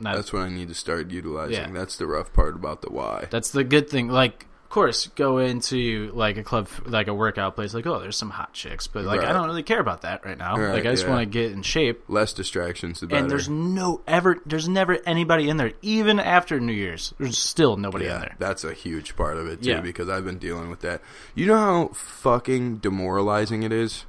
[0.00, 1.54] Not- That's what I need to start utilizing.
[1.56, 1.70] Yeah.
[1.72, 3.26] That's the rough part about the Y.
[3.30, 4.08] That's the good thing.
[4.08, 7.74] Like, of course, go into like a club, like a workout place.
[7.74, 10.38] Like, oh, there's some hot chicks, but like, I don't really care about that right
[10.38, 10.56] now.
[10.56, 11.10] Right, like, I just yeah.
[11.10, 12.04] want to get in shape.
[12.08, 13.22] Less distractions, the better.
[13.22, 15.72] And there's no ever, there's never anybody in there.
[15.82, 18.36] Even after New Year's, there's still nobody in there.
[18.38, 19.80] that's a huge part of it too Yeah.
[19.80, 21.02] because I've been dealing with that.
[21.34, 24.06] You know how fucking demoralizing it is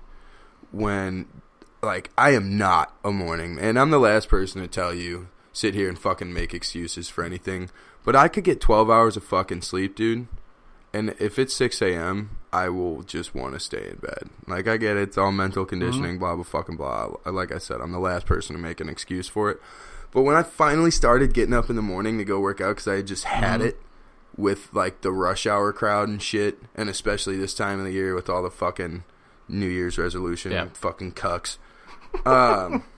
[0.76, 1.28] when
[1.82, 5.74] like I am not a morning and I'm the last person to tell you sit
[5.74, 7.70] here and fucking make excuses for anything.
[8.04, 10.28] But I could get 12 hours of fucking sleep, dude.
[10.94, 14.30] And if it's 6 a.m., I will just want to stay in bed.
[14.48, 15.04] Like, I get it.
[15.04, 15.70] It's all mental mm-hmm.
[15.70, 17.16] conditioning, blah, blah, fucking blah.
[17.26, 19.60] Like I said, I'm the last person to make an excuse for it.
[20.12, 22.88] But when I finally started getting up in the morning to go work out because
[22.88, 23.70] I had just had mm-hmm.
[23.70, 23.80] it
[24.38, 28.14] with, like, the rush hour crowd and shit, and especially this time of the year
[28.16, 29.04] with all the fucking
[29.48, 30.68] New Year's resolution Yeah.
[30.74, 31.58] fucking cucks.
[32.26, 32.84] Um,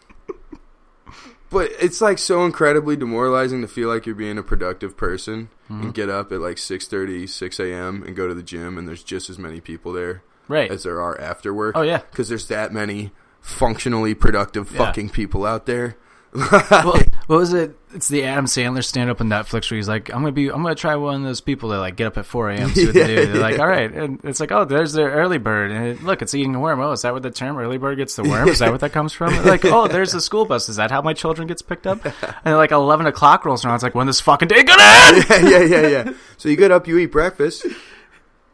[1.49, 5.81] But it's like so incredibly demoralizing to feel like you're being a productive person Mm-hmm.
[5.83, 8.01] and get up at like 6:30, 6 a.m.
[8.03, 10.71] and go to the gym and there's just as many people there Right.
[10.71, 11.75] as there are after work.
[11.75, 11.97] Oh, yeah.
[12.09, 13.11] because there's that many
[13.41, 14.77] functionally productive Yeah.
[14.77, 15.97] fucking people out there.
[16.33, 17.75] Well, what was it?
[17.93, 20.61] It's the Adam Sandler stand up on Netflix where he's like, "I'm gonna be, I'm
[20.61, 22.69] gonna try one of those people that like get up at 4 a.m.
[22.69, 25.37] See what they do." They're like, "All right," and it's like, "Oh, there's their early
[25.37, 26.79] bird, and it, look, it's eating a worm.
[26.79, 28.49] Oh, is that what the term early bird gets the worm?
[28.49, 29.33] Is that what that comes from?
[29.45, 30.69] like, oh, there's the school bus.
[30.69, 32.05] Is that how my children gets picked up?
[32.45, 35.25] And like 11 o'clock rolls around, it's like, when this fucking day gonna end?
[35.49, 36.13] yeah, yeah, yeah.
[36.37, 37.65] So you get up, you eat breakfast,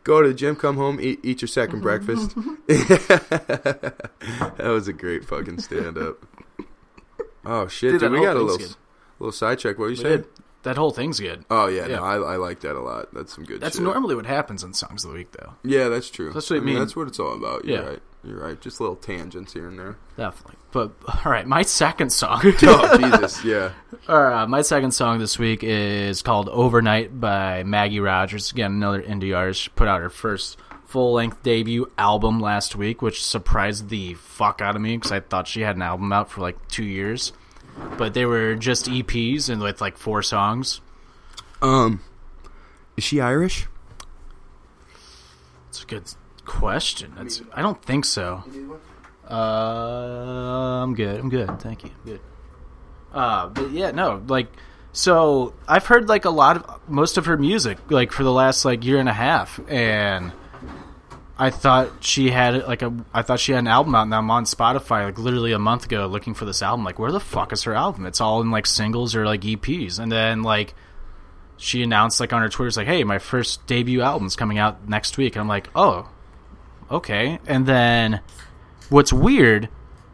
[0.03, 2.35] go to the gym, come home, eat, eat your second breakfast.
[2.67, 3.93] that
[4.59, 6.23] was a great fucking stand up.
[7.45, 8.75] Oh shit, Dude, we got a little good.
[9.19, 9.77] little sidetrack.
[9.79, 10.25] What you said?
[10.63, 11.43] That whole thing's good.
[11.51, 11.97] Oh yeah, Yeah.
[11.97, 13.13] no, I, I like that a lot.
[13.13, 13.59] That's some good.
[13.59, 13.83] That's shit.
[13.83, 15.53] normally what happens in songs of the week, though.
[15.63, 16.31] Yeah, that's true.
[16.31, 16.79] That's what I mean.
[16.79, 17.65] That's what it's all about.
[17.65, 17.85] You're Yeah.
[17.89, 18.01] right.
[18.23, 18.61] You're right.
[18.61, 19.97] Just little tangents here and there.
[20.15, 20.55] Definitely.
[20.71, 20.91] But
[21.25, 22.41] all right, my second song.
[22.63, 23.71] Oh Jesus, yeah.
[24.07, 28.49] All right, my second song this week is called "Overnight" by Maggie Rogers.
[28.51, 29.59] Again, another indie artist.
[29.63, 30.57] She put out her first
[30.93, 35.47] full-length debut album last week, which surprised the fuck out of me because I thought
[35.47, 37.33] she had an album out for like two years,
[37.97, 40.81] but they were just EPs and with like four songs.
[41.63, 42.01] Um,
[42.95, 43.65] is she Irish?
[45.69, 46.13] It's a good
[46.45, 47.13] question.
[47.17, 48.43] That's, I don't think so.
[49.27, 49.33] Uh,
[50.83, 51.19] I'm good.
[51.19, 51.59] I'm good.
[51.59, 51.89] Thank you.
[52.05, 52.21] Good.
[53.11, 54.45] Uh, but yeah, no, like,
[54.91, 58.63] so I've heard like a lot of most of her music like for the last
[58.63, 60.31] like year and a half, and
[61.37, 64.29] I thought she had like a I thought she had an album out, and I'm
[64.29, 66.85] on Spotify like literally a month ago looking for this album.
[66.85, 68.05] Like, where the fuck is her album?
[68.05, 70.75] It's all in like singles or like EPs, and then like
[71.57, 74.87] she announced like on her Twitter, it's like, "Hey, my first debut album's coming out
[74.87, 76.07] next week," and I'm like, "Oh,
[76.91, 78.21] okay." And then
[78.89, 79.69] what's weird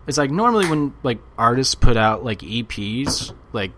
[0.07, 3.71] is like normally when like artists put out like EPs, like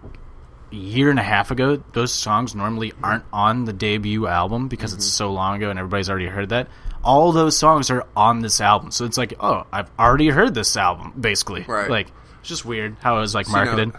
[0.71, 4.93] a year and a half ago, those songs normally aren't on the debut album because
[4.93, 5.23] it's mm-hmm.
[5.23, 6.67] so long ago and everybody's already heard that.
[7.03, 10.77] All those songs are on this album, so it's like, oh, I've already heard this
[10.77, 11.63] album, basically.
[11.63, 11.89] Right.
[11.89, 12.07] Like,
[12.39, 13.93] it's just weird how it was like See, now, marketed.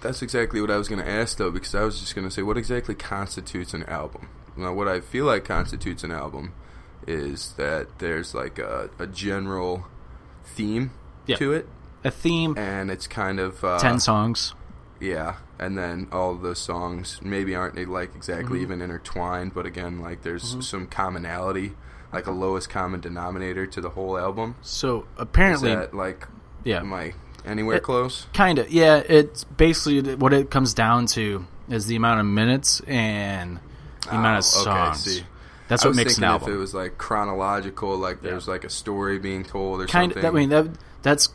[0.00, 2.30] that's exactly what I was going to ask, though, because I was just going to
[2.30, 4.28] say, what exactly constitutes an album?
[4.56, 6.52] Now, what I feel like constitutes an album
[7.06, 9.86] is that there's like a, a general
[10.44, 10.90] theme
[11.26, 11.36] Yeah.
[11.36, 11.68] to it,
[12.04, 14.54] a theme, and it's kind of uh, ten songs.
[15.00, 18.62] Yeah, and then all of those songs maybe aren't like exactly Mm-hmm.
[18.72, 21.72] even intertwined, but again, like there's some commonality,
[22.12, 24.56] like a lowest common denominator to the whole album.
[24.62, 26.26] So Is apparently, that like,
[26.64, 27.14] yeah, am I
[27.44, 28.26] anywhere It- close?
[28.34, 28.96] Kind of, yeah.
[29.08, 33.60] It's basically what it comes down to is the amount of minutes and
[34.04, 34.98] the amount of Oh, okay, songs.
[35.04, 35.22] see.
[35.68, 39.18] That's what makes an thinking if it was like chronological, like there's like a story
[39.20, 40.28] being told or Kind something.
[40.28, 40.34] of.
[40.34, 40.66] I mean, that
[41.02, 41.28] that's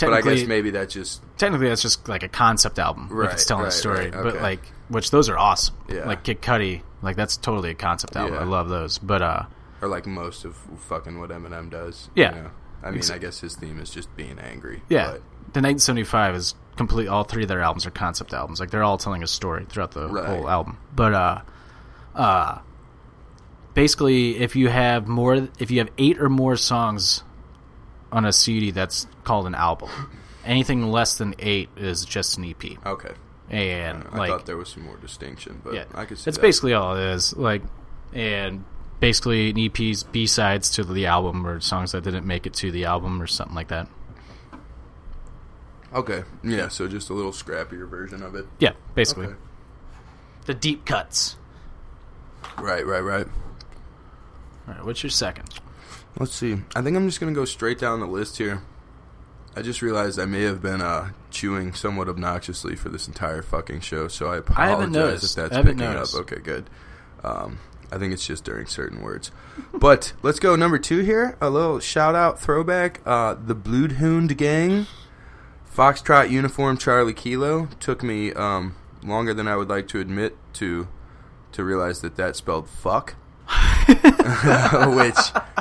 [0.00, 3.08] but I guess maybe that just technically that's just like a concept album.
[3.10, 5.76] Like it's Right, telling a story, right, but like which those are awesome.
[5.88, 6.04] Yeah.
[6.06, 8.34] Like Kid Cudi, like that's totally a concept album.
[8.34, 8.40] Yeah.
[8.40, 8.98] I love those.
[8.98, 9.42] But uh,
[9.86, 10.56] or like most of
[10.88, 12.10] fucking what Eminem does.
[12.14, 12.34] Yeah.
[12.36, 12.50] you know?
[12.82, 14.82] I mean, I guess his theme is just being angry.
[14.88, 15.22] yeah, but-
[15.52, 17.08] the 1975 is complete.
[17.08, 18.60] All three of their albums are concept albums.
[18.60, 20.26] Like they're all telling a story throughout the Right.
[20.26, 20.78] whole album.
[20.94, 21.40] But uh,
[22.14, 22.58] uh,
[23.74, 27.22] basically, if you have more, if you have eight or more songs
[28.12, 29.88] on a CD, that's called an album.
[30.44, 32.64] Anything less than eight is just an EP.
[32.86, 33.14] okay.
[33.48, 36.36] And I like, thought there was some more distinction, but yeah, I could see that's
[36.36, 36.42] that.
[36.42, 37.36] basically all it is.
[37.36, 37.62] Like,
[38.12, 38.64] and
[39.00, 42.70] basically an EP's B sides to the album or songs that didn't make it to
[42.70, 43.88] the album or something like that.
[45.94, 46.24] Okay.
[46.42, 48.46] Yeah, so just a little scrappier version of it.
[48.58, 49.36] Yeah, basically Okay.
[50.46, 51.36] the deep cuts.
[52.58, 53.26] Right, right, right.
[54.68, 55.48] All right, what's your second?
[56.18, 56.56] Let's see.
[56.74, 58.62] I think I'm just going to go straight down the list here.
[59.54, 63.80] I just realized I may have been uh, chewing somewhat obnoxiously for this entire fucking
[63.80, 66.14] show, so I apologize I haven't if that's I picking noticed.
[66.14, 66.20] up.
[66.22, 66.68] Okay, good.
[67.24, 67.58] Um,
[67.90, 69.30] I think it's just during certain words.
[69.72, 71.36] But let's go number two here.
[71.40, 73.00] A little shout out throwback.
[73.06, 74.86] Uh, the Bloodhound Gang.
[75.74, 77.68] Foxtrot Uniform Charlie Kilo.
[77.80, 80.88] Took me um, longer than I would like to admit to
[81.52, 83.14] to realize that that spelled fuck.
[83.86, 85.16] Which,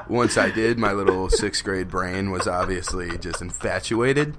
[0.09, 4.35] once I did, my little sixth grade brain was obviously just infatuated.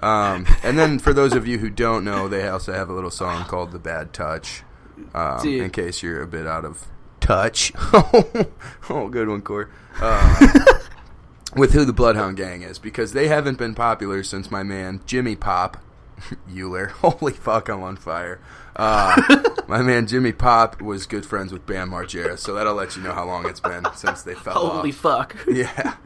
[0.00, 3.10] Um, and then, for those of you who don't know, they also have a little
[3.10, 4.62] song called "The Bad Touch."
[5.14, 6.86] Um, in case you're a bit out of
[7.22, 7.72] touch.
[8.90, 9.70] oh, good one, Core.
[10.00, 10.56] Uh,
[11.56, 15.36] with who the Bloodhound Gang is, because they haven't been popular since my man Jimmy
[15.36, 15.78] Pop
[16.54, 16.88] Euler.
[16.88, 18.40] Holy fuck, I'm on fire.
[18.74, 19.20] Uh,
[19.68, 23.12] my man Jimmy Pop was good friends with Bam Margera, so that'll let you know
[23.12, 24.96] how long it's been since they fell Holy off.
[24.96, 25.36] fuck!
[25.46, 25.96] yeah,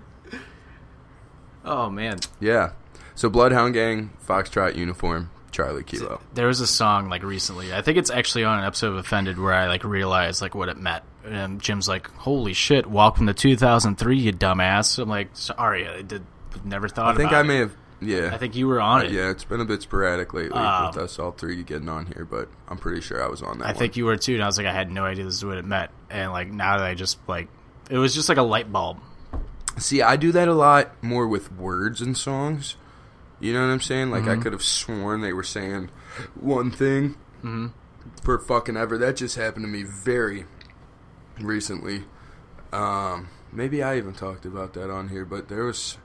[1.64, 2.72] Oh man, yeah.
[3.14, 6.20] So Bloodhound Gang, Foxtrot uniform, Charlie Kilo.
[6.34, 7.72] There was a song like recently.
[7.72, 10.68] I think it's actually on an episode of Offended where I like realized like what
[10.68, 11.02] it meant.
[11.24, 12.86] And Jim's like, "Holy shit!
[12.86, 16.24] Welcome to 2003, you dumbass." I'm like, "Sorry, I did
[16.62, 17.44] never thought." I think about I it.
[17.44, 17.76] may have.
[18.02, 19.10] Yeah, I think you were on it.
[19.12, 22.26] yeah, it's been a bit sporadic lately Um, with us all three getting on here,
[22.30, 23.64] but I'm pretty sure I was on that.
[23.64, 23.76] I one.
[23.78, 24.34] think you were too.
[24.34, 25.90] And I was like, I had no idea this is what it meant.
[26.10, 27.48] And like now that I just like,
[27.88, 28.98] it was just like a light bulb.
[29.78, 32.76] See, I do that a lot more with words and songs.
[33.40, 34.10] You know what I'm saying?
[34.10, 34.40] Like Mm-hmm.
[34.40, 35.90] I could have sworn they were saying
[36.34, 37.66] one thing Mm-hmm.
[38.22, 38.96] for fucking ever.
[38.98, 40.46] That just happened to me very
[41.40, 42.04] recently.
[42.72, 45.98] Um, maybe I even talked about that on here, but there was.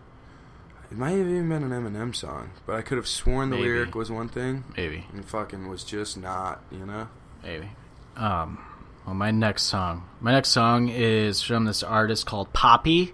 [0.92, 3.70] It might have even been an Eminem song, but I could have sworn the Maybe.
[3.70, 6.62] lyric was one thing, Maybe, and fucking was just not.
[6.70, 7.08] You know?
[7.42, 7.70] maybe.
[8.18, 8.60] Um,
[9.06, 10.04] well, my next song.
[10.20, 13.14] My next song is from this artist called Poppy.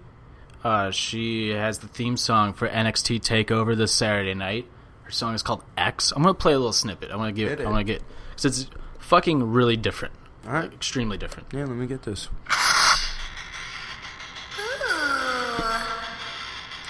[0.64, 4.66] Uh, she has the theme song for NXT Takeover this Saturday night.
[5.04, 6.12] Her song is called X.
[6.12, 7.10] I'm gonna play a little snippet.
[7.10, 7.48] I'm gonna give.
[7.48, 10.14] Hit I'm gonna get because it's fucking really different.
[10.46, 10.72] All right.
[10.72, 11.48] extremely different.
[11.52, 12.28] Yeah, let me get this.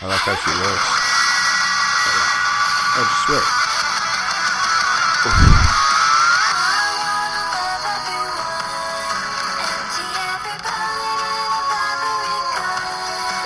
[0.01, 1.09] I like how she looks.
[3.01, 3.29] Oh, just
[5.55, 5.58] wait.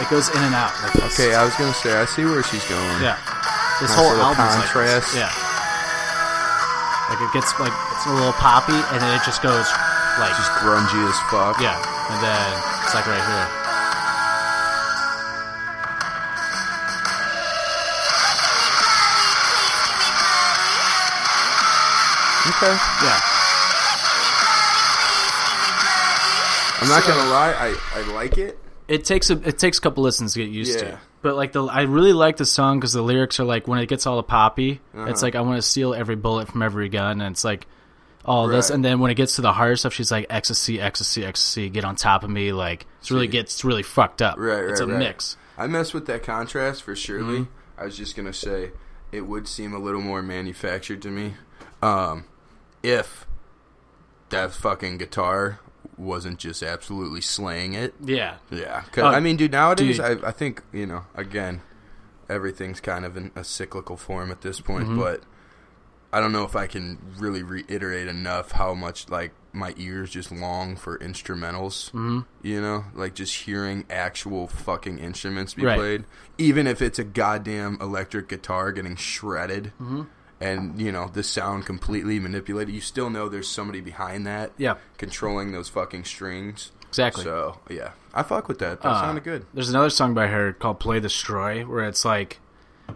[0.02, 0.74] It goes in and out.
[0.82, 1.14] Like this.
[1.14, 2.98] Okay, I was gonna say I see where she's going.
[3.00, 3.14] Yeah.
[3.78, 5.14] This Nice whole album contrast.
[5.14, 5.22] Like.
[5.22, 5.32] Yeah.
[7.08, 9.68] Like it gets like it's a little poppy, and then it just goes
[10.18, 11.60] like Just grungy as fuck.
[11.62, 11.78] yeah,
[12.10, 12.46] and then
[12.84, 13.48] it's like right here.
[22.42, 22.74] Okay.
[23.06, 23.20] Yeah.
[26.80, 28.58] I'm not gonna lie, I, I like it.
[28.88, 30.90] It takes a it takes a couple listens to get used Yeah.
[30.92, 30.98] to.
[31.22, 33.86] But like the I really like the song because the lyrics are like when it
[33.88, 35.06] gets all the poppy, Uh-huh.
[35.08, 37.66] it's like I want to steal every bullet from every gun, and it's like
[38.24, 41.24] all this, and then when it gets to the harder stuff, she's like ecstasy, ecstasy,
[41.24, 44.36] ecstasy, get on top of me, like it's really gets really fucked up.
[44.38, 44.98] Right, It's a right, right.
[44.98, 45.36] mix.
[45.58, 47.40] I mess with that contrast for surely.
[47.40, 47.80] Mm-hmm.
[47.80, 48.72] I was just gonna say
[49.12, 51.34] it would seem a little more manufactured to me,
[51.82, 52.24] um,
[52.82, 53.26] if
[54.30, 55.60] that fucking guitar
[55.98, 57.94] wasn't just absolutely slaying it.
[58.02, 60.24] Yeah, Yeah, 'Cause, Oh, I mean, dude, nowadays dude.
[60.24, 61.60] I, I think you know again,
[62.28, 64.98] everything's kind of in a cyclical form at this point, Mm-hmm.
[64.98, 65.22] but
[66.14, 70.30] I don't know if I can really reiterate enough how much like my ears just
[70.32, 71.90] long for instrumentals.
[71.92, 72.20] Mm-hmm.
[72.42, 75.78] You know, like just hearing actual fucking instruments be Right.
[75.78, 76.04] played,
[76.38, 79.72] even if it's a goddamn electric guitar getting shredded.
[79.80, 80.02] Mm-hmm.
[80.42, 82.74] And you know the sound completely manipulated.
[82.74, 84.74] You still know there's somebody behind that, Yeah.
[84.98, 86.72] controlling those fucking strings.
[86.88, 87.24] exactly.
[87.24, 88.82] So yeah, I fuck with that.
[88.82, 89.46] That Uh, sounded good.
[89.54, 92.40] There's another song by her called "Play Destroy" where it's like,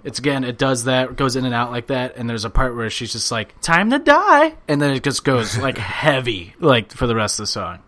[0.05, 2.51] it's again, it does that, it goes in and out like that, and there's a
[2.51, 6.55] part where she's just like, "Time to die," and then it just goes like heavy,
[6.60, 7.78] like for the rest of the song.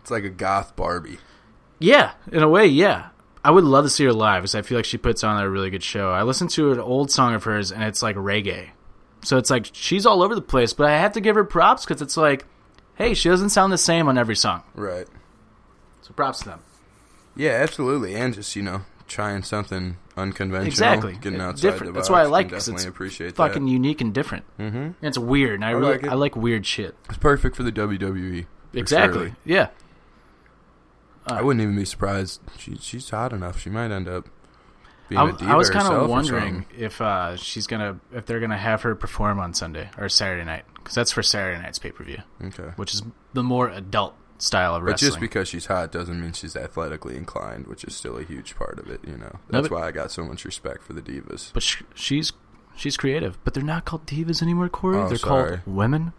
[0.00, 1.18] It's like a goth Barbie.
[1.78, 3.08] Yeah, in a way, yeah.
[3.44, 5.48] I would love to see her live because I feel like she puts on a
[5.50, 6.10] really good show.
[6.10, 8.70] I listened to an old song of hers and it's like reggae.
[9.24, 11.84] So it's like she's all over the place, but I have to give her props
[11.84, 12.46] because it's like,
[12.94, 14.62] hey, she doesn't sound the same on every song.
[14.74, 15.06] Right.
[16.02, 16.60] So props to them.
[17.34, 18.14] Yeah, absolutely.
[18.14, 20.66] And just, you know, trying something unconventional.
[20.66, 21.16] Exactly.
[21.20, 21.94] Getting outside different.
[21.94, 23.70] the That's why I like it definitely it's appreciate Fucking that.
[23.70, 24.44] unique and different.
[24.58, 24.76] Mm-hmm.
[24.76, 25.54] And it's weird.
[25.54, 26.08] And I, really, like.
[26.08, 26.94] I like weird shit.
[27.08, 28.46] It's perfect for the WWE.
[28.72, 29.34] Exactly.
[29.44, 29.68] Yeah.
[31.26, 32.40] I wouldn't even be surprised.
[32.58, 33.58] She, she's hot enough.
[33.58, 34.28] She might end up
[35.16, 38.82] I, diva I was kind of wondering if uh, she's gonna if they're gonna have
[38.82, 42.18] her perform on Sunday or Saturday night because that's for Saturday night's pay per view,
[42.44, 42.70] Okay.
[42.76, 45.08] which is the more adult style of But wrestling.
[45.08, 48.56] But just because she's hot doesn't mean she's athletically inclined, which is still a huge
[48.56, 49.30] part of it, you know.
[49.32, 51.52] No, That's but- why I got so much respect for the divas.
[51.52, 52.32] But sh- she's
[52.76, 53.38] she's creative.
[53.44, 54.96] But they're not called divas anymore, Corey.
[54.98, 55.58] Oh, they're sorry.
[55.58, 56.12] called women.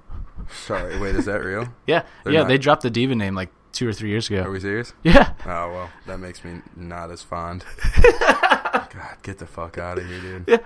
[0.66, 1.68] Sorry, wait, is that real?
[1.88, 2.40] Yeah, They're yeah.
[2.42, 4.42] not- They dropped the diva name like two or three years ago.
[4.44, 4.94] Are we serious?
[5.04, 7.64] Yeah, Oh well, that makes me not as fond.
[8.20, 10.44] God, get the fuck out of here, dude.
[10.48, 10.58] Yeah.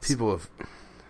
[0.00, 0.48] People have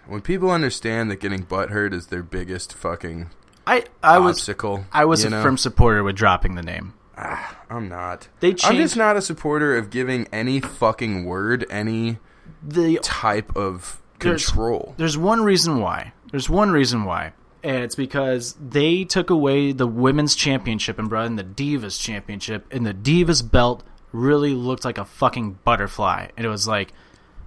[0.06, 3.31] when people understand that getting butt hurt is their biggest fucking
[3.66, 4.86] I I was obstacle.
[4.93, 5.43] I was a know?
[5.43, 6.94] firm supporter with dropping the name.
[7.18, 8.28] Ah, I'm not.
[8.40, 12.18] They I'm just not a supporter of giving any fucking word any
[12.62, 14.94] The type of There's- control.
[14.97, 16.12] There's one reason why.
[16.31, 17.32] There's one reason why.
[17.66, 22.64] And it's because they took away the women's championship and brought in the Divas championship,
[22.70, 23.82] and the Divas belt
[24.12, 26.28] really looked like a fucking butterfly.
[26.36, 26.93] And it was like,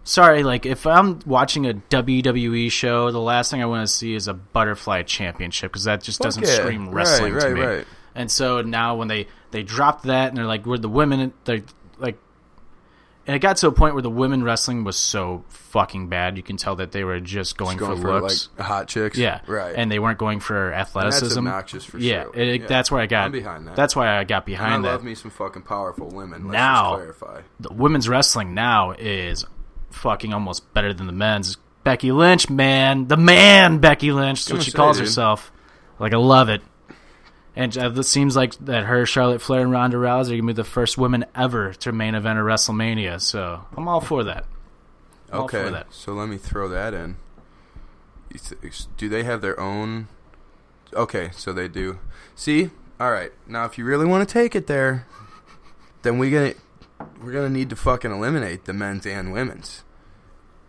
[0.03, 4.13] sorry, like if I'm watching a WWE show, the last thing I want to see
[4.13, 7.61] is a butterfly championship because that just doesn't scream Right, wrestling to right, me.
[7.61, 7.87] right.
[8.13, 11.57] And so now when they they dropped that and they're like, we're the women, they're
[11.57, 11.65] like,
[13.29, 16.35] and it got to a point where the women wrestling was so fucking bad.
[16.35, 18.49] You can tell that they were just going, Just going for, for, looks.
[18.57, 19.17] like hot chicks.
[19.17, 19.75] yeah, right.
[19.75, 21.25] And they weren't going for And athleticism.
[21.25, 22.31] that's obnoxious for yeah, sure.
[22.35, 23.25] it- that's where I got.
[23.25, 23.75] I'm behind that.
[23.75, 24.93] That's why I got And behind I that.
[24.95, 26.45] love me some fucking powerful women.
[26.45, 27.41] Let's Now- just clarify.
[27.59, 29.45] the women's wrestling now is
[29.91, 31.57] fucking almost better than the men's.
[31.83, 34.45] Becky Lynch, man, the man, Becky Lynch.
[34.45, 35.05] That's what she say, calls dude.
[35.07, 35.51] herself.
[35.99, 36.61] Like I love it.
[37.59, 40.63] And it seems like that her, Charlotte Flair, and Ronda Rousey are gonna be the
[40.63, 43.19] first women ever to main event a WrestleMania.
[43.19, 44.45] So I'm all for that.
[45.27, 45.87] For Okay, that.
[45.91, 47.17] so let me throw that in.
[48.97, 50.07] Do they have their own?
[50.93, 51.99] Okay, so they do.
[52.33, 52.69] See,
[52.99, 53.31] all right.
[53.45, 55.05] Now, if you really want to take it there,
[56.03, 56.53] then we gonna
[57.21, 59.83] we're gonna need to fucking eliminate the men's and women's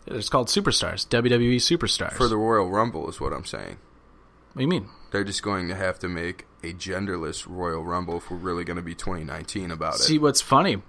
[0.07, 2.15] It's called Superstars, WWE Superstars.
[2.15, 3.09] for the Royal Rumble.
[3.09, 3.79] Is what I'm saying.
[4.53, 4.89] What do you mean?
[5.11, 8.77] They're just going to have to make a genderless Royal Rumble if we're really going
[8.77, 10.01] to be 2019 about it.
[10.03, 10.83] See what's funny?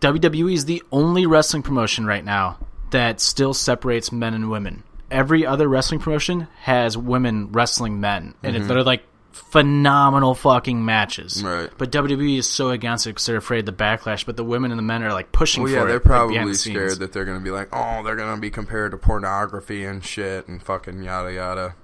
[0.00, 2.58] WWE is the only wrestling promotion right now
[2.90, 4.82] that still separates men and women.
[5.10, 11.34] Every other wrestling promotion has women wrestling men, and if they're like phenomenal fucking matches.
[11.34, 11.46] Mm-hmm.
[11.46, 11.70] Right.
[11.76, 14.24] But WWE is so against it because they're afraid of the backlash.
[14.26, 15.86] But the women and the men are like pushing Well, for yeah, it.
[15.86, 16.98] they're like, behind probably the scared scenes.
[17.00, 20.04] that they're going to be like, oh, they're going to be compared to pornography and
[20.04, 21.74] shit and fucking yada yada.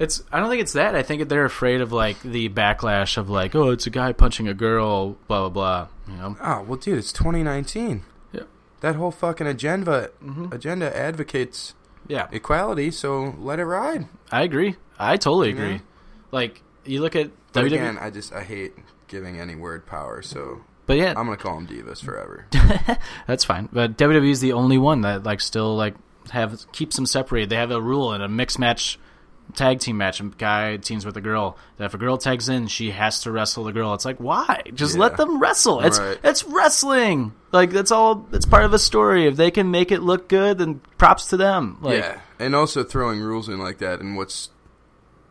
[0.00, 0.22] It's.
[0.32, 0.94] I don't think it's that.
[0.96, 4.48] I think they're afraid of like the backlash of like, oh, it's a guy punching
[4.48, 5.88] a girl, blah blah blah.
[6.08, 6.36] You know.
[6.42, 8.02] Oh well, dude, it's 2019.
[8.32, 8.44] Yeah.
[8.80, 10.52] That whole fucking agenda mm-hmm.
[10.52, 11.74] agenda advocates
[12.08, 12.28] Yeah.
[12.32, 14.08] equality, so let it ride.
[14.32, 14.76] I agree.
[14.98, 15.64] I totally You know?
[15.64, 15.80] agree.
[16.32, 18.72] Like you look at But WWE, again, I just I hate
[19.06, 22.46] giving any word power, so but yeah, I'm gonna call them divas forever.
[23.26, 23.68] that's fine.
[23.70, 25.94] But WWE is the only one that like still like
[26.30, 27.50] have keeps them separated.
[27.50, 28.98] They have a rule in a mixed match
[29.52, 30.20] tag team match.
[30.20, 31.56] A guy teams with a girl.
[31.76, 33.94] That if a girl tags in, she has to wrestle the girl.
[33.94, 34.62] It's like why?
[34.74, 35.00] Just Yeah.
[35.02, 35.80] let them wrestle.
[35.80, 36.18] It's Right.
[36.22, 37.32] it's wrestling.
[37.52, 38.26] Like that's all.
[38.32, 39.26] It's part of a story.
[39.26, 41.78] If they can make it look good, then props to them.
[41.80, 44.50] Like, yeah, and also throwing rules in like that and what's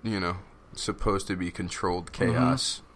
[0.04, 0.38] you know
[0.76, 2.89] supposed to be controlled chaos mm-hmm.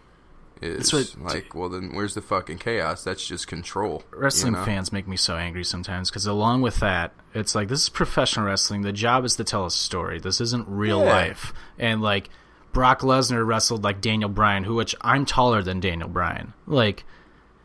[0.63, 3.03] Is That's what- like, well, then where's the fucking chaos?
[3.03, 4.03] That's just control.
[4.13, 4.63] you wrestling know?
[4.65, 8.45] fans make me so angry sometimes because along with that it's like this is professional
[8.45, 11.11] wrestling the job is to tell a story this isn't real Yeah.
[11.13, 12.29] life and like
[12.71, 17.03] brock lesnar wrestled like daniel bryan who which i'm taller than daniel bryan like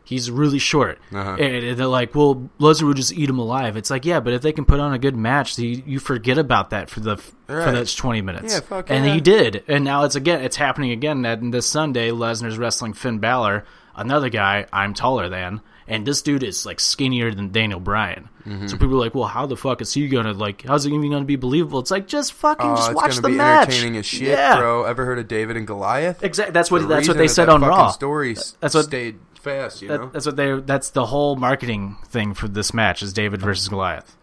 [0.09, 1.35] he's really short Uh-huh.
[1.39, 4.41] and they're like well lesnar would just eat him alive it's like yeah but if
[4.41, 7.33] they can put on a good match you, you forget about that for the for
[7.47, 7.71] Right.
[7.73, 9.13] those 20 minutes Yeah, fuck and yeah.
[9.13, 13.19] he did and now it's again it's happening again and this sunday lesnar's wrestling finn
[13.19, 13.65] Balor,
[13.95, 18.65] another guy i'm taller than and this dude is like skinnier than daniel bryan Mm-hmm.
[18.67, 21.11] so people are like well how the fuck is he gonna like how's it even
[21.11, 24.29] gonna be believable it's like just fucking Oh, just watch the match entertaining as shit,
[24.29, 24.85] yeah bro.
[24.85, 26.23] Ever heard of David and Goliath?
[26.23, 29.19] exactly that's what The that's what they said that on raw Story That's what- stayed
[29.39, 30.09] fast, you That- know.
[30.13, 34.15] that's what they that's the whole marketing thing for this match is david versus goliath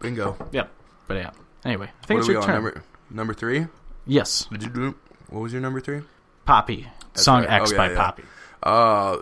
[0.00, 0.36] Bingo.
[0.52, 0.70] yep
[1.08, 1.30] but yeah
[1.64, 2.46] anyway i think What it's your on?
[2.46, 3.66] turn Number number three.
[4.06, 4.94] yes Did you do?
[5.28, 6.02] What was your number three?
[6.44, 7.60] poppy song right.
[7.62, 7.96] x Oh, yeah, by yeah.
[7.96, 8.22] poppy
[8.62, 9.16] Uh,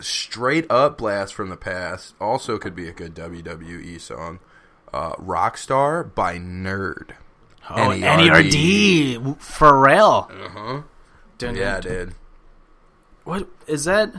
[0.00, 2.14] straight up blast from the past.
[2.20, 4.40] Also could be a good WWE song.
[4.92, 7.12] Uh, Rockstar by Nerd.
[7.70, 8.50] Oh, NERD.
[8.52, 9.38] NERD.
[9.38, 10.30] Pharrell.
[10.30, 10.82] Uh huh.
[11.40, 12.14] Yeah, dude.
[13.24, 14.14] What is that?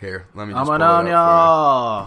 [0.00, 1.12] Here, let me just I'm an it on up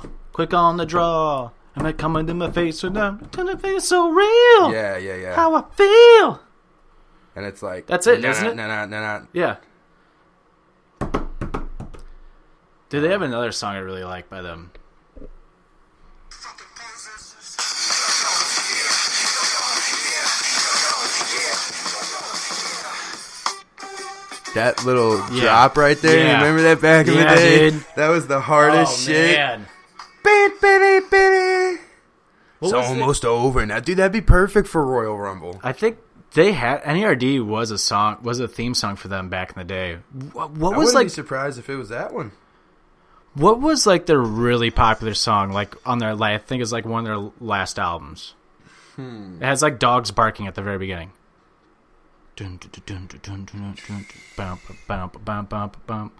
[0.03, 0.11] y'all.
[0.34, 1.52] Quick on the draw.
[1.77, 3.31] Am I coming to my face or not?
[3.31, 4.72] Gonna feel so real.
[4.72, 5.35] Yeah, yeah, yeah.
[5.35, 6.41] How I feel.
[7.35, 8.56] and it's like That's it, nah, isn't nah, it?
[8.56, 9.26] Nah, nah, nah, nah.
[9.34, 9.57] Yeah.
[12.89, 14.72] Do they have another song I really like by them.
[24.56, 25.41] That little Yeah.
[25.44, 26.18] drop right there.
[26.18, 26.40] Yeah.
[26.40, 27.69] You remember that back in the day?
[27.69, 27.86] dude.
[27.95, 29.38] That was the hardest oh, shit.
[29.38, 29.65] man.
[30.23, 31.82] Bitty, bitty, bitty.
[32.60, 32.99] What It's was it?
[33.02, 33.98] almost over now, dude.
[33.98, 35.60] That'd be perfect for Royal Rumble.
[35.64, 35.98] I think
[36.34, 39.64] they had NERD was a song was a theme song for them back in the
[39.65, 39.99] day.
[40.34, 42.32] What, what I was like be surprised if it was that one.
[43.36, 45.52] What was like their really popular song?
[45.52, 48.34] Like on their, like, I think it's like one of their last albums.
[48.95, 49.38] Hmm.
[49.41, 51.11] It has like dogs barking at the very beginning.
[52.36, 54.06] Dun, dun, dun, dun, dun, dun, dun, dun,
[54.36, 56.12] bum, bum, bum, bum, bum.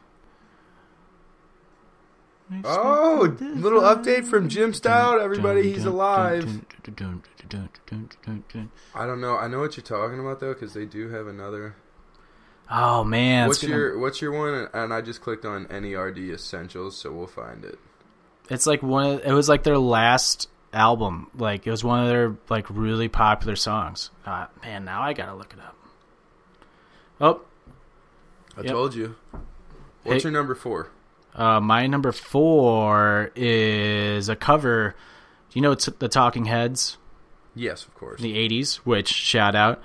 [2.64, 5.20] Oh, little update from Jim Stout.
[5.20, 6.48] Everybody, he's alive.
[8.94, 9.36] I don't know.
[9.36, 11.76] I know what you're talking about though, because they do have another.
[12.70, 14.70] Oh man, what's gonna- your What's your one?
[14.74, 17.80] And I just clicked on NERD Essentials, so we'll find it.
[18.50, 19.06] It's like one.
[19.06, 21.30] Of, it was like their last album.
[21.36, 24.12] Like it was one of their like really popular songs.
[24.26, 25.76] Uh, man, now I gotta look it up.
[27.22, 27.42] Oh,
[28.58, 28.72] I Yep.
[28.72, 29.16] told you.
[30.04, 30.90] What's Hey- your number four?
[31.36, 34.96] Uh, my number four is a cover.
[35.50, 36.98] Do you know it's the Talking Heads?
[37.56, 38.20] Yes, of course.
[38.22, 39.82] the 80s, which shout out,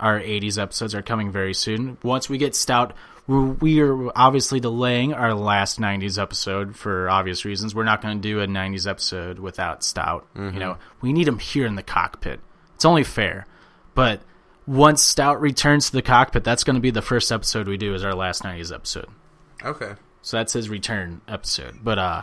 [0.00, 1.96] our 80s episodes are coming very soon.
[2.02, 2.92] Once we get stout,
[3.28, 7.74] we are obviously delaying our last 90s episode for obvious reasons.
[7.76, 10.26] We're not going to do a 90s episode without stout.
[10.36, 12.40] You know, we need him here in the cockpit.
[12.74, 13.46] It's only fair.
[13.94, 14.20] But
[14.66, 17.94] once stout returns to the cockpit, that's going to be the first episode we do
[17.94, 19.08] is our last 90s episode.
[19.64, 19.92] Okay.
[20.22, 21.78] So that's his return episode.
[21.82, 22.22] But uh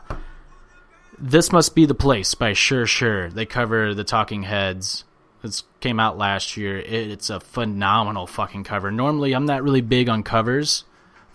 [1.17, 3.29] This Must Be the Place by Sure Sure.
[3.29, 5.03] They cover the Talking Heads.
[5.41, 6.77] This came out last year.
[6.77, 8.91] It, it's a phenomenal fucking cover.
[8.91, 10.85] Normally I'm not really big on covers,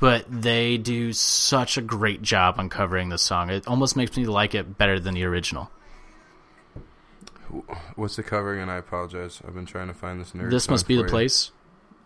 [0.01, 3.51] but they do such a great job on covering the song.
[3.51, 5.71] It almost makes me like it better than the original.
[7.97, 8.69] What's the cover again?
[8.69, 9.41] I apologize.
[9.47, 10.51] I've been trying to find this nerd.
[10.51, 11.09] this must be the you.
[11.09, 11.51] place.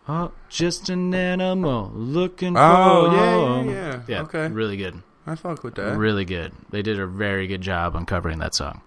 [0.09, 4.01] Oh, just an animal looking for Oh, yeah, yeah, yeah.
[4.09, 4.49] Yeah, Okay.
[4.49, 5.03] really good.
[5.27, 5.99] I fuck with that.
[5.99, 6.53] Really good.
[6.71, 8.81] They did a very good job on covering that song.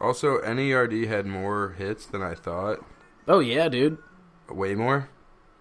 [0.00, 2.84] Also, NERD had more hits than I thought.
[3.26, 3.96] Oh yeah, dude.
[4.50, 5.08] Way more.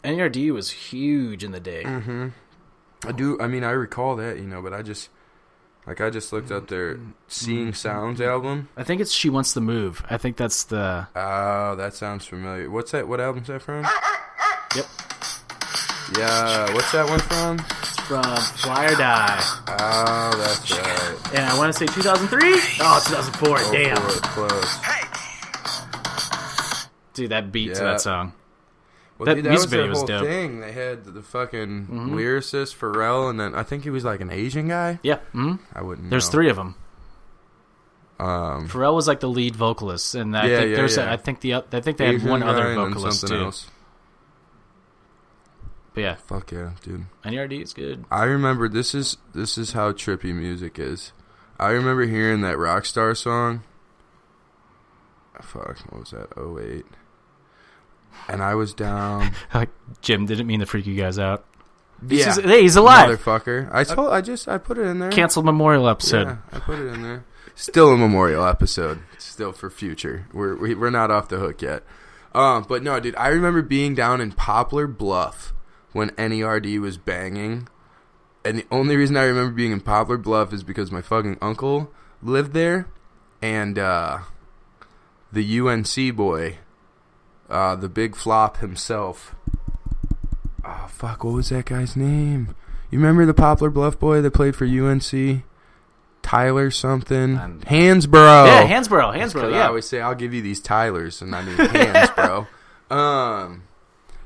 [0.03, 1.83] NERD was huge in the day.
[1.83, 2.27] Mm-hmm.
[3.07, 3.39] I do.
[3.39, 5.09] I mean, I recall that, you know, but I just
[5.87, 7.73] like I just looked up their Seeing mm-hmm.
[7.73, 8.69] Sounds album.
[8.75, 10.03] I think it's She Wants to Move.
[10.09, 12.69] I think that's the Oh, that sounds familiar.
[12.69, 13.07] What's that?
[13.07, 13.83] What album's that from?
[14.75, 14.85] Yep.
[16.17, 16.73] Yeah.
[16.73, 17.59] What's that one from?
[17.59, 18.23] it's from
[18.57, 19.41] Fly or Die.
[19.67, 21.33] Oh, that's right.
[21.33, 22.39] And I want to say 2003?
[22.81, 23.57] Oh, 2004.
[23.57, 23.97] Go Damn.
[23.97, 24.77] for it, close.
[27.13, 27.91] Dude, that beat to Yeah.
[27.91, 28.33] that song.
[29.17, 30.25] Well, That dude, that was their was whole dope.
[30.25, 30.59] thing.
[30.59, 32.09] They had the fucking Mhm.
[32.15, 34.99] lyricist Pharrell, and then I think he was like an Asian guy.
[35.03, 35.19] Yeah.
[35.31, 36.09] hmm I wouldn't.
[36.09, 36.31] There's know.
[36.31, 36.75] three of them.
[38.19, 41.09] Um, Pharrell was like the lead vocalist, and I Yeah, think yeah, there's yeah.
[41.09, 43.35] A, I think the I think they had one other vocalist too.
[43.35, 43.67] else.
[45.93, 47.05] But yeah, Fuck yeah, dude.
[47.23, 48.03] NERD is good.
[48.11, 51.13] I remember this is this is how trippy music is.
[51.57, 53.63] I remember hearing that Rockstar song.
[55.41, 56.33] Fuck, what was that?
[56.37, 56.85] 08.
[58.27, 59.31] And I was down.
[60.01, 61.45] Jim didn't mean to freak you guys out.
[62.07, 63.09] yeah, He's, hey, he's alive.
[63.19, 63.69] motherfucker.
[63.71, 64.09] I told.
[64.09, 64.47] I just.
[64.47, 65.11] I put it in there.
[65.11, 66.27] Canceled Memorial episode.
[66.27, 67.25] Yeah, I put it in there.
[67.57, 68.99] Still a memorial episode.
[69.17, 70.27] Still for future.
[70.33, 71.83] We're we, we're not off the hook yet.
[72.33, 73.15] Um, but no, dude.
[73.15, 75.53] I remember being down in Poplar Bluff
[75.93, 77.69] when NERD was banging,
[78.43, 81.91] and the only reason I remember being in Poplar Bluff is because my fucking uncle
[82.21, 82.87] lived there,
[83.41, 84.19] and uh,
[85.31, 86.57] the UNC boy,
[87.49, 89.35] uh, the big flop himself.
[90.63, 91.23] Oh fuck!
[91.23, 92.55] What was that guy's name?
[92.91, 95.43] You remember the Poplar Bluff boy that played for UNC?
[96.21, 97.37] Tyler something.
[97.37, 98.47] Um, Hansbrough.
[98.47, 99.41] Yeah, Hansbrough, Hansbrough.
[99.41, 102.47] 'cause I always say I'll give you these Tylers, and I mean Hansbrough.
[102.91, 103.63] um,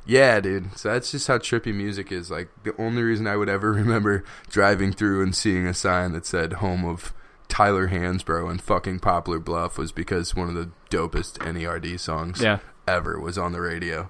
[0.05, 0.77] yeah, dude.
[0.77, 2.31] So that's just how trippy music is.
[2.31, 6.25] Like the only reason I would ever remember driving through and seeing a sign that
[6.25, 7.13] said "Home of
[7.49, 12.59] Tyler Hansbrough" and fucking Poplar Bluff was because one of the dopest NERD songs yeah.
[12.95, 14.09] Ever was on the radio.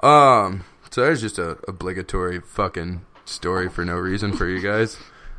[0.00, 4.96] Um, so there's just a obligatory fucking story for no reason for you guys.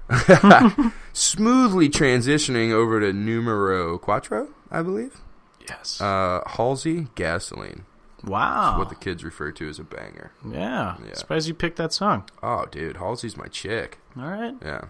[1.13, 5.21] Smoothly transitioning over to numero quattro, I believe.
[5.67, 5.99] Yes.
[5.99, 7.85] Uh, Halsey gasoline,
[8.23, 8.77] wow.
[8.77, 10.31] what the kids refer to as a banger.
[10.47, 10.97] yeah.
[11.05, 11.13] Yeah.
[11.13, 12.29] Surprised you picked that song.
[12.43, 13.99] Oh, dude, Halsey's my chick.
[14.17, 14.53] All right.
[14.63, 14.85] Yeah,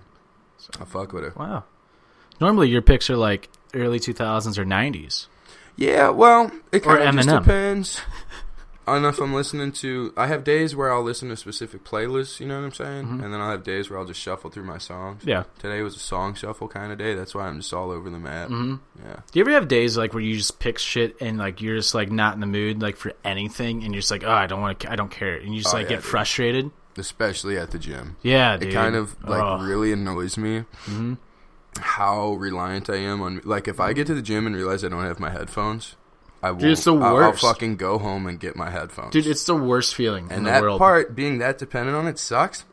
[0.57, 1.33] So, I fuck with her.
[1.37, 1.63] Wow.
[2.41, 5.27] Normally your picks are like early 2000s or 90s.
[5.75, 8.01] Yeah, well, it kind of just depends
[8.87, 10.13] on if I'm listening to.
[10.15, 13.23] I have days where I'll listen to specific playlists, you know what I'm saying, Mhm.
[13.23, 15.23] and then I'll have days where I'll just shuffle through my songs.
[15.25, 15.43] Yeah.
[15.59, 17.15] Today was a song shuffle kind of day.
[17.15, 18.49] That's why I'm just all over the map.
[18.49, 18.75] Mm-hmm.
[19.03, 19.15] Yeah.
[19.31, 21.95] Do you ever have days like where you just pick shit and like you're just
[21.95, 24.61] like not in the mood like for anything and you're just like oh I don't
[24.61, 26.05] want to I don't care and you just Oh, like yeah, get dude.
[26.05, 26.71] frustrated?
[26.97, 28.15] Especially at the gym.
[28.21, 28.69] Yeah, dude.
[28.69, 29.65] It kind of like Oh.
[29.65, 31.17] really annoys me Mhm.
[31.79, 33.41] How reliant I am on.
[33.43, 35.95] Like if I get to the gym and realize I don't have my headphones,
[36.43, 36.59] I will.
[36.59, 39.11] Dude, it's the I'll, I'll fucking go home and get my headphones.
[39.11, 40.79] Dude, it's the worst feeling in and the that world.
[40.79, 42.65] part being that dependent on it sucks.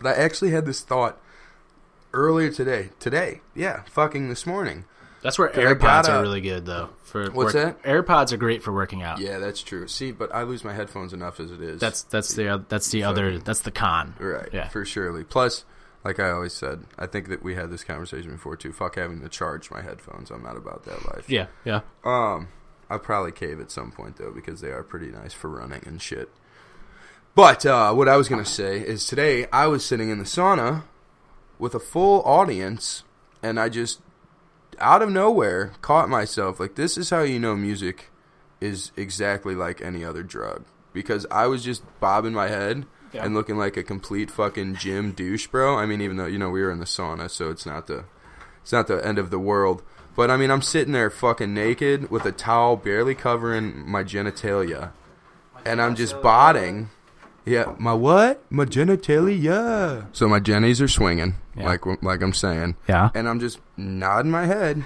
[0.00, 1.20] But I actually had this thought
[2.12, 2.90] earlier today.
[2.98, 4.84] Today, yeah, fucking this morning.
[5.22, 6.90] That's where AirPods gotta- are really good though.
[7.02, 9.18] For What's work- AirPods are great for working out.
[9.18, 9.88] Yeah, that's true.
[9.88, 11.80] See, but I lose my headphones enough as it is.
[11.80, 14.14] That's that's the that's the other that's the con.
[14.18, 14.48] right.
[14.52, 14.68] Yeah.
[14.68, 15.24] for surely.
[15.24, 15.64] Plus,
[16.06, 18.72] like I always said, I think that we had this conversation before too.
[18.72, 20.30] Fuck having to charge my headphones.
[20.30, 21.28] I'm not about that life.
[21.28, 21.80] Yeah, yeah.
[22.04, 22.48] Um,
[22.88, 26.00] I'll probably cave at some point though because they are pretty nice for running and
[26.00, 26.30] shit.
[27.34, 30.84] But uh, what I was gonna say is today I was sitting in the sauna
[31.58, 33.02] with a full audience,
[33.42, 34.00] and I just
[34.78, 38.10] out of nowhere caught myself like this is how you know music
[38.60, 42.86] is exactly like any other drug because I was just bobbing my head
[43.24, 45.76] and looking like a complete fucking gym douche, bro.
[45.76, 48.04] I mean, even though you know we were in the sauna, so it's not the
[48.62, 49.82] it's not the end of the world.
[50.16, 54.90] But I mean, I'm sitting there fucking naked with a towel barely covering my genitalia,
[55.64, 56.88] and I'm just botting.
[57.44, 58.42] Yeah, my what?
[58.50, 60.06] My genitalia.
[60.12, 61.66] So my jennies are swinging, Yeah.
[61.66, 63.10] like like I'm saying Yeah.
[63.14, 64.84] and I'm just nodding my head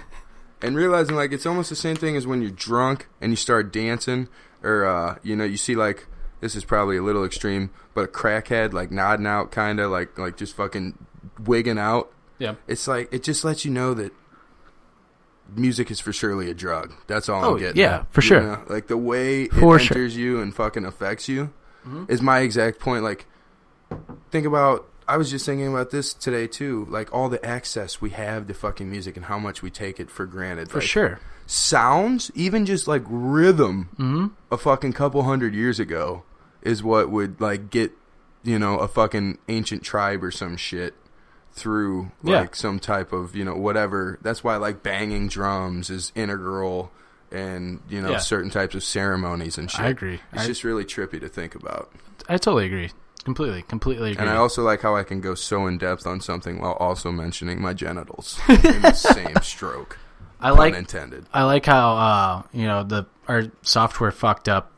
[0.62, 3.72] and realizing like it's almost the same thing as when you're drunk and you start
[3.72, 4.28] dancing
[4.62, 6.06] or uh, you know you see like
[6.40, 10.18] this is probably a little extreme but a crackhead like nodding out kind of like
[10.18, 10.96] like just fucking
[11.44, 12.54] wigging out Yeah.
[12.66, 14.12] it's like it just lets you know that
[15.56, 18.26] music is for surely a drug that's all Oh, i'm getting yeah, at, for you
[18.28, 18.40] sure.
[18.42, 18.62] know?
[18.68, 19.96] like the way it For sure.
[19.96, 21.52] enters you and fucking affects you
[21.86, 22.04] Mm-hmm.
[22.12, 23.24] is my exact point like
[24.30, 28.10] think about I was just thinking about this today too, like all the access we
[28.10, 30.70] have to fucking music and how much we take it for granted.
[30.70, 31.18] For Like, sure.
[31.46, 34.26] Sounds, even just like rhythm, Mm-hmm.
[34.52, 36.22] a fucking couple hundred years ago
[36.62, 37.92] is what would like get,
[38.42, 40.94] you know, a fucking ancient tribe or some shit
[41.52, 42.40] through Yeah.
[42.40, 44.18] like some type of, you know, whatever.
[44.22, 46.90] That's why like banging drums is integral
[47.32, 48.18] and, you know, Yeah.
[48.18, 49.80] certain types of ceremonies and shit.
[49.80, 50.20] I agree.
[50.32, 51.90] It's I- just really trippy to think about.
[52.28, 52.90] I totally agree.
[53.24, 54.20] Completely, completely agree.
[54.22, 57.12] And I also like how I can go so in depth on something while also
[57.12, 59.98] mentioning my genitals in the same stroke.
[60.40, 61.26] I like intended.
[61.34, 64.72] I like how uh, you know the our software fucked up,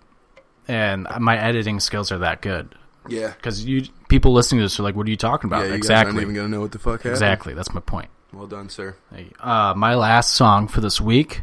[0.69, 2.75] and my editing skills are that good.
[3.09, 3.33] Yeah.
[3.33, 5.71] Because you people listening to this are like, "What are you talking about?" Yeah, you
[5.71, 7.13] guys exactly, aren't even gonna know what the fuck happened.
[7.13, 7.55] exactly.
[7.55, 8.09] That's my point.
[8.33, 8.97] Well done, sir.
[9.41, 11.43] Uh, my last song for this week.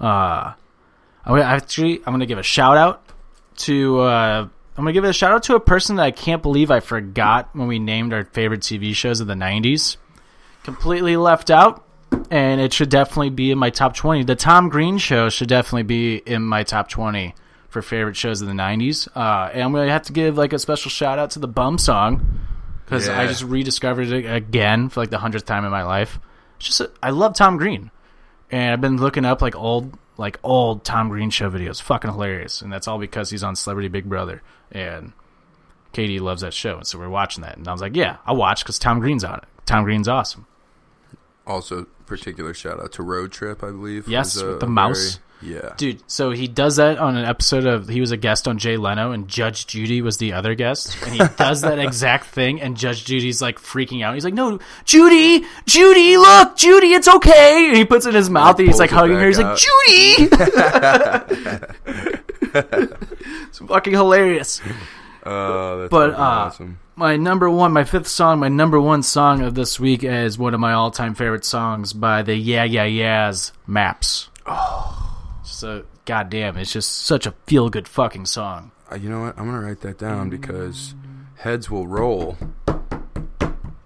[0.00, 0.52] Uh,
[1.24, 3.02] I'm gonna actually I'm gonna give a shout out
[3.58, 6.70] to uh, I'm gonna give a shout out to a person that I can't believe
[6.70, 9.96] I forgot when we named our favorite TV shows of the '90s.
[10.62, 11.84] Completely left out,
[12.30, 14.22] and it should definitely be in my top 20.
[14.22, 17.34] The Tom Green Show should definitely be in my top 20
[17.72, 19.08] for favorite shows of the '90s.
[19.16, 21.78] Uh, and I'm gonna have to give like a special shout out to the Bum
[21.78, 22.38] song
[22.84, 26.20] because I just rediscovered it again for like the hundredth time in my life.
[26.58, 27.90] It's just I love Tom Green,
[28.50, 31.80] and I've been looking up like old like old Tom Green show videos.
[31.82, 35.12] Fucking hilarious, and that's all because he's on Celebrity Big Brother, and
[35.92, 37.56] Katie loves that show, and so we're watching that.
[37.56, 39.44] And I was like, yeah, I'll watch because Tom Green's on it.
[39.66, 40.46] Tom Green's awesome.
[41.46, 44.06] Also, particular shout out to Road Trip, I believe.
[44.06, 45.14] Yes, was a- with the mouse.
[45.16, 45.74] very- yeah.
[45.76, 48.76] Dude, so he does that on an episode of he was a guest on Jay
[48.76, 52.76] Leno and Judge Judy was the other guest and he does that exact thing and
[52.76, 54.14] Judge Judy's like freaking out.
[54.14, 58.30] He's like, "No, Judy, Judy, look, Judy, it's okay." And he puts it in his
[58.30, 59.26] mouth and he's like hugging her.
[59.26, 60.28] He's like, "Judy."
[62.54, 64.60] it's fucking hilarious.
[65.24, 66.78] Oh, that's But, uh, awesome.
[66.94, 70.52] My number one, my fifth song, my number one song of this week is one
[70.52, 75.11] of my all-time favorite songs by the Yeah Yeah Yeahs, "Maps." Oh,
[75.62, 78.72] so goddamn, it's just such a feel-good fucking song.
[78.90, 79.38] Uh, you know what?
[79.38, 80.96] I'm gonna write that down because
[81.36, 82.36] heads will roll.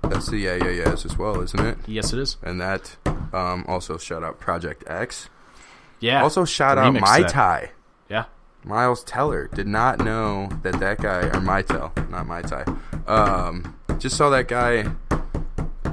[0.00, 1.76] That's the yeah yeah yeahs as well, isn't it?
[1.86, 2.38] Yes, it is.
[2.42, 2.96] And that
[3.34, 5.28] um, also shout out Project X.
[6.00, 6.22] Yeah.
[6.22, 7.24] Also shout out My.
[7.24, 7.72] Tai.
[8.08, 8.24] yeah.
[8.64, 12.64] Miles Teller did not know that that guy or My Tel, not My Tai.
[13.06, 14.90] Um, just saw that guy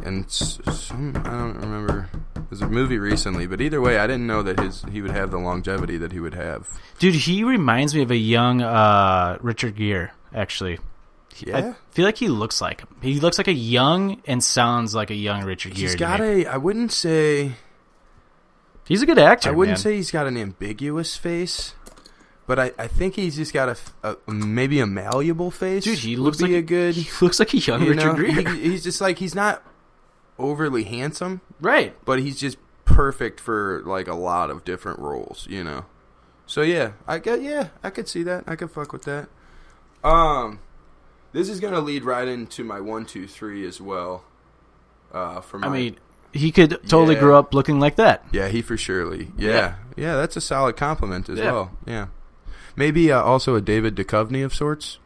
[0.06, 2.10] and some I don't remember.
[2.54, 5.32] There's a movie recently, but either way, I didn't know that his he would have
[5.32, 6.70] the longevity that he would have.
[7.00, 10.78] Dude, he reminds me of a young uh, Richard Gere, actually.
[11.40, 12.90] Yeah, I feel like he looks like him.
[13.02, 15.82] He looks like a young and sounds like a young Richard Gere.
[15.82, 16.46] He's got a.
[16.46, 17.54] I wouldn't say.
[18.88, 19.50] He's a good actor.
[19.50, 19.82] I wouldn't man.
[19.84, 21.74] say he's got an ambiguous face,
[22.46, 25.86] but I, I think he's just got a maybe a malleable face.
[25.86, 26.94] Dude, he looks like a good.
[26.94, 28.56] He looks like a young You Richard know, Gere.
[28.58, 29.64] he, he's just like he's not
[30.40, 31.96] overly handsome, right.
[32.06, 35.86] but he's just perfect for like a lot of different roles, you know.
[36.46, 38.44] So yeah, I get yeah, I could see that.
[38.48, 39.30] I could fuck with that.
[40.04, 40.60] Um,
[41.32, 44.24] this is gonna lead right into my one, two, three as well.
[45.12, 45.96] Uh, for my, I mean,
[46.34, 47.22] he could totally Yeah.
[47.22, 48.26] grow up looking like that.
[48.32, 49.76] yeah, he for surely, yeah, Yeah.
[49.96, 51.52] yeah, that's a solid compliment as Yeah.
[51.52, 51.72] well.
[51.86, 52.08] Yeah,
[52.76, 54.98] maybe uh, also a David Duchovny of sorts.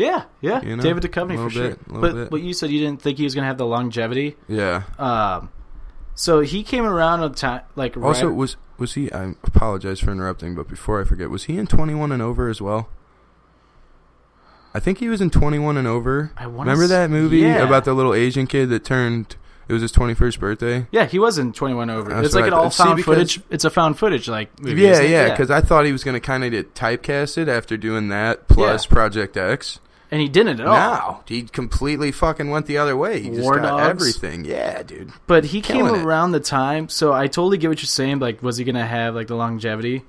[0.00, 0.62] Yeah, yeah.
[0.62, 1.68] You know, David Duchovny for sure.
[1.70, 2.30] bit, But bit.
[2.32, 4.36] what you said, you didn't think he was going to have the longevity.
[4.48, 4.84] Yeah.
[4.98, 5.50] Um,
[6.14, 9.12] so he came around a time like Also, right, was was he?
[9.12, 12.48] I apologize for interrupting, but before I forget, was he in Twenty One and Over
[12.48, 12.88] as well?
[14.72, 16.32] I think he was in Twenty One and Over.
[16.36, 17.62] I Remember that movie yeah.
[17.62, 19.36] about the little Asian kid that turned?
[19.68, 20.88] It was his twenty first birthday.
[20.90, 22.10] Yeah, he was in Twenty One Over.
[22.10, 22.72] That's it's like an all thought.
[22.72, 23.40] See, found footage.
[23.50, 24.82] It's a found footage like movie.
[24.82, 25.30] yeah, yeah.
[25.30, 28.84] Because I thought he was going to kind of get typecasted after doing that plus
[28.86, 29.78] Project X.
[30.10, 30.74] and he didn't at all.
[30.74, 33.20] No, he completely fucking went the other way.
[33.20, 33.88] He just War got Dogs.
[33.90, 34.44] everything.
[34.44, 35.12] Yeah, dude.
[35.26, 36.04] But he came Killing it.
[36.04, 38.18] around the time, so I totally get what you're saying.
[38.18, 40.04] Like, was he gonna have like the longevity?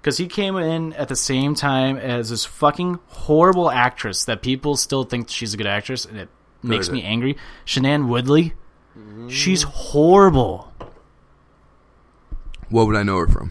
[0.00, 4.74] because he came in at the same time as this fucking horrible actress that people
[4.74, 6.28] still think she's a good actress, and it
[6.62, 7.04] makes is me it?
[7.04, 7.36] angry.
[7.66, 8.54] Shailene Woodley,
[9.28, 10.72] she's horrible.
[12.70, 13.50] What would I know her from?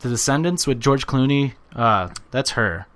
[0.00, 2.86] The Descendants with George Clooney, uh, that's her.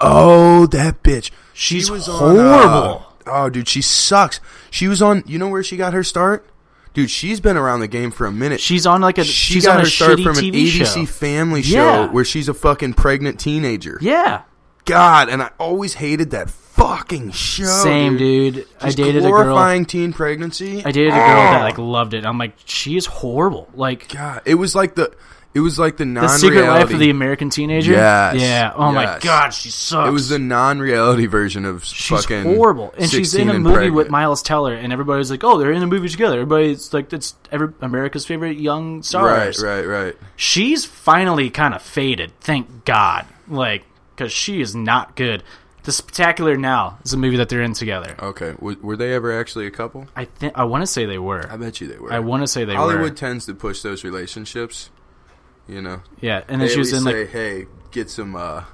[0.00, 1.30] Oh, that bitch.
[1.52, 3.06] She's She was on, uh, horrible.
[3.26, 4.40] oh, dude, she sucks.
[4.70, 5.22] She was on.
[5.26, 6.48] You know where she got her start?
[6.94, 8.58] Dude, she's been around the game for a minute.
[8.60, 11.06] she's on like a she she's got on a her start from an ABC show.
[11.06, 12.06] Family show Yeah.
[12.10, 13.98] where she's a fucking pregnant teenager.
[14.00, 14.42] Yeah,
[14.86, 17.64] God, and I always hated that fucking show.
[17.64, 18.66] same dude.
[18.80, 19.42] I Just dated a girl.
[19.44, 20.78] glorifying teen pregnancy.
[20.86, 22.24] I dated a girl that like loved it.
[22.24, 23.68] I'm like, she is horrible.
[23.74, 25.12] Like God, it was like the,
[25.56, 26.40] it was like the the non-reality.
[26.46, 27.92] Secret Life of the American Teenager.
[27.92, 28.36] Yes.
[28.36, 28.72] Yeah.
[28.74, 29.22] Oh my Yes.
[29.24, 30.08] god, she sucks.
[30.08, 33.94] It was the non-reality version of She's fucking horrible, and she's in a movie pregnant.
[33.96, 37.34] with Miles Teller, and everybody's like, "Oh, they're in a movie together." Everybody's like, "That's
[37.50, 39.24] every, America's favorite young star.
[39.26, 40.16] Right, right, right.
[40.36, 43.24] She's finally kind of faded, thank God.
[43.48, 43.84] Like,
[44.14, 45.42] because she is not good.
[45.84, 48.16] The Spectacular Now is a movie that they're in together.
[48.20, 50.08] Okay, w- were they ever actually a couple?
[50.16, 51.48] I think I want to say they were.
[51.48, 52.12] I bet you they were.
[52.12, 52.98] I want to say they Hollywood were.
[53.02, 54.90] Hollywood tends to push those relationships.
[55.68, 58.64] You know, Yeah, and they she was in least like say, "Hey, get some uh,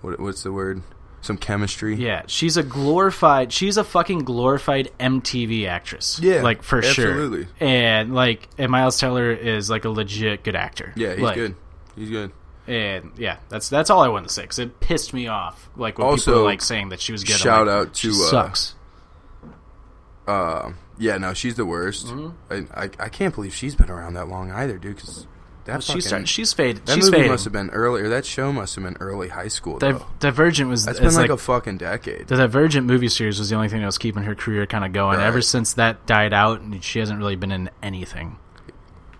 [0.00, 0.82] what, what's the word?
[1.20, 3.52] Some chemistry." Yeah, she's a glorified.
[3.52, 6.18] She's a fucking glorified MTV actress.
[6.22, 7.08] Yeah, like for sure.
[7.08, 7.44] absolutely.
[7.44, 7.68] sure.
[7.68, 10.92] And like, and Miles Teller is like a legit good actor.
[10.96, 11.54] yeah, he's Like, good.
[11.96, 12.32] He's good.
[12.66, 15.68] And yeah, that's that's all I wanted to say because it pissed me off.
[15.76, 17.36] Like when Also, people were like saying that she was good.
[17.36, 18.74] Shout like, out she to, uh, sucks.
[20.26, 22.06] Uh, yeah, no, she's the worst.
[22.06, 22.52] Mm-hmm.
[22.74, 24.96] I, I I can't believe she's been around that long either, dude.
[24.96, 25.26] Because
[25.68, 26.84] that She's fucking, start, she's faded.
[26.86, 27.30] that she's movie fading.
[27.30, 28.08] must have been earlier.
[28.08, 29.78] That show must have been early high school.
[29.78, 32.26] Di- Divergent was That's it's been like, like a fucking decade.
[32.28, 34.92] the Divergent movie series was the only thing that was keeping her career kind of
[34.92, 35.18] going.
[35.18, 35.26] Right.
[35.26, 38.38] Ever since that died out, she hasn't really been in anything.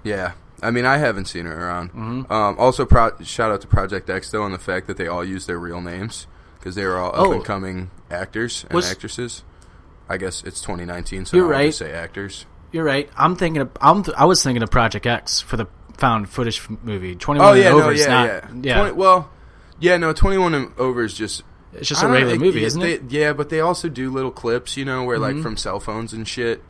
[0.03, 1.91] Yeah, I mean, I haven't seen her around.
[1.91, 2.33] Mm-hmm.
[2.33, 5.25] Um, also, pro- shout out to Project X though on the fact that they all
[5.25, 6.27] use their real names
[6.59, 7.33] because they were all up Oh.
[7.33, 9.43] and coming actors and Was- actresses.
[10.11, 11.75] I guess it's 2019, so You're right.
[11.75, 12.47] say actors.
[12.73, 13.11] You're right.
[13.17, 13.61] I'm thinking.
[13.63, 14.03] Of, I'm.
[14.03, 15.67] Th- I was thinking of Project X for the
[15.99, 17.15] found footage movie.
[17.15, 18.27] Twenty one Oh yeah, and no, over is yeah, not.
[18.27, 18.79] yeah, yeah.
[18.81, 19.31] 20 well,
[19.81, 21.43] yeah, no, 21 and over is just
[21.75, 23.03] it's just I a regular know, movie, isn't they- it?
[23.07, 23.15] Mm-hmm.
[23.15, 26.27] Yeah, but they also do little clips, you know, where like from cell phones and
[26.27, 26.63] shit.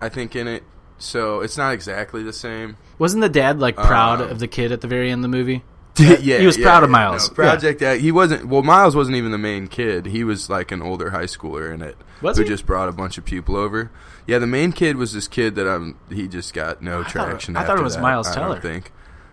[0.00, 0.62] I think in it,
[0.98, 2.76] so it's not exactly the same.
[2.98, 5.36] Wasn't the dad like proud Um, of the kid at the very end of the
[5.36, 5.62] movie?
[6.20, 6.90] yeah, he was yeah, proud of.
[6.90, 7.28] Miles.
[7.28, 8.46] No, Project X, he wasn't.
[8.46, 10.06] Well, Miles wasn't even the main kid.
[10.06, 11.96] He was like an older high schooler in it.
[12.22, 12.48] Was who he?
[12.48, 13.90] just brought a bunch of people over.
[14.26, 17.12] Yeah, the main kid was this kid that um he just got no thought it-
[17.12, 17.56] traction.
[17.56, 18.54] I thought it was that, Miles I Teller.
[18.54, 18.92] don't think.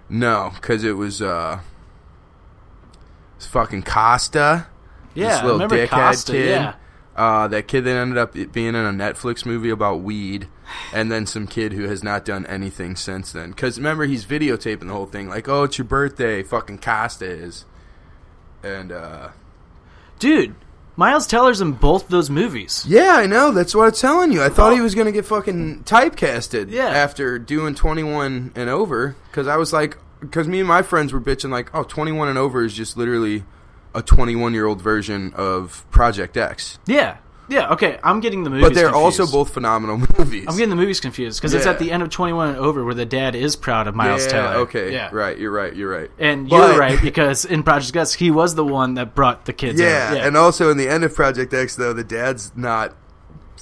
[0.09, 1.59] No, because it was uh,
[3.37, 4.67] it's fucking Costa.
[5.13, 6.31] Yeah, this I little remember dickhead Costa.
[6.31, 6.49] kid.
[6.49, 6.73] Yeah,
[7.15, 10.49] Uh, that kid that ended up being in a Netflix movie about weed,
[10.93, 13.51] and then some kid who has not done anything since then.
[13.51, 17.63] Because remember, he's videotaping the whole thing, like, "Oh, it's your birthday." Fucking Costa is,
[18.63, 19.29] and uh,
[20.19, 20.55] dude,
[20.97, 22.83] Miles Teller's in both those movies.
[22.87, 23.51] yeah, I know.
[23.51, 24.43] That's what I'm telling you.
[24.43, 26.69] I thought he was gonna get fucking typecasted.
[26.69, 26.87] Yeah.
[26.87, 31.21] after doing 21 and over, because I was like, because me and my friends were
[31.21, 33.45] bitching like, "Oh, 21 and over is just literally
[33.95, 37.17] a 21 year old version of Project X." Yeah,
[37.47, 37.69] yeah.
[37.73, 38.65] Okay, I'm getting the movies.
[38.67, 39.19] But they're confused.
[39.19, 40.45] also both phenomenal movies.
[40.47, 42.93] I'm getting the movies confused because it's at the end of 21 and over where
[42.93, 44.55] the dad is proud of Miles yeah, Teller.
[44.61, 45.37] Okay, yeah, right.
[45.37, 45.75] You're right.
[45.75, 46.11] You're right.
[46.19, 49.53] And But- you're right because in Project X he was the one that brought the
[49.53, 49.79] kids.
[49.79, 50.21] Yeah, over.
[50.21, 52.95] and also in the end of Project X, though, the dad's not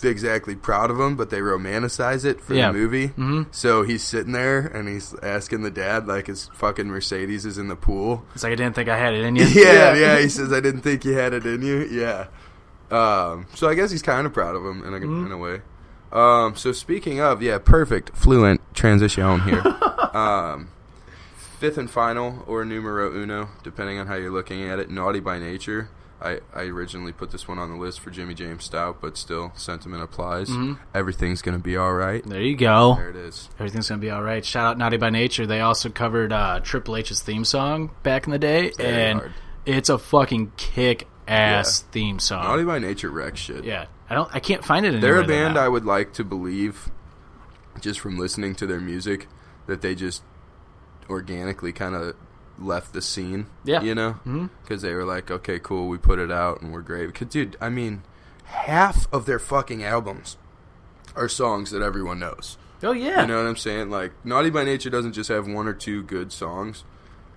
[0.03, 2.72] exactly proud of him, but they romanticize it for Yeah.
[2.72, 3.07] the movie.
[3.10, 3.44] Mm-hmm.
[3.52, 7.68] So he's sitting there and he's asking the dad, like his fucking Mercedes is in
[7.68, 8.24] the pool.
[8.34, 9.45] it's like I didn't think I had it in you.
[9.48, 10.20] Yeah, yeah.
[10.20, 12.28] He says, "I didn't think you had it in you." Yeah.
[12.91, 15.26] Um, so I guess he's kind of proud of him in a, Mm-hmm.
[15.28, 15.61] in a way.
[16.11, 19.64] Um, so speaking of, yeah, perfect, fluent transition here.
[20.14, 20.70] um,
[21.60, 24.90] fifth and final, or numero uno, depending on how you're looking at it.
[24.91, 25.90] Naughty by Nature.
[26.24, 29.52] I, I originally put this one on the list for Jimmy James Stout, but still,
[29.56, 30.50] sentiment applies.
[30.50, 30.74] Mm-hmm.
[30.95, 32.24] Everything's gonna be all right.
[32.26, 32.95] There you go.
[32.95, 33.50] There it is.
[33.60, 34.44] Everything's gonna be all right.
[34.45, 35.45] Shout out Naughty by Nature.
[35.45, 39.34] They also covered uh, Triple H's theme song back in the day, Very and hard.
[39.66, 41.91] it's a fucking kick ass Yeah.
[41.91, 42.44] theme song.
[42.45, 43.66] Naughty by Nature wreck shit.
[43.66, 44.34] yeah, I don't.
[44.34, 45.02] I can't find it.
[45.02, 45.58] They're a band.
[45.58, 46.90] I would like to believe,
[47.82, 49.28] just from listening to their music,
[49.68, 50.24] that they just
[51.10, 52.16] organically kind of
[52.58, 53.48] left the scene.
[53.64, 53.82] Yeah.
[53.82, 54.12] You know?
[54.12, 54.48] Mm-hmm.
[54.62, 57.08] Because they were like, okay, cool, we put it out and we're great.
[57.08, 58.04] Because, dude, I mean,
[58.46, 60.38] half of their fucking albums
[61.16, 62.58] are songs that everyone knows.
[62.82, 63.22] Oh yeah.
[63.22, 63.90] You know what I'm saying?
[63.90, 66.84] Like, Naughty by Nature doesn't just have one or two good songs.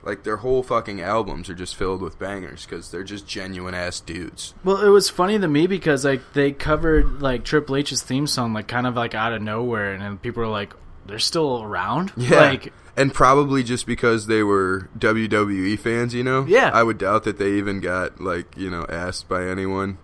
[0.02, 4.00] Like, their whole fucking albums are just filled with bangers because they're just genuine ass
[4.00, 4.54] dudes.
[4.62, 8.52] Well, it was funny to me because like they covered like Triple H's theme song
[8.52, 10.74] like kind of like out of nowhere, and then people were like,
[11.06, 12.12] they're still around.
[12.16, 12.40] Yeah.
[12.40, 16.46] Like, and probably just because they were WWE fans, you know.
[16.46, 16.70] Yeah.
[16.72, 19.98] I would doubt that they even got like you know asked by anyone,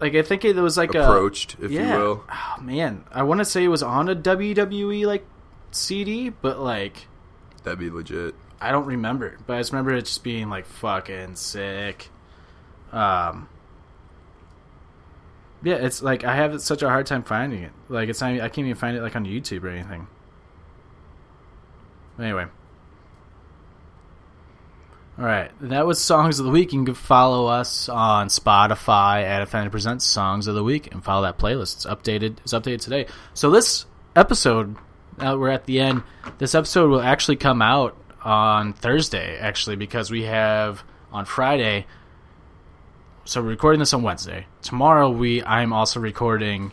[0.00, 1.92] like I think it was like approached, a if yeah.
[1.92, 2.24] you will.
[2.30, 5.26] Oh man, I want to say it was on a WWE like
[5.70, 7.06] CD, but like
[7.66, 8.34] That'd be legit.
[8.60, 9.36] I don't remember.
[9.46, 12.10] But I just remember it just being like fucking sick.
[12.92, 13.48] Um.
[15.64, 17.72] Yeah, it's like I have such a hard time finding it.
[17.88, 18.32] Like it's not.
[18.32, 20.06] I can't even find it like on YouTube or anything.
[22.18, 22.46] Anyway.
[25.18, 26.74] All right, that was songs of the week.
[26.74, 31.22] You can follow us on Spotify at Offended Presents Songs of the Week and follow
[31.22, 31.76] that playlist.
[31.76, 32.36] It's updated.
[32.44, 33.06] It's updated today.
[33.32, 34.76] So this episode,
[35.18, 36.02] now that we're at the end.
[36.38, 40.82] This episode will actually come out on Thursday, actually, because we have
[41.12, 41.86] on Friday.
[43.24, 44.46] So we're recording this on Wednesday.
[44.62, 46.72] Tomorrow, we I'm also recording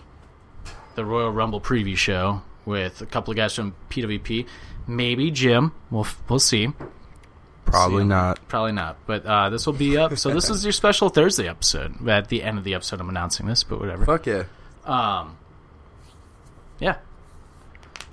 [0.95, 4.47] the Royal Rumble preview show with a couple of guys from PWP.
[4.87, 5.71] Maybe Jim.
[5.89, 6.69] We'll we'll see.
[7.65, 8.07] Probably See.
[8.07, 8.47] not.
[8.47, 8.97] Probably not.
[9.05, 10.17] But uh, this will be up.
[10.17, 12.07] So this is your special Thursday episode.
[12.07, 14.05] At the end of the episode, I'm announcing this, but whatever.
[14.05, 14.43] Fuck yeah.
[14.85, 15.37] Um,
[16.79, 16.97] yeah.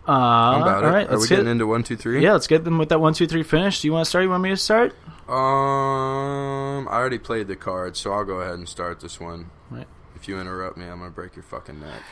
[0.08, 0.72] Uh, all it.
[0.72, 2.22] Are let's we get, getting into one, two, three?
[2.22, 3.80] Yeah, let's get them with that one, two, three finish.
[3.80, 4.24] Do you want to start?
[4.24, 4.92] You want me to start?
[5.28, 9.50] Um, I already played the card, so I'll go ahead and start this one.
[9.70, 9.86] Right.
[10.16, 12.02] If you interrupt me, I'm gonna break your fucking neck.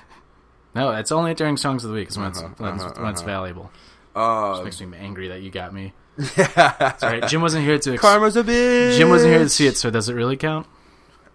[0.74, 2.08] No, it's only during songs of the week.
[2.08, 3.26] Is when, it's, Uh-huh, when, it's, uh-huh, when it's uh-huh.
[3.30, 3.70] valuable.
[4.14, 5.92] Uh, It makes me angry that you got me.
[6.36, 6.96] yeah.
[6.98, 7.92] Sorry, Jim wasn't here to.
[7.94, 8.96] Ex- Karma's a bitch.
[8.96, 10.66] Jim wasn't here to see it, so does it really count?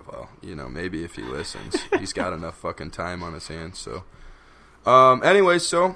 [0.07, 3.79] Well, you know, maybe if he listens, he's got enough fucking time on his hands.
[3.79, 4.03] So,
[4.85, 5.95] um, anyway, so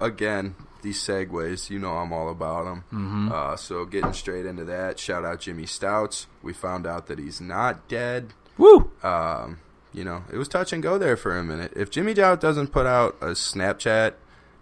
[0.00, 2.84] again, these segues, you know, I'm all about them.
[2.92, 3.32] Mm-hmm.
[3.32, 6.26] Uh, so getting straight into that, shout out Jimmy Stouts.
[6.42, 8.34] We found out that he's not dead.
[8.58, 8.90] Woo!
[9.02, 9.58] Um,
[9.92, 11.72] you know, it was touch and go there for a minute.
[11.76, 14.14] If Jimmy Stout doesn't put out a Snapchat,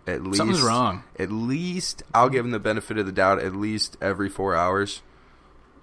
[0.06, 1.04] at least Something's wrong.
[1.18, 3.40] At least I'll give him the benefit of the doubt.
[3.40, 5.02] At least every four hours.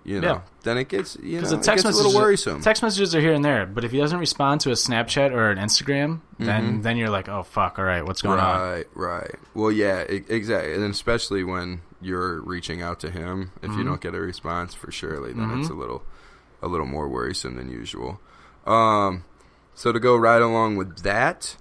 [0.04, 0.42] You know, Yeah.
[0.64, 2.62] then it gets you know the it text gets a messages, little worrisome.
[2.62, 5.50] text messages are here and there, but if he doesn't respond to a Snapchat or
[5.52, 8.60] an Instagram, then then you're like, oh fuck, all right, what's going on?
[8.62, 9.36] right, right.
[9.54, 13.80] Well, yeah, e- exactly, and especially when you're reaching out to him, if Mm-hmm.
[13.80, 16.04] you don't get a response for surely, then it's a little,
[16.62, 18.22] a little more worrisome than usual.
[18.66, 19.26] Um,
[19.78, 21.56] so to go right along with that,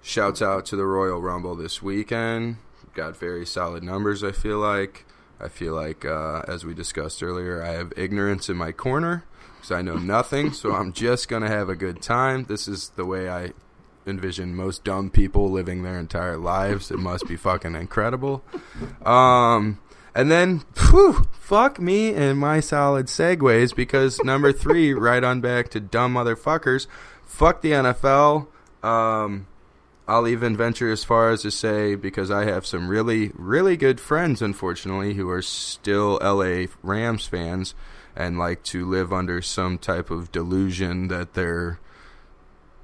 [0.00, 2.56] shouts out to the Royal Rumble this weekend.
[2.94, 4.24] Got very solid numbers.
[4.24, 5.04] I feel like.
[5.38, 9.24] I feel like, uh, as we discussed earlier, I have ignorance in my corner
[9.56, 10.52] because I know nothing.
[10.52, 12.44] so I'm just gonna have a good time.
[12.44, 13.52] This is the way I
[14.06, 16.90] envision most dumb people living their entire lives.
[16.90, 18.42] It must be fucking incredible.
[19.04, 19.78] Um,
[20.14, 25.68] and then, whew, fuck me and my solid segues because number three, right on back
[25.70, 26.86] to dumb motherfuckers.
[27.32, 28.46] Fuck the NFL.
[28.84, 29.46] Um,
[30.06, 34.00] I'll even venture as far as to say because I have some really, really good
[34.00, 37.74] friends, unfortunately, who are still LA Rams fans
[38.14, 41.80] and like to live under some type of delusion that they're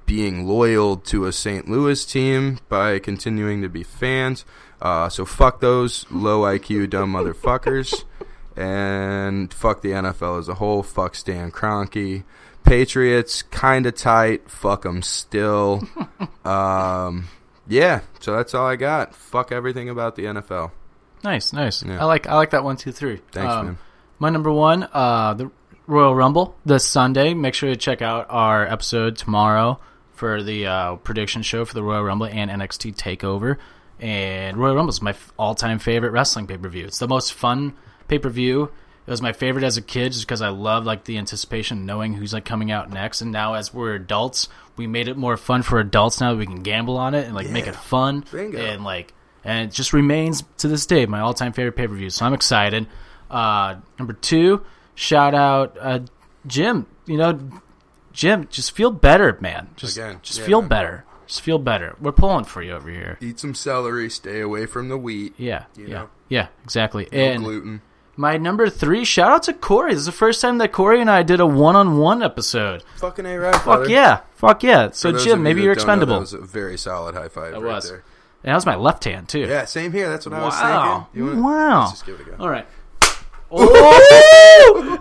[0.07, 1.69] being loyal to a St.
[1.69, 4.45] Louis team by continuing to be fans.
[4.81, 8.03] Uh, so fuck those low IQ dumb motherfuckers,
[8.57, 10.81] and fuck the NFL as a whole.
[10.81, 12.23] Fuck Stan Kroenke.
[12.63, 14.49] Patriots kind of tight.
[14.49, 15.87] Fuck them still.
[16.45, 17.27] um,
[17.67, 18.01] yeah.
[18.19, 19.15] So that's all I got.
[19.15, 20.71] Fuck everything about the NFL.
[21.23, 21.83] Nice, nice.
[21.83, 22.01] Yeah.
[22.01, 23.21] I like I like that one, two, three.
[23.31, 23.77] Thanks, Um, man.
[24.19, 25.51] My number one, uh, the
[25.87, 27.33] Royal Rumble this Sunday.
[27.33, 29.79] Make sure to check out our episode tomorrow
[30.13, 33.57] for the uh, prediction show for the Royal Rumble and NXT Takeover.
[33.99, 36.85] And Royal Rumble is my all-time favorite wrestling pay-per-view.
[36.85, 37.73] It's the most fun
[38.07, 38.71] pay-per-view.
[39.09, 42.13] It was my favorite as a kid just because I love like the anticipation, knowing
[42.13, 43.21] who's like coming out next.
[43.21, 46.21] And now as we're adults, we made it more fun for adults.
[46.21, 48.59] Now that we can gamble on it and like make it fun Bingo.
[48.59, 52.11] and like and it just remains to this day my all-time favorite pay-per-view.
[52.11, 52.85] So I'm excited.
[53.31, 54.63] Uh, number two,
[54.93, 56.01] shout out uh,
[56.45, 56.85] Jim.
[57.07, 57.39] You know,
[58.13, 59.69] Jim, just feel better, man.
[59.75, 60.69] Just Again, just yeah, feel man.
[60.69, 61.05] better.
[61.25, 61.95] Just feel better.
[61.99, 63.17] We're pulling for you over here.
[63.21, 64.07] Eat some celery.
[64.11, 65.33] Stay away from the wheat.
[65.37, 66.09] Yeah, yeah, know.
[66.27, 67.07] yeah, exactly.
[67.11, 67.81] No and gluten.
[68.19, 69.91] My number three, shout out to Corey.
[69.93, 72.83] This is the first time that Corey and I did a one-on-one episode.
[72.97, 73.53] Fucking a right.
[73.55, 73.89] Fuck brother.
[73.89, 74.89] yeah, fuck yeah.
[74.91, 76.13] So For those of Jim, you maybe you're don't know, expendable.
[76.15, 77.53] That was a very solid high five.
[77.53, 77.87] That right was.
[77.89, 78.03] There.
[78.43, 79.39] And that was my left hand too.
[79.47, 80.09] Yeah, same here.
[80.09, 81.07] That's what I was Wow.
[81.13, 81.19] thinking.
[81.33, 81.79] You wanna- Wow.
[81.79, 82.35] Let's just give it a go.
[82.43, 82.67] All right.
[83.51, 84.99] Oh!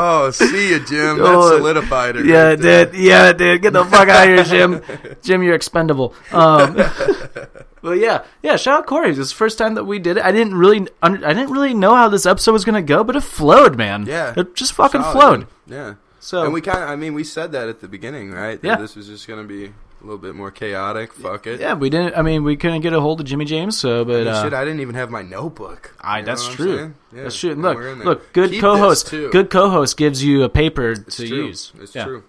[0.00, 1.18] Oh, see you, Jim.
[1.18, 2.26] That Oh, solidified it.
[2.26, 2.94] Yeah, right it did.
[2.94, 3.62] Yeah, it did.
[3.62, 4.82] Get the fuck out of here, Jim.
[5.22, 6.14] Jim, you're expendable.
[6.30, 6.74] Um,
[7.82, 8.56] but yeah, yeah.
[8.56, 9.10] Shout out Corey.
[9.10, 10.22] This is the first time that we did it.
[10.24, 13.22] I didn't really, I didn't really know how this episode was gonna go, but it
[13.22, 14.06] flowed, man.
[14.06, 14.34] Yeah.
[14.36, 15.38] it just fucking Solid, flowed.
[15.66, 15.78] man.
[15.78, 15.94] Yeah.
[16.20, 18.60] So and we kind of, I mean, we said that at the beginning, right?
[18.60, 18.76] That Yeah.
[18.76, 21.12] This was just going to be a little bit more chaotic.
[21.12, 21.60] Fuck it.
[21.60, 22.14] Yeah, we didn't.
[22.16, 24.64] I mean, we couldn't get a hold of Jimmy James, so but uh, shit, I
[24.64, 25.94] didn't even have my notebook.
[26.00, 26.94] I, that's true.
[27.12, 27.54] Yeah, That's true.
[27.54, 28.06] Look, we're in there.
[28.08, 29.10] look, good Keep co-host.
[29.10, 31.46] Good co-host gives you a paper It's to true.
[31.46, 31.72] use.
[31.80, 32.24] It's Yeah, true.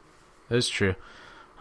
[0.49, 0.95] That's true.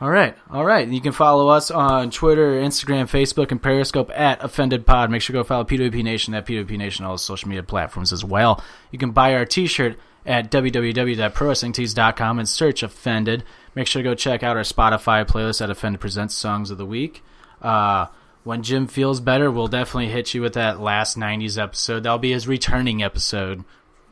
[0.01, 0.87] All right, all right.
[0.87, 5.11] You can follow us on Twitter, Instagram, Facebook, and Periscope at Offended Pod.
[5.11, 8.13] Make sure to go follow PWP Nation at PWP Nation all the social media platforms
[8.13, 8.63] as well.
[8.93, 13.43] You can buy our T-shirt at www.prowrestlingtees.com and search Offended.
[13.79, 16.85] Make sure to go check out our Spotify playlist at Offended Presents Songs of the
[16.85, 17.23] Week.
[17.63, 18.07] Uh,
[18.43, 22.03] when Jim feels better, we'll definitely hit you with that last '90s episode.
[22.03, 23.63] That'll be his returning episode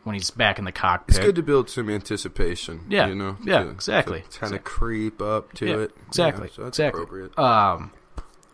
[0.04, 1.16] when he's back in the cockpit.
[1.16, 2.82] It's good to build some anticipation.
[2.88, 3.08] Yeah.
[3.08, 3.38] you know.
[3.44, 4.22] Yeah, exactly.
[4.38, 5.96] Kind of creep up to Yeah, it.
[6.06, 7.02] exactly, Yeah, so that's exactly.
[7.02, 7.36] appropriate.
[7.36, 7.90] Um,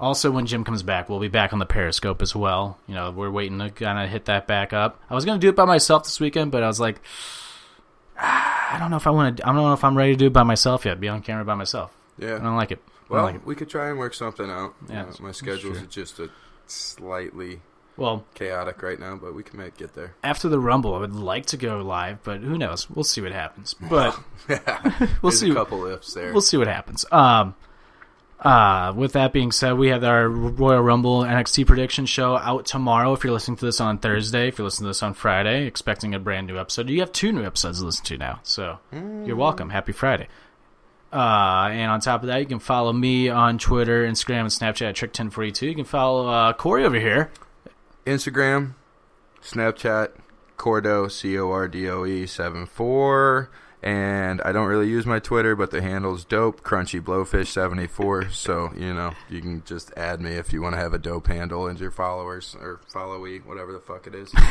[0.00, 2.78] also, when Jim comes back, we'll be back on the Periscope as well.
[2.86, 4.98] You know, we're waiting to kind of hit that back up.
[5.10, 7.02] I was going to do it by myself this weekend, but I was like,
[8.22, 9.42] I don't know if I want to.
[9.44, 11.00] I don't know if I'm ready to do it by myself yet.
[11.00, 11.94] Be on camera by myself.
[12.18, 12.36] yeah.
[12.36, 12.80] I don't like it.
[13.08, 13.44] Well, like it.
[13.46, 14.74] we could try and work something out.
[14.88, 15.86] Yeah, that's- my schedule's true.
[15.88, 16.30] just a
[16.66, 17.60] slightly
[17.96, 20.14] Well, chaotic right now, but we can make get there.
[20.24, 22.88] after the Rumble, I would like to go live, but who knows?
[22.88, 23.74] We'll see what happens.
[23.90, 24.18] But
[24.48, 24.58] we'll
[25.30, 25.50] There's see.
[25.50, 26.32] a couple ifs there.
[26.32, 27.04] we'll see what happens.
[27.12, 27.54] Um,
[28.42, 33.12] uh, with that being said, we have our Royal Rumble NXT prediction show out tomorrow.
[33.12, 36.14] If you're listening to this on Thursday, if you're listening to this on Friday, expecting
[36.14, 38.40] a brand new episode, you have two new episodes to listen to now.
[38.42, 39.70] So you're welcome.
[39.70, 40.28] Happy Friday.
[41.12, 44.88] Uh, and on top of that, you can follow me on Twitter, Instagram, and Snapchat
[44.88, 45.62] at Trick1042.
[45.62, 47.30] You can follow uh, Corey over here.
[48.06, 48.74] Instagram,
[49.42, 50.12] Snapchat,
[50.56, 53.50] Cordo C O R D O E seven four,
[53.82, 58.28] and I don't really use my Twitter, but the handle's dope Crunchy Blowfish seventy four.
[58.30, 61.26] So you know you can just add me if you want to have a dope
[61.26, 64.32] handle and your followers or followee, whatever the fuck it is.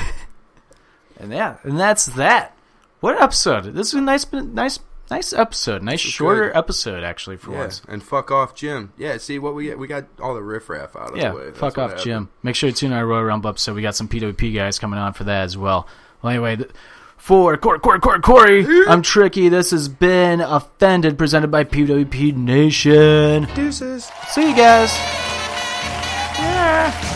[1.19, 2.55] And yeah, and that's that.
[2.99, 3.65] What an episode!
[3.75, 4.79] This is a nice, nice,
[5.11, 5.83] nice episode.
[5.83, 6.57] Nice shorter good.
[6.57, 7.81] episode, actually, for yeah, once.
[7.87, 8.93] and fuck off, Jim.
[8.97, 11.45] Yeah, see what we we got all the riffraff out of Yeah, the way.
[11.47, 12.03] That's fuck off, happened.
[12.05, 12.29] Jim.
[12.43, 13.75] Make sure you tune in our Royal Rumble episode.
[13.75, 15.87] We got some PWP guys coming on for that as well.
[16.21, 16.69] Well, anyway, th-
[17.21, 18.65] for Corey, Corey, Corey, Corey.
[18.87, 19.47] I'm Tricky.
[19.47, 23.47] This has been Offended, presented by PWP Nation.
[23.53, 24.05] Deuces.
[24.29, 24.91] See you guys.
[26.39, 27.10] Yeah.